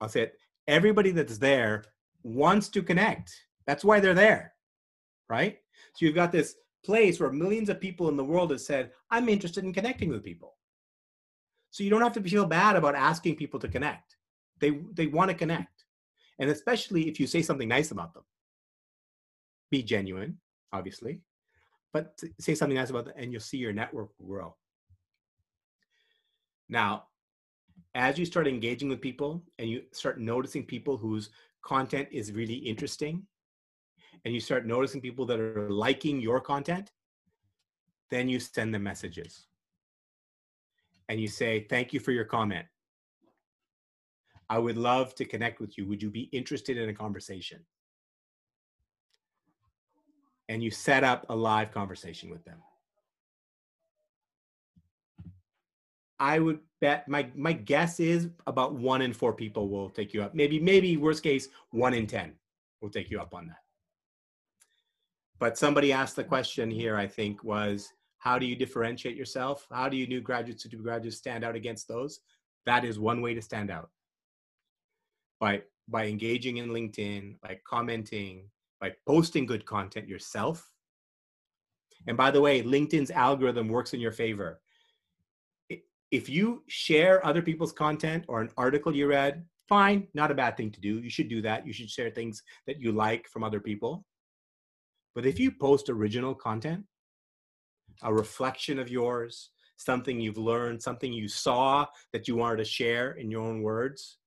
I'll 0.00 0.08
say 0.08 0.22
it. 0.22 0.38
Everybody 0.66 1.10
that's 1.10 1.38
there 1.38 1.84
wants 2.22 2.68
to 2.70 2.82
connect. 2.82 3.34
That's 3.66 3.84
why 3.84 4.00
they're 4.00 4.14
there, 4.14 4.54
right? 5.28 5.58
So 5.94 6.06
you've 6.06 6.14
got 6.14 6.32
this 6.32 6.54
place 6.84 7.18
where 7.18 7.32
millions 7.32 7.68
of 7.68 7.80
people 7.80 8.08
in 8.08 8.16
the 8.16 8.24
world 8.24 8.50
have 8.50 8.60
said, 8.60 8.92
I'm 9.10 9.28
interested 9.28 9.64
in 9.64 9.72
connecting 9.72 10.08
with 10.08 10.24
people. 10.24 10.56
So 11.70 11.82
you 11.82 11.90
don't 11.90 12.02
have 12.02 12.12
to 12.14 12.22
feel 12.22 12.46
bad 12.46 12.76
about 12.76 12.94
asking 12.94 13.36
people 13.36 13.60
to 13.60 13.68
connect. 13.68 14.16
They 14.60 14.70
they 14.92 15.06
want 15.06 15.30
to 15.30 15.36
connect. 15.36 15.84
And 16.38 16.50
especially 16.50 17.08
if 17.08 17.18
you 17.18 17.26
say 17.26 17.42
something 17.42 17.68
nice 17.68 17.90
about 17.90 18.14
them. 18.14 18.22
Be 19.70 19.82
genuine, 19.82 20.38
obviously, 20.72 21.20
but 21.92 22.18
say 22.38 22.54
something 22.54 22.76
nice 22.76 22.90
about 22.90 23.06
them 23.06 23.14
and 23.16 23.32
you'll 23.32 23.40
see 23.40 23.58
your 23.58 23.72
network 23.72 24.10
grow. 24.24 24.54
Now, 26.68 27.04
as 27.94 28.18
you 28.18 28.24
start 28.24 28.46
engaging 28.46 28.88
with 28.88 29.00
people 29.00 29.42
and 29.58 29.68
you 29.68 29.82
start 29.92 30.20
noticing 30.20 30.64
people 30.64 30.96
whose 30.96 31.30
content 31.62 32.08
is 32.12 32.32
really 32.32 32.54
interesting 32.54 33.26
and 34.24 34.34
you 34.34 34.40
start 34.40 34.66
noticing 34.66 35.00
people 35.00 35.26
that 35.26 35.40
are 35.40 35.70
liking 35.70 36.20
your 36.20 36.40
content, 36.40 36.90
then 38.10 38.28
you 38.28 38.40
send 38.40 38.74
them 38.74 38.82
messages 38.82 39.46
and 41.08 41.20
you 41.20 41.28
say, 41.28 41.66
Thank 41.68 41.92
you 41.92 42.00
for 42.00 42.12
your 42.12 42.24
comment. 42.24 42.66
I 44.50 44.58
would 44.58 44.76
love 44.76 45.14
to 45.16 45.24
connect 45.24 45.60
with 45.60 45.76
you. 45.76 45.86
Would 45.88 46.02
you 46.02 46.10
be 46.10 46.28
interested 46.32 46.78
in 46.78 46.88
a 46.88 46.94
conversation? 46.94 47.60
And 50.48 50.62
you 50.62 50.70
set 50.70 51.04
up 51.04 51.26
a 51.28 51.36
live 51.36 51.70
conversation 51.72 52.30
with 52.30 52.44
them. 52.44 52.58
I 56.18 56.38
would 56.38 56.60
bet 56.80 57.08
my 57.08 57.30
my 57.36 57.52
guess 57.52 58.00
is 58.00 58.28
about 58.46 58.74
one 58.74 59.02
in 59.02 59.12
four 59.12 59.32
people 59.32 59.68
will 59.68 59.90
take 59.90 60.12
you 60.12 60.22
up. 60.22 60.34
Maybe 60.34 60.58
maybe 60.58 60.96
worst 60.96 61.22
case 61.22 61.48
one 61.70 61.94
in 61.94 62.06
ten 62.06 62.32
will 62.80 62.90
take 62.90 63.10
you 63.10 63.20
up 63.20 63.34
on 63.34 63.46
that. 63.48 63.62
But 65.38 65.56
somebody 65.56 65.92
asked 65.92 66.16
the 66.16 66.24
question 66.24 66.70
here. 66.70 66.96
I 66.96 67.06
think 67.06 67.44
was 67.44 67.92
how 68.18 68.38
do 68.38 68.46
you 68.46 68.56
differentiate 68.56 69.16
yourself? 69.16 69.66
How 69.70 69.88
do 69.88 69.96
you 69.96 70.06
new 70.06 70.20
graduates 70.20 70.64
to 70.64 70.76
graduates 70.76 71.18
stand 71.18 71.44
out 71.44 71.54
against 71.54 71.86
those? 71.86 72.20
That 72.66 72.84
is 72.84 72.98
one 72.98 73.20
way 73.20 73.34
to 73.34 73.42
stand 73.42 73.70
out. 73.70 73.90
By 75.40 75.62
by 75.88 76.06
engaging 76.06 76.58
in 76.58 76.68
LinkedIn, 76.68 77.40
by 77.40 77.58
commenting, 77.66 78.50
by 78.80 78.92
posting 79.06 79.46
good 79.46 79.64
content 79.64 80.06
yourself. 80.06 80.70
And 82.06 82.16
by 82.16 82.30
the 82.30 82.40
way, 82.40 82.62
LinkedIn's 82.62 83.10
algorithm 83.10 83.68
works 83.68 83.94
in 83.94 84.00
your 84.00 84.12
favor 84.12 84.60
if 86.10 86.28
you 86.28 86.62
share 86.68 87.24
other 87.24 87.42
people's 87.42 87.72
content 87.72 88.24
or 88.28 88.40
an 88.40 88.50
article 88.56 88.94
you 88.94 89.06
read, 89.06 89.44
fine, 89.68 90.08
not 90.14 90.30
a 90.30 90.34
bad 90.34 90.56
thing 90.56 90.70
to 90.70 90.80
do. 90.80 91.00
You 91.00 91.10
should 91.10 91.28
do 91.28 91.42
that. 91.42 91.66
You 91.66 91.72
should 91.72 91.90
share 91.90 92.10
things 92.10 92.42
that 92.66 92.80
you 92.80 92.92
like 92.92 93.28
from 93.28 93.44
other 93.44 93.60
people. 93.60 94.04
But 95.14 95.26
if 95.26 95.38
you 95.38 95.50
post 95.50 95.90
original 95.90 96.34
content, 96.34 96.84
a 98.02 98.12
reflection 98.12 98.78
of 98.78 98.88
yours, 98.88 99.50
something 99.76 100.20
you've 100.20 100.38
learned, 100.38 100.82
something 100.82 101.12
you 101.12 101.28
saw 101.28 101.86
that 102.12 102.26
you 102.26 102.36
wanted 102.36 102.58
to 102.58 102.64
share 102.64 103.12
in 103.12 103.30
your 103.30 103.42
own 103.42 103.62
words, 103.62 104.17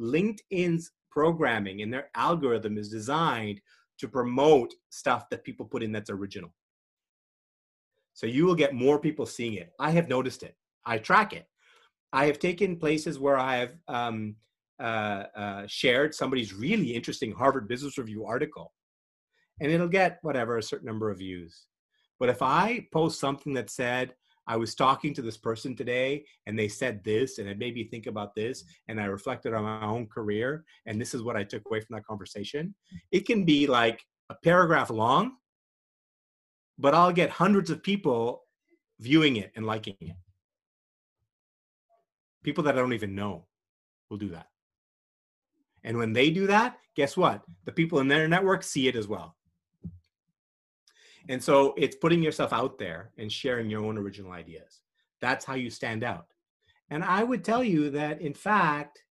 LinkedIn's 0.00 0.92
programming 1.10 1.82
and 1.82 1.92
their 1.92 2.08
algorithm 2.14 2.78
is 2.78 2.88
designed 2.88 3.60
to 3.98 4.08
promote 4.08 4.74
stuff 4.90 5.28
that 5.30 5.44
people 5.44 5.66
put 5.66 5.82
in 5.82 5.92
that's 5.92 6.10
original. 6.10 6.52
So 8.14 8.26
you 8.26 8.44
will 8.44 8.54
get 8.54 8.74
more 8.74 8.98
people 8.98 9.26
seeing 9.26 9.54
it. 9.54 9.72
I 9.78 9.90
have 9.90 10.08
noticed 10.08 10.42
it. 10.42 10.56
I 10.84 10.98
track 10.98 11.32
it. 11.32 11.46
I 12.12 12.26
have 12.26 12.38
taken 12.38 12.76
places 12.76 13.18
where 13.18 13.38
I 13.38 13.56
have 13.56 13.72
um, 13.88 14.36
uh, 14.80 15.24
uh, 15.36 15.66
shared 15.66 16.14
somebody's 16.14 16.52
really 16.52 16.94
interesting 16.94 17.32
Harvard 17.32 17.68
Business 17.68 17.96
Review 17.96 18.26
article, 18.26 18.72
and 19.60 19.70
it'll 19.72 19.88
get 19.88 20.18
whatever 20.22 20.58
a 20.58 20.62
certain 20.62 20.86
number 20.86 21.10
of 21.10 21.18
views. 21.18 21.66
But 22.20 22.28
if 22.28 22.42
I 22.42 22.86
post 22.92 23.18
something 23.18 23.54
that 23.54 23.70
said, 23.70 24.14
I 24.46 24.56
was 24.56 24.74
talking 24.74 25.14
to 25.14 25.22
this 25.22 25.36
person 25.36 25.76
today 25.76 26.24
and 26.46 26.58
they 26.58 26.68
said 26.68 27.04
this 27.04 27.38
and 27.38 27.48
it 27.48 27.58
made 27.58 27.74
me 27.74 27.84
think 27.84 28.06
about 28.06 28.34
this 28.34 28.64
and 28.88 29.00
I 29.00 29.04
reflected 29.04 29.54
on 29.54 29.62
my 29.62 29.84
own 29.84 30.06
career 30.06 30.64
and 30.86 31.00
this 31.00 31.14
is 31.14 31.22
what 31.22 31.36
I 31.36 31.44
took 31.44 31.62
away 31.66 31.80
from 31.80 31.94
that 31.94 32.06
conversation. 32.06 32.74
It 33.10 33.26
can 33.26 33.44
be 33.44 33.66
like 33.66 34.04
a 34.30 34.34
paragraph 34.34 34.90
long, 34.90 35.36
but 36.78 36.94
I'll 36.94 37.12
get 37.12 37.30
hundreds 37.30 37.70
of 37.70 37.82
people 37.82 38.44
viewing 38.98 39.36
it 39.36 39.52
and 39.54 39.66
liking 39.66 39.96
it 40.00 40.16
people 42.42 42.64
that 42.64 42.76
I 42.76 42.78
don't 42.78 42.92
even 42.92 43.14
know 43.14 43.46
will 44.10 44.18
do 44.18 44.28
that. 44.30 44.46
And 45.84 45.96
when 45.96 46.12
they 46.12 46.30
do 46.30 46.46
that, 46.46 46.78
guess 46.94 47.16
what? 47.16 47.42
The 47.64 47.72
people 47.72 47.98
in 48.00 48.08
their 48.08 48.28
network 48.28 48.62
see 48.62 48.88
it 48.88 48.96
as 48.96 49.08
well. 49.08 49.36
And 51.28 51.42
so 51.42 51.74
it's 51.76 51.96
putting 51.96 52.22
yourself 52.22 52.52
out 52.52 52.78
there 52.78 53.10
and 53.18 53.30
sharing 53.30 53.70
your 53.70 53.84
own 53.84 53.96
original 53.96 54.32
ideas. 54.32 54.80
That's 55.20 55.44
how 55.44 55.54
you 55.54 55.70
stand 55.70 56.04
out. 56.04 56.26
And 56.90 57.04
I 57.04 57.22
would 57.22 57.44
tell 57.44 57.62
you 57.62 57.90
that, 57.90 58.20
in 58.20 58.34
fact, 58.34 59.04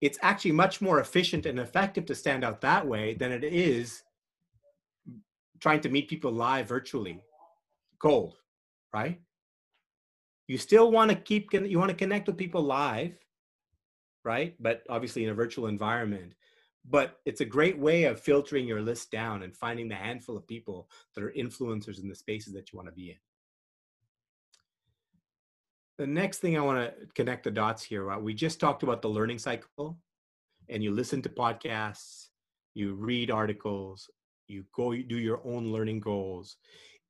it's 0.00 0.18
actually 0.22 0.52
much 0.52 0.80
more 0.80 1.00
efficient 1.00 1.46
and 1.46 1.58
effective 1.58 2.04
to 2.06 2.14
stand 2.14 2.44
out 2.44 2.60
that 2.60 2.86
way 2.86 3.14
than 3.14 3.32
it 3.32 3.44
is 3.44 4.02
trying 5.60 5.80
to 5.80 5.88
meet 5.88 6.08
people 6.08 6.30
live 6.30 6.68
virtually, 6.68 7.22
cold, 7.98 8.36
right? 8.92 9.20
you 10.46 10.58
still 10.58 10.90
want 10.90 11.10
to 11.10 11.16
keep 11.16 11.52
you 11.52 11.78
want 11.78 11.90
to 11.90 11.96
connect 11.96 12.26
with 12.26 12.36
people 12.36 12.62
live 12.62 13.12
right 14.24 14.54
but 14.60 14.82
obviously 14.88 15.24
in 15.24 15.30
a 15.30 15.34
virtual 15.34 15.66
environment 15.66 16.32
but 16.88 17.20
it's 17.24 17.40
a 17.40 17.46
great 17.46 17.78
way 17.78 18.04
of 18.04 18.20
filtering 18.20 18.66
your 18.66 18.80
list 18.80 19.10
down 19.10 19.42
and 19.42 19.56
finding 19.56 19.88
the 19.88 19.94
handful 19.94 20.36
of 20.36 20.46
people 20.46 20.88
that 21.14 21.24
are 21.24 21.32
influencers 21.36 22.00
in 22.00 22.08
the 22.08 22.14
spaces 22.14 22.52
that 22.52 22.72
you 22.72 22.76
want 22.76 22.88
to 22.88 22.94
be 22.94 23.10
in 23.10 23.16
the 25.98 26.06
next 26.06 26.38
thing 26.38 26.56
i 26.56 26.60
want 26.60 26.78
to 26.78 27.06
connect 27.14 27.44
the 27.44 27.50
dots 27.50 27.82
here 27.82 28.18
we 28.18 28.34
just 28.34 28.60
talked 28.60 28.82
about 28.82 29.02
the 29.02 29.08
learning 29.08 29.38
cycle 29.38 29.98
and 30.68 30.82
you 30.82 30.90
listen 30.90 31.22
to 31.22 31.28
podcasts 31.28 32.28
you 32.74 32.94
read 32.94 33.30
articles 33.30 34.10
you 34.48 34.64
go 34.74 34.92
you 34.92 35.02
do 35.02 35.18
your 35.18 35.40
own 35.44 35.72
learning 35.72 36.00
goals 36.00 36.56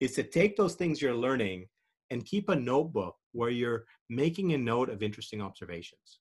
is 0.01 0.13
to 0.13 0.23
take 0.23 0.57
those 0.57 0.75
things 0.75 1.01
you're 1.01 1.15
learning 1.15 1.67
and 2.11 2.25
keep 2.25 2.49
a 2.49 2.57
notebook 2.57 3.17
where 3.33 3.51
you're 3.51 3.85
making 4.09 4.53
a 4.53 4.59
note 4.59 4.89
of 4.89 5.03
interesting 5.03 5.41
observations. 5.41 6.21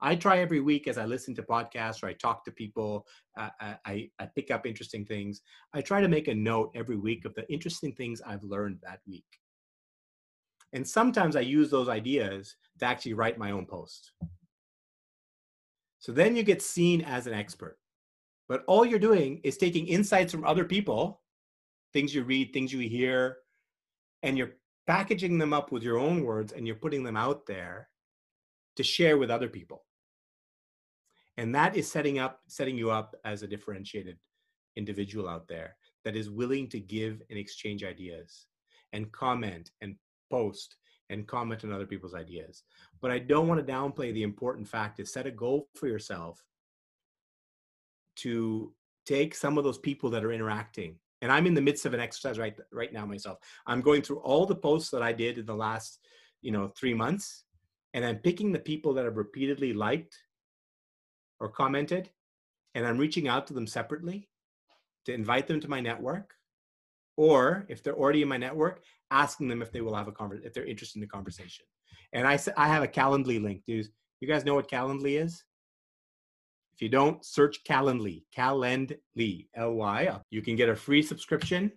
I 0.00 0.14
try 0.14 0.38
every 0.38 0.60
week 0.60 0.86
as 0.86 0.96
I 0.96 1.04
listen 1.04 1.34
to 1.34 1.42
podcasts 1.42 2.02
or 2.02 2.06
I 2.06 2.12
talk 2.12 2.44
to 2.44 2.52
people, 2.52 3.06
uh, 3.36 3.50
I, 3.84 4.08
I 4.18 4.26
pick 4.26 4.50
up 4.50 4.64
interesting 4.64 5.04
things. 5.04 5.40
I 5.74 5.80
try 5.80 6.00
to 6.00 6.08
make 6.08 6.28
a 6.28 6.34
note 6.34 6.70
every 6.74 6.96
week 6.96 7.24
of 7.24 7.34
the 7.34 7.50
interesting 7.52 7.92
things 7.92 8.22
I've 8.24 8.44
learned 8.44 8.78
that 8.82 9.00
week. 9.08 9.24
And 10.72 10.86
sometimes 10.86 11.34
I 11.34 11.40
use 11.40 11.70
those 11.70 11.88
ideas 11.88 12.54
to 12.78 12.84
actually 12.84 13.14
write 13.14 13.38
my 13.38 13.50
own 13.50 13.66
post. 13.66 14.12
So 15.98 16.12
then 16.12 16.36
you 16.36 16.44
get 16.44 16.62
seen 16.62 17.00
as 17.02 17.26
an 17.26 17.34
expert. 17.34 17.78
But 18.48 18.62
all 18.66 18.84
you're 18.84 19.00
doing 19.00 19.40
is 19.42 19.56
taking 19.56 19.88
insights 19.88 20.32
from 20.32 20.44
other 20.44 20.64
people, 20.64 21.22
things 21.92 22.14
you 22.14 22.22
read, 22.22 22.52
things 22.52 22.72
you 22.72 22.80
hear, 22.88 23.38
and 24.22 24.38
you're 24.38 24.52
packaging 24.86 25.38
them 25.38 25.52
up 25.52 25.72
with 25.72 25.82
your 25.82 25.98
own 25.98 26.22
words 26.22 26.52
and 26.52 26.66
you're 26.66 26.76
putting 26.76 27.02
them 27.02 27.16
out 27.16 27.46
there 27.46 27.88
to 28.76 28.82
share 28.82 29.18
with 29.18 29.30
other 29.30 29.48
people 29.48 29.84
and 31.38 31.54
that 31.54 31.76
is 31.76 31.90
setting 31.90 32.18
up 32.18 32.40
setting 32.48 32.76
you 32.76 32.90
up 32.90 33.14
as 33.24 33.42
a 33.42 33.46
differentiated 33.46 34.18
individual 34.76 35.28
out 35.28 35.48
there 35.48 35.76
that 36.04 36.16
is 36.16 36.28
willing 36.28 36.68
to 36.68 36.80
give 36.80 37.22
and 37.30 37.38
exchange 37.38 37.82
ideas 37.82 38.46
and 38.92 39.10
comment 39.12 39.70
and 39.80 39.96
post 40.30 40.76
and 41.10 41.26
comment 41.26 41.64
on 41.64 41.72
other 41.72 41.86
people's 41.86 42.14
ideas. 42.14 42.64
But 43.00 43.10
i 43.12 43.18
don't 43.18 43.48
want 43.48 43.64
to 43.64 43.72
downplay 43.72 44.12
the 44.12 44.24
important 44.24 44.68
fact 44.68 45.00
is 45.00 45.12
set 45.12 45.26
a 45.26 45.30
goal 45.30 45.68
for 45.74 45.86
yourself 45.86 46.44
to 48.16 48.72
take 49.06 49.34
some 49.34 49.56
of 49.56 49.64
those 49.64 49.78
people 49.78 50.10
that 50.10 50.24
are 50.24 50.32
interacting. 50.32 50.96
And 51.22 51.30
i'm 51.32 51.46
in 51.46 51.54
the 51.54 51.62
midst 51.68 51.86
of 51.86 51.94
an 51.94 52.00
exercise 52.00 52.38
right 52.38 52.56
right 52.72 52.92
now 52.92 53.06
myself. 53.06 53.38
I'm 53.66 53.80
going 53.80 54.02
through 54.02 54.18
all 54.18 54.44
the 54.44 54.56
posts 54.56 54.90
that 54.90 55.02
i 55.02 55.12
did 55.12 55.38
in 55.38 55.46
the 55.46 55.54
last 55.54 56.00
you 56.42 56.50
know 56.50 56.72
three 56.76 56.94
months 56.94 57.44
and 57.94 58.04
i'm 58.04 58.16
picking 58.16 58.52
the 58.52 58.66
people 58.70 58.92
that 58.94 59.04
have 59.04 59.16
repeatedly 59.16 59.72
liked 59.72 60.16
or 61.40 61.48
commented 61.48 62.10
and 62.74 62.86
i'm 62.86 62.98
reaching 62.98 63.28
out 63.28 63.46
to 63.46 63.54
them 63.54 63.66
separately 63.66 64.28
to 65.04 65.12
invite 65.12 65.46
them 65.46 65.60
to 65.60 65.68
my 65.68 65.80
network 65.80 66.34
or 67.16 67.66
if 67.68 67.82
they're 67.82 67.96
already 67.96 68.22
in 68.22 68.28
my 68.28 68.36
network 68.36 68.82
asking 69.10 69.48
them 69.48 69.62
if 69.62 69.72
they 69.72 69.80
will 69.80 69.94
have 69.94 70.08
a 70.08 70.12
conversation 70.12 70.46
if 70.46 70.54
they're 70.54 70.66
interested 70.66 70.98
in 70.98 71.00
the 71.00 71.06
conversation 71.06 71.64
and 72.12 72.26
i 72.26 72.38
i 72.56 72.68
have 72.68 72.82
a 72.82 72.88
calendly 72.88 73.42
link 73.42 73.62
dude 73.66 73.88
you 74.20 74.28
guys 74.28 74.44
know 74.44 74.54
what 74.54 74.70
calendly 74.70 75.22
is 75.22 75.44
if 76.78 76.82
you 76.82 76.88
don't, 76.88 77.24
search 77.24 77.64
Calendly, 77.64 78.22
Calendly, 78.32 79.48
L-Y. 79.56 80.16
You 80.30 80.42
can 80.42 80.54
get 80.54 80.68
a 80.68 80.76
free 80.76 81.02
subscription 81.02 81.72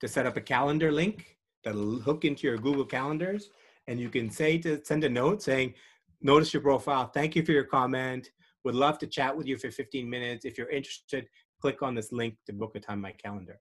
to 0.00 0.06
set 0.06 0.26
up 0.26 0.36
a 0.36 0.40
calendar 0.40 0.92
link 0.92 1.38
that'll 1.64 1.98
hook 1.98 2.24
into 2.24 2.46
your 2.46 2.56
Google 2.56 2.84
calendars. 2.84 3.50
And 3.88 3.98
you 3.98 4.08
can 4.08 4.30
say 4.30 4.58
to 4.58 4.80
send 4.84 5.02
a 5.02 5.08
note 5.08 5.42
saying, 5.42 5.74
notice 6.22 6.54
your 6.54 6.62
profile. 6.62 7.08
Thank 7.08 7.34
you 7.34 7.44
for 7.44 7.50
your 7.50 7.64
comment. 7.64 8.30
Would 8.64 8.74
love 8.74 8.98
to 8.98 9.06
chat 9.06 9.36
with 9.36 9.46
you 9.46 9.56
for 9.56 9.70
15 9.70 10.08
minutes. 10.08 10.44
If 10.44 10.56
you're 10.58 10.70
interested, 10.70 11.28
click 11.60 11.82
on 11.82 11.94
this 11.94 12.12
link 12.12 12.36
to 12.46 12.52
book 12.52 12.76
a 12.76 12.80
time 12.80 13.00
my 13.00 13.12
calendar. 13.12 13.60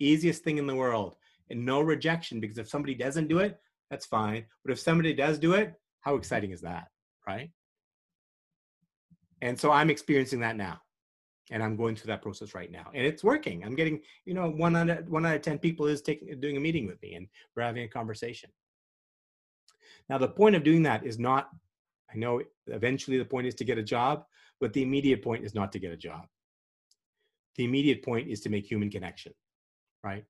Easiest 0.00 0.44
thing 0.44 0.58
in 0.58 0.66
the 0.66 0.74
world 0.74 1.16
and 1.50 1.64
no 1.64 1.80
rejection 1.80 2.40
because 2.40 2.58
if 2.58 2.68
somebody 2.68 2.94
doesn't 2.94 3.28
do 3.28 3.38
it, 3.38 3.58
that's 3.90 4.06
fine. 4.06 4.44
But 4.64 4.72
if 4.72 4.78
somebody 4.78 5.14
does 5.14 5.38
do 5.38 5.54
it, 5.54 5.74
how 6.00 6.16
exciting 6.16 6.50
is 6.50 6.60
that? 6.62 6.88
Right. 7.26 7.50
And 9.40 9.58
so 9.58 9.70
I'm 9.70 9.90
experiencing 9.90 10.40
that 10.40 10.56
now. 10.56 10.80
And 11.50 11.62
I'm 11.62 11.76
going 11.76 11.96
through 11.96 12.08
that 12.08 12.22
process 12.22 12.54
right 12.54 12.70
now. 12.70 12.90
And 12.94 13.06
it's 13.06 13.24
working. 13.24 13.64
I'm 13.64 13.74
getting, 13.74 14.00
you 14.26 14.34
know, 14.34 14.50
one 14.50 14.76
out 14.76 14.90
of 14.90 15.08
one 15.08 15.24
out 15.24 15.36
of 15.36 15.42
10 15.42 15.58
people 15.58 15.86
is 15.86 16.02
taking 16.02 16.38
doing 16.40 16.56
a 16.56 16.60
meeting 16.60 16.86
with 16.86 17.00
me 17.00 17.14
and 17.14 17.26
we're 17.56 17.62
having 17.62 17.84
a 17.84 17.88
conversation. 17.88 18.50
Now, 20.08 20.18
the 20.18 20.28
point 20.28 20.56
of 20.56 20.64
doing 20.64 20.82
that 20.82 21.06
is 21.06 21.18
not, 21.18 21.50
I 22.12 22.16
know 22.16 22.42
eventually 22.66 23.18
the 23.18 23.24
point 23.24 23.46
is 23.46 23.54
to 23.56 23.64
get 23.64 23.78
a 23.78 23.82
job, 23.82 24.24
but 24.60 24.72
the 24.72 24.82
immediate 24.82 25.22
point 25.22 25.44
is 25.44 25.54
not 25.54 25.72
to 25.72 25.78
get 25.78 25.92
a 25.92 25.96
job. 25.96 26.26
The 27.56 27.64
immediate 27.64 28.02
point 28.04 28.28
is 28.28 28.40
to 28.42 28.50
make 28.50 28.70
human 28.70 28.90
connection, 28.90 29.34
right? 30.02 30.24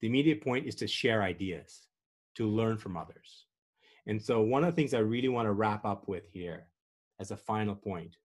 The 0.00 0.08
immediate 0.08 0.42
point 0.42 0.66
is 0.66 0.74
to 0.76 0.86
share 0.86 1.22
ideas, 1.22 1.86
to 2.36 2.46
learn 2.46 2.76
from 2.76 2.96
others. 2.96 3.46
And 4.06 4.20
so, 4.20 4.42
one 4.42 4.64
of 4.64 4.70
the 4.70 4.76
things 4.76 4.92
I 4.92 4.98
really 4.98 5.28
want 5.28 5.46
to 5.46 5.52
wrap 5.52 5.86
up 5.86 6.08
with 6.08 6.28
here 6.30 6.66
as 7.20 7.30
a 7.30 7.36
final 7.36 7.74
point 7.74 8.16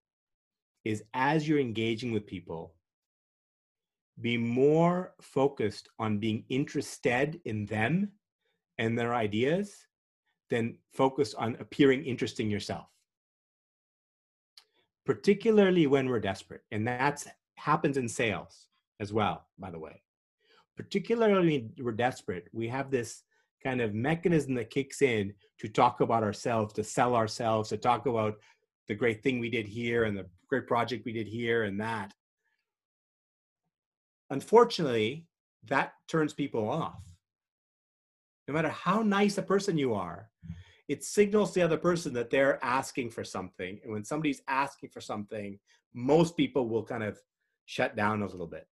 is 0.84 1.04
as 1.14 1.48
you're 1.48 1.58
engaging 1.58 2.12
with 2.12 2.26
people, 2.26 2.74
be 4.20 4.36
more 4.36 5.14
focused 5.22 5.88
on 5.98 6.18
being 6.18 6.44
interested 6.48 7.40
in 7.44 7.64
them 7.66 8.10
and 8.78 8.98
their 8.98 9.14
ideas 9.14 9.86
than 10.50 10.76
focus 10.92 11.34
on 11.34 11.56
appearing 11.60 12.04
interesting 12.04 12.50
yourself. 12.50 12.86
Particularly 15.06 15.86
when 15.86 16.08
we're 16.08 16.20
desperate. 16.20 16.62
And 16.70 16.86
that 16.86 17.24
happens 17.54 17.96
in 17.96 18.08
sales 18.08 18.66
as 18.98 19.12
well, 19.12 19.46
by 19.58 19.70
the 19.70 19.78
way. 19.78 20.02
Particularly 20.76 21.34
when 21.34 21.84
we're 21.84 21.92
desperate, 21.92 22.48
we 22.52 22.68
have 22.68 22.90
this 22.90 23.22
kind 23.62 23.80
of 23.80 23.94
mechanism 23.94 24.54
that 24.54 24.70
kicks 24.70 25.02
in 25.02 25.32
to 25.58 25.68
talk 25.68 26.00
about 26.00 26.22
ourselves, 26.22 26.72
to 26.74 26.84
sell 26.84 27.14
ourselves, 27.14 27.68
to 27.68 27.76
talk 27.76 28.06
about 28.06 28.36
the 28.88 28.94
great 28.94 29.22
thing 29.22 29.38
we 29.38 29.50
did 29.50 29.66
here 29.66 30.04
and 30.04 30.16
the 30.16 30.26
great 30.48 30.66
project 30.66 31.04
we 31.04 31.12
did 31.12 31.28
here 31.28 31.64
and 31.64 31.80
that. 31.80 32.12
Unfortunately, 34.30 35.26
that 35.68 35.92
turns 36.08 36.32
people 36.32 36.68
off 36.68 37.02
no 38.50 38.54
matter 38.54 38.70
how 38.70 39.00
nice 39.00 39.38
a 39.38 39.42
person 39.42 39.78
you 39.78 39.94
are, 39.94 40.28
it 40.88 41.04
signals 41.04 41.54
the 41.54 41.62
other 41.62 41.76
person 41.76 42.12
that 42.14 42.30
they're 42.30 42.58
asking 42.64 43.08
for 43.08 43.22
something. 43.22 43.78
And 43.84 43.92
when 43.92 44.04
somebody's 44.04 44.42
asking 44.48 44.90
for 44.90 45.00
something, 45.00 45.56
most 45.94 46.36
people 46.36 46.68
will 46.68 46.82
kind 46.82 47.04
of 47.04 47.20
shut 47.66 47.94
down 47.94 48.22
a 48.22 48.26
little 48.26 48.48
bit. 48.48 48.66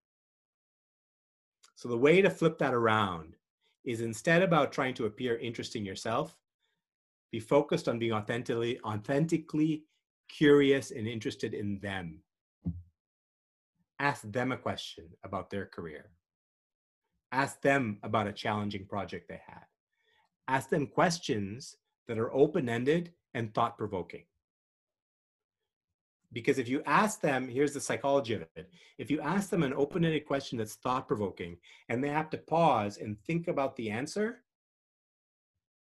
So 1.76 1.88
the 1.88 1.96
way 1.96 2.20
to 2.20 2.28
flip 2.28 2.58
that 2.58 2.74
around 2.74 3.36
is 3.84 4.00
instead 4.00 4.42
about 4.42 4.72
trying 4.72 4.94
to 4.94 5.06
appear 5.06 5.38
interesting 5.38 5.84
yourself, 5.86 6.36
be 7.30 7.38
focused 7.38 7.86
on 7.86 8.00
being 8.00 8.12
authentically 8.12 8.80
authentically 8.80 9.84
curious 10.28 10.90
and 10.90 11.06
interested 11.06 11.54
in 11.54 11.78
them. 11.78 12.18
Ask 14.00 14.22
them 14.24 14.50
a 14.50 14.56
question 14.56 15.04
about 15.22 15.50
their 15.50 15.66
career. 15.66 16.10
Ask 17.30 17.60
them 17.60 17.98
about 18.02 18.26
a 18.26 18.32
challenging 18.32 18.86
project 18.86 19.28
they 19.28 19.40
had. 19.46 19.67
Ask 20.48 20.68
them 20.68 20.86
questions 20.86 21.76
that 22.06 22.18
are 22.18 22.32
open 22.34 22.68
ended 22.68 23.12
and 23.34 23.52
thought 23.52 23.78
provoking. 23.78 24.24
Because 26.32 26.58
if 26.58 26.68
you 26.68 26.82
ask 26.84 27.20
them, 27.20 27.48
here's 27.48 27.72
the 27.72 27.80
psychology 27.80 28.34
of 28.34 28.44
it. 28.56 28.70
If 28.98 29.10
you 29.10 29.20
ask 29.20 29.48
them 29.48 29.62
an 29.62 29.72
open 29.74 30.04
ended 30.04 30.26
question 30.26 30.58
that's 30.58 30.74
thought 30.74 31.08
provoking 31.08 31.56
and 31.88 32.02
they 32.02 32.08
have 32.08 32.30
to 32.30 32.38
pause 32.38 32.98
and 32.98 33.18
think 33.20 33.48
about 33.48 33.76
the 33.76 33.90
answer, 33.90 34.42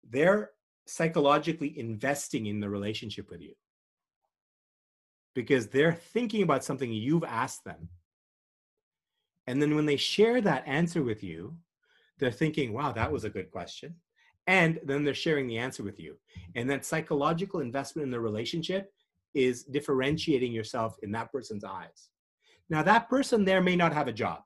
they're 0.07 0.51
psychologically 0.85 1.79
investing 1.79 2.45
in 2.45 2.59
the 2.59 2.69
relationship 2.69 3.29
with 3.29 3.41
you 3.41 3.53
because 5.33 5.67
they're 5.67 5.93
thinking 5.93 6.43
about 6.43 6.63
something 6.63 6.91
you've 6.91 7.23
asked 7.23 7.63
them 7.63 7.89
and 9.47 9.61
then 9.61 9.75
when 9.75 9.85
they 9.85 9.97
share 9.97 10.41
that 10.41 10.67
answer 10.67 11.03
with 11.03 11.23
you, 11.23 11.55
they're 12.17 12.31
thinking, 12.31 12.73
wow, 12.73 12.91
that 12.93 13.11
was 13.11 13.23
a 13.23 13.29
good 13.29 13.51
question. 13.51 13.95
And 14.47 14.79
then 14.83 15.03
they're 15.03 15.13
sharing 15.13 15.47
the 15.47 15.57
answer 15.57 15.83
with 15.83 15.99
you. 15.99 16.17
And 16.55 16.69
that 16.69 16.85
psychological 16.85 17.61
investment 17.61 18.05
in 18.05 18.11
the 18.11 18.19
relationship 18.19 18.93
is 19.33 19.63
differentiating 19.63 20.51
yourself 20.51 20.95
in 21.03 21.11
that 21.11 21.31
person's 21.31 21.63
eyes. 21.63 22.09
Now, 22.69 22.83
that 22.83 23.09
person 23.09 23.43
there 23.43 23.61
may 23.61 23.75
not 23.75 23.93
have 23.93 24.07
a 24.07 24.13
job. 24.13 24.41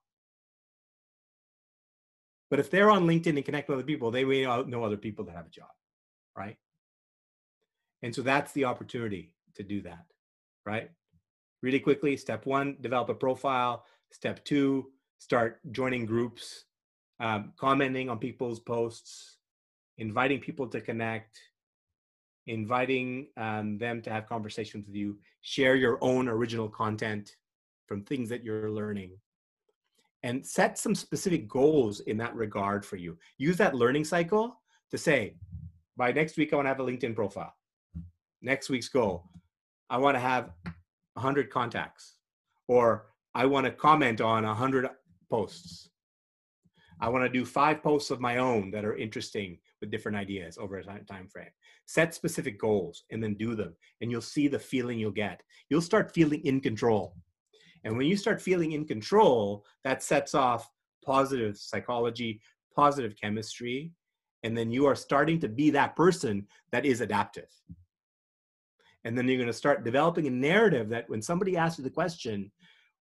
But 2.50 2.60
if 2.60 2.72
they're 2.72 2.90
on 2.90 3.06
LinkedIn 3.06 3.36
and 3.36 3.46
connect 3.46 3.70
with 3.70 3.78
other 3.78 3.86
people, 3.86 4.10
they 4.10 4.26
may 4.26 4.44
know 4.44 4.84
other 4.84 4.98
people 4.98 5.26
that 5.26 5.36
have 5.36 5.46
a 5.46 5.52
job, 5.52 5.70
right? 6.36 6.58
And 8.02 8.16
so 8.16 8.22
that's 8.22 8.52
the 8.54 8.66
opportunity 8.66 9.34
to 9.56 9.64
do 9.64 9.82
that, 9.82 10.06
right? 10.66 10.90
Really 11.62 11.80
quickly, 11.80 12.18
step 12.18 12.46
one, 12.46 12.78
develop 12.82 13.10
a 13.10 13.14
profile. 13.14 13.86
Step 14.12 14.44
two, 14.44 14.88
start 15.20 15.60
joining 15.72 16.06
groups, 16.06 16.66
um, 17.20 17.54
commenting 17.58 18.10
on 18.10 18.18
people's 18.18 18.60
posts, 18.60 19.38
inviting 20.00 20.40
people 20.40 20.68
to 20.68 20.82
connect, 20.82 21.40
inviting 22.48 23.28
um, 23.38 23.78
them 23.78 24.02
to 24.02 24.10
have 24.10 24.28
conversations 24.28 24.88
with 24.88 24.96
you, 24.96 25.18
share 25.42 25.76
your 25.76 25.98
own 26.02 26.28
original 26.28 26.68
content 26.68 27.36
from 27.86 28.04
things 28.04 28.30
that 28.30 28.44
you're 28.44 28.72
learning, 28.72 29.12
and 30.24 30.46
set 30.46 30.78
some 30.78 30.96
specific 30.96 31.48
goals 31.48 32.00
in 32.02 32.18
that 32.18 32.36
regard 32.36 32.86
for 32.86 32.96
you. 32.96 33.18
Use 33.38 33.58
that 33.58 33.76
learning 33.76 34.06
cycle 34.06 34.60
to 34.90 34.98
say, 34.98 35.36
by 35.96 36.12
next 36.12 36.38
week, 36.38 36.54
I 36.54 36.56
want 36.56 36.66
to 36.66 36.70
have 36.70 36.80
a 36.80 36.84
LinkedIn 36.84 37.16
profile. 37.16 37.54
Next 38.42 38.70
week's 38.70 38.90
goal, 38.90 39.30
I 39.90 39.98
want 39.98 40.16
to 40.16 40.20
have 40.20 40.52
100 41.14 41.50
contacts. 41.50 42.16
Or 42.68 43.08
I 43.36 43.46
want 43.46 43.66
to 43.66 43.72
comment 43.72 44.22
on 44.22 44.44
100 44.44 44.90
posts. 45.30 45.90
I 47.02 47.10
want 47.10 47.24
to 47.26 47.30
do 47.30 47.46
five 47.46 47.82
posts 47.82 48.12
of 48.12 48.20
my 48.20 48.38
own 48.38 48.72
that 48.72 48.86
are 48.86 48.96
interesting 48.96 49.58
with 49.82 49.92
different 49.92 50.18
ideas 50.18 50.58
over 50.58 50.78
a 50.78 50.84
time 50.84 51.28
frame. 51.28 51.50
Set 51.86 52.14
specific 52.14 52.60
goals 52.60 53.04
and 53.12 53.24
then 53.24 53.36
do 53.36 53.56
them, 53.56 53.76
and 54.02 54.12
you'll 54.12 54.22
see 54.22 54.48
the 54.48 54.60
feeling 54.60 55.00
you'll 55.00 55.12
get. 55.12 55.42
You'll 55.70 55.82
start 55.82 56.14
feeling 56.14 56.42
in 56.46 56.62
control. 56.62 57.16
And 57.84 57.98
when 57.98 58.08
you 58.08 58.18
start 58.18 58.42
feeling 58.42 58.74
in 58.74 58.86
control, 58.86 59.66
that 59.84 60.04
sets 60.04 60.36
off 60.36 60.70
positive 61.06 61.58
psychology, 61.58 62.42
positive 62.76 63.16
chemistry, 63.20 63.92
and 64.44 64.58
then 64.58 64.72
you 64.72 64.86
are 64.86 64.96
starting 64.96 65.40
to 65.40 65.48
be 65.48 65.70
that 65.72 65.96
person 65.96 66.48
that 66.72 66.86
is 66.86 67.02
adaptive. 67.02 67.50
And 69.06 69.18
then 69.18 69.28
you're 69.28 69.38
going 69.38 69.48
to 69.48 69.54
start 69.54 69.86
developing 69.86 70.28
a 70.28 70.32
narrative 70.32 70.90
that 70.90 71.10
when 71.10 71.22
somebody 71.22 71.56
asks 71.56 71.78
you 71.78 71.84
the 71.84 71.90
question, 71.90 72.52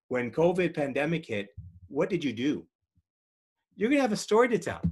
when 0.08 0.30
COVID 0.30 0.74
pandemic 0.74 1.26
hit, 1.26 1.48
what 1.88 2.08
did 2.08 2.22
you 2.22 2.32
do? 2.32 2.66
You're 3.74 3.90
going 3.90 3.98
to 3.98 4.02
have 4.02 4.12
a 4.12 4.16
story 4.16 4.48
to 4.48 4.58
tell 4.58 4.82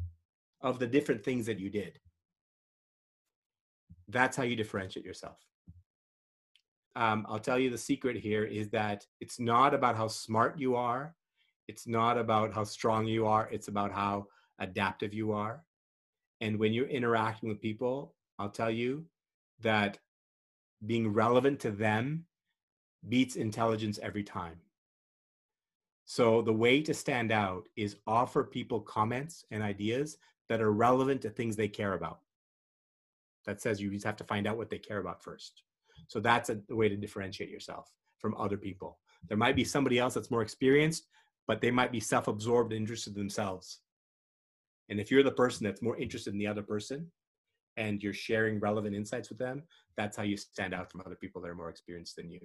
of 0.67 0.81
the 0.81 0.87
different 0.87 1.23
things 1.23 1.47
that 1.47 1.61
you 1.61 1.71
did. 1.71 2.01
That's 4.09 4.37
how 4.37 4.43
you 4.43 4.57
differentiate 4.57 5.07
yourself. 5.07 5.39
Um, 6.97 7.25
I'll 7.29 7.39
tell 7.39 7.59
you 7.59 7.71
the 7.71 7.79
secret 7.79 8.17
here 8.17 8.43
is 8.45 8.69
that 8.71 9.07
it's 9.21 9.39
not 9.39 9.75
about 9.75 9.97
how 9.97 10.09
smart 10.09 10.59
you 10.59 10.75
are. 10.75 11.15
It's 11.69 11.87
not 11.87 12.19
about 12.19 12.53
how 12.53 12.65
strong 12.65 13.07
you 13.07 13.29
are. 13.29 13.49
It's 13.53 13.69
about 13.69 13.93
how 13.93 14.27
adaptive 14.59 15.15
you 15.15 15.31
are. 15.31 15.63
And 16.41 16.59
when 16.59 16.73
you're 16.73 16.89
interacting 16.89 17.49
with 17.49 17.61
people, 17.61 18.15
I'll 18.41 18.51
tell 18.51 18.71
you 18.71 19.05
that 19.61 19.99
being 20.85 21.13
relevant 21.13 21.61
to 21.61 21.71
them 21.71 22.25
beats 23.09 23.37
intelligence 23.37 24.01
every 24.03 24.25
time. 24.25 24.59
So 26.07 26.43
the 26.43 26.53
way 26.53 26.83
to 26.83 26.93
stand 26.93 27.31
out 27.31 27.69
is 27.77 27.97
offer 28.07 28.43
people 28.43 28.81
comments 28.81 29.45
and 29.53 29.63
ideas 29.63 30.19
that 30.49 30.61
are 30.61 30.73
relevant 30.73 31.23
to 31.23 31.31
things 31.31 31.57
they 31.57 31.69
care 31.69 31.95
about. 31.95 32.21
That 33.47 33.61
says 33.61 33.81
you 33.81 33.91
just 33.91 34.05
have 34.05 34.17
to 34.17 34.25
find 34.25 34.47
out 34.47 34.57
what 34.57 34.71
they 34.71 34.79
care 34.79 34.99
about 34.99 35.23
first. 35.23 35.63
So 36.09 36.21
that's 36.21 36.51
a, 36.51 36.59
way 36.69 36.89
to 36.89 36.97
differentiate 36.97 37.51
yourself 37.51 37.91
from 38.19 38.35
other 38.39 38.57
people. 38.57 38.99
There 39.29 39.37
might 39.37 39.57
be 39.57 39.65
somebody 39.65 39.99
else 39.99 40.15
that's 40.15 40.31
more 40.31 40.43
experienced, 40.43 41.09
but 41.47 41.61
they 41.61 41.71
might 41.71 41.93
be 41.93 42.01
self-absorbed 42.01 42.73
and 42.73 42.81
interested 42.81 43.15
in 43.15 43.21
themselves. 43.21 43.81
And 44.89 45.01
if 45.01 45.11
you're 45.11 45.23
the 45.23 45.33
person 45.33 45.65
that's 45.65 45.83
more 45.83 45.97
interested 45.97 46.33
in 46.33 46.39
the 46.39 46.47
other 46.47 46.63
person 46.63 47.11
and 47.77 48.03
you're 48.03 48.13
sharing 48.13 48.61
relevant 48.61 48.95
insights 48.95 49.29
with 49.29 49.39
them, 49.39 49.63
that's 49.97 50.17
how 50.17 50.23
you 50.23 50.37
stand 50.37 50.75
out 50.75 50.91
from 50.91 51.03
other 51.05 51.17
people 51.17 51.41
that 51.43 51.49
are 51.49 51.55
more 51.55 51.71
experienced 51.71 52.17
than 52.17 52.31
you. 52.31 52.41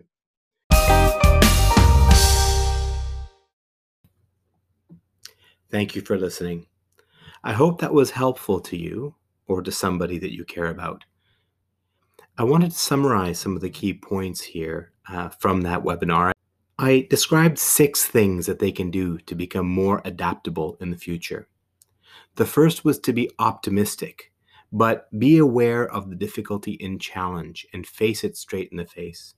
Thank 5.70 5.96
you 5.96 6.02
for 6.02 6.18
listening. 6.18 6.68
I 7.44 7.54
hope 7.54 7.82
that 7.82 7.94
was 7.94 8.12
helpful 8.12 8.60
to 8.62 8.78
you 8.78 9.16
or 9.48 9.62
to 9.62 9.72
somebody 9.72 10.20
that 10.20 10.34
you 10.34 10.46
care 10.46 10.68
about. 10.68 11.04
I 12.38 12.44
wanted 12.44 12.72
to 12.72 12.78
summarize 12.78 13.40
some 13.40 13.56
of 13.56 13.62
the 13.62 13.70
key 13.70 13.94
points 13.94 14.42
here 14.42 14.92
uh, 15.10 15.30
from 15.30 15.62
that 15.62 15.84
webinar. 15.84 16.32
I 16.78 17.08
described 17.10 17.60
six 17.60 18.06
things 18.06 18.46
that 18.46 18.60
they 18.60 18.72
can 18.72 18.90
do 18.90 19.18
to 19.20 19.36
become 19.36 19.68
more 19.68 20.02
adaptable 20.06 20.78
in 20.80 20.92
the 20.92 20.98
future. 20.98 21.48
The 22.36 22.46
first 22.46 22.86
was 22.86 23.00
to 23.00 23.14
be 23.14 23.30
optimistic, 23.40 24.32
but 24.72 25.08
be 25.20 25.38
aware 25.38 25.90
of 25.90 26.10
the 26.10 26.16
difficulty 26.16 26.74
in 26.74 26.98
challenge 26.98 27.68
and 27.74 27.86
face 27.86 28.24
it 28.24 28.38
straight 28.38 28.70
in 28.72 28.78
the 28.78 28.86
face. 28.86 29.36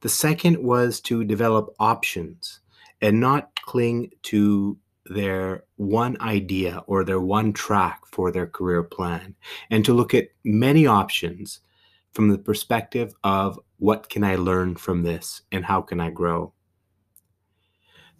The 0.00 0.08
second 0.08 0.58
was 0.58 1.00
to 1.02 1.24
develop 1.24 1.74
options 1.78 2.60
and 3.00 3.20
not 3.20 3.54
cling 3.62 4.10
to 4.22 4.78
their 5.06 5.64
one 5.76 6.20
idea 6.20 6.82
or 6.86 7.04
their 7.04 7.20
one 7.20 7.52
track 7.52 8.00
for 8.06 8.30
their 8.30 8.46
career 8.46 8.82
plan 8.82 9.34
and 9.70 9.84
to 9.84 9.92
look 9.92 10.14
at 10.14 10.28
many 10.44 10.86
options 10.86 11.60
from 12.12 12.28
the 12.28 12.38
perspective 12.38 13.14
of 13.24 13.58
what 13.78 14.08
can 14.08 14.24
I 14.24 14.36
learn 14.36 14.76
from 14.76 15.02
this 15.02 15.42
and 15.52 15.64
how 15.64 15.82
can 15.82 16.00
I 16.00 16.10
grow. 16.10 16.52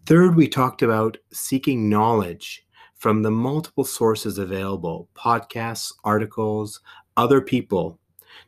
Third, 0.05 0.37
we 0.37 0.49
talked 0.49 0.83
about 0.83 1.17
seeking 1.33 1.89
knowledge 1.89 2.67
from 2.97 3.23
the 3.23 3.31
multiple 3.31 3.85
sources 3.85 4.39
available 4.39 5.09
podcasts, 5.15 5.93
articles, 6.05 6.81
other 7.17 7.41
people 7.41 7.99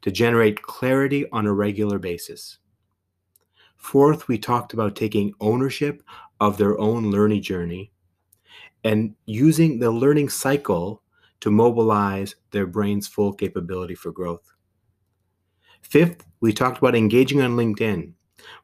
to 0.03 0.11
generate 0.11 0.63
clarity 0.63 1.27
on 1.31 1.47
a 1.47 1.53
regular 1.53 1.99
basis. 1.99 2.59
Fourth, 3.77 4.29
we 4.29 4.37
talked 4.37 4.73
about 4.73 4.97
taking 4.97 5.33
ownership 5.41 6.03
of 6.41 6.59
their 6.59 6.79
own 6.79 7.11
learning 7.11 7.43
journey 7.43 7.93
and 8.87 9.17
using 9.25 9.81
the 9.81 9.91
learning 9.91 10.29
cycle 10.29 11.03
to 11.41 11.51
mobilize 11.51 12.37
their 12.53 12.69
brain's 12.69 13.09
full 13.09 13.33
capability 13.33 13.97
for 13.97 14.13
growth. 14.13 14.55
Fifth, 15.83 16.25
we 16.41 16.53
talked 16.53 16.79
about 16.79 16.95
engaging 16.95 17.41
on 17.41 17.57
LinkedIn 17.57 18.13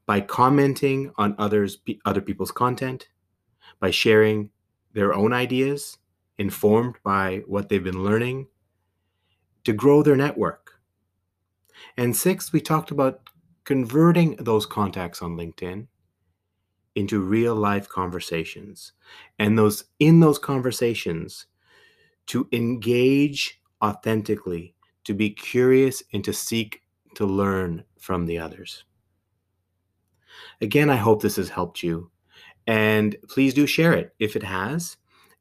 by 0.07 0.21
commenting 0.21 1.11
on 1.17 1.35
others 1.39 1.79
other 2.05 2.21
people's 2.21 2.53
content, 2.53 3.09
by 3.81 3.91
sharing 3.91 4.51
their 4.93 5.13
own 5.13 5.33
ideas 5.33 5.99
informed 6.39 6.95
by 7.03 7.43
what 7.49 7.69
they've 7.69 7.83
been 7.83 8.05
learning 8.05 8.47
to 9.65 9.73
grow 9.73 10.05
their 10.05 10.17
network. 10.17 10.75
And 11.97 12.17
sixth, 12.17 12.53
we 12.53 12.61
talked 12.61 12.93
about 12.93 13.29
converting 13.65 14.37
those 14.37 14.67
contacts 14.67 15.21
on 15.21 15.37
LinkedIn 15.37 15.89
into 16.95 17.21
real 17.21 17.55
life 17.55 17.89
conversations. 17.89 18.93
And 19.39 19.59
those 19.59 19.85
in 19.99 20.21
those 20.21 20.39
conversations 20.39 21.47
to 22.27 22.49
engage 22.53 23.61
authentically 23.83 24.75
to 25.05 25.15
be 25.15 25.31
curious 25.31 26.03
and 26.13 26.23
to 26.25 26.33
seek 26.33 26.83
to 27.15 27.27
learn 27.27 27.85
from 27.99 28.27
the 28.27 28.39
others. 28.39 28.85
Again 30.61 30.91
i 30.91 30.97
hope 30.97 31.23
this 31.23 31.37
has 31.37 31.49
helped 31.49 31.83
you. 31.83 32.11
And 32.67 33.17
please 33.29 33.55
do 33.55 33.67
share 33.67 33.93
it 33.93 34.15
if 34.19 34.37
it 34.37 34.43
has. 34.43 34.97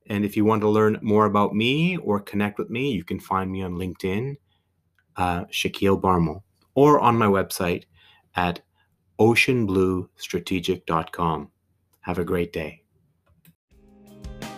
And 0.08 0.26
if 0.26 0.36
you 0.36 0.44
want 0.44 0.62
to 0.62 0.70
learn 0.70 0.98
more 1.02 1.26
about 1.26 1.54
me 1.54 1.98
or 1.98 2.20
connect 2.20 2.58
with 2.58 2.70
me 2.70 2.92
you 2.92 3.04
can 3.04 3.20
find 3.20 3.52
me 3.52 3.62
on 3.62 3.74
linkedin 3.74 4.38
uh, 5.18 5.46
Shakeel 5.46 6.02
Bharmal 6.02 6.42
or 6.74 7.00
on 7.00 7.18
my 7.18 7.28
website 7.28 7.84
at 8.36 8.62
oceanbluestrategic.com. 9.22 11.50
Have 12.02 12.18
a 12.18 12.26
great 12.26 12.52
day. 12.52 12.82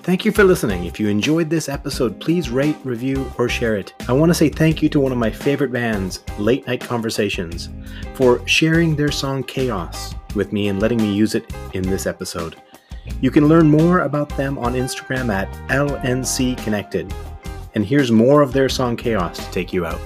Thank 0.04 0.24
you 0.26 0.32
for 0.32 0.46
listening. 0.46 0.86
If 0.86 1.00
you 1.00 1.10
enjoyed 1.10 1.50
this 1.50 1.70
episode, 1.70 2.20
please 2.20 2.50
rate, 2.50 2.76
review, 2.84 3.32
or 3.38 3.48
share 3.50 3.76
it. 3.76 3.94
I 4.08 4.14
want 4.14 4.30
to 4.30 4.34
say 4.34 4.48
thank 4.50 4.82
you 4.82 4.88
to 4.90 5.02
one 5.02 5.12
of 5.12 5.18
my 5.18 5.30
favorite 5.30 5.72
bands, 5.72 6.24
Late 6.38 6.66
Night 6.68 6.82
Conversations, 6.82 7.70
for 8.14 8.46
sharing 8.48 8.96
their 8.96 9.12
song 9.12 9.44
Chaos 9.44 10.16
with 10.36 10.54
me 10.54 10.70
and 10.70 10.82
letting 10.82 10.98
me 10.98 11.14
use 11.14 11.36
it 11.36 11.54
in 11.74 11.84
this 11.84 12.06
episode. 12.06 12.56
You 13.22 13.32
can 13.32 13.48
learn 13.48 13.70
more 13.70 14.02
about 14.02 14.30
them 14.38 14.58
on 14.58 14.76
Instagram 14.76 15.34
at 15.34 15.52
LNC 15.70 16.64
Connected. 16.64 17.14
And 17.76 17.86
here's 17.86 18.12
more 18.12 18.42
of 18.42 18.54
their 18.54 18.70
song 18.70 18.96
Chaos 18.96 19.46
to 19.46 19.52
take 19.52 19.74
you 19.74 19.86
out. 19.86 20.00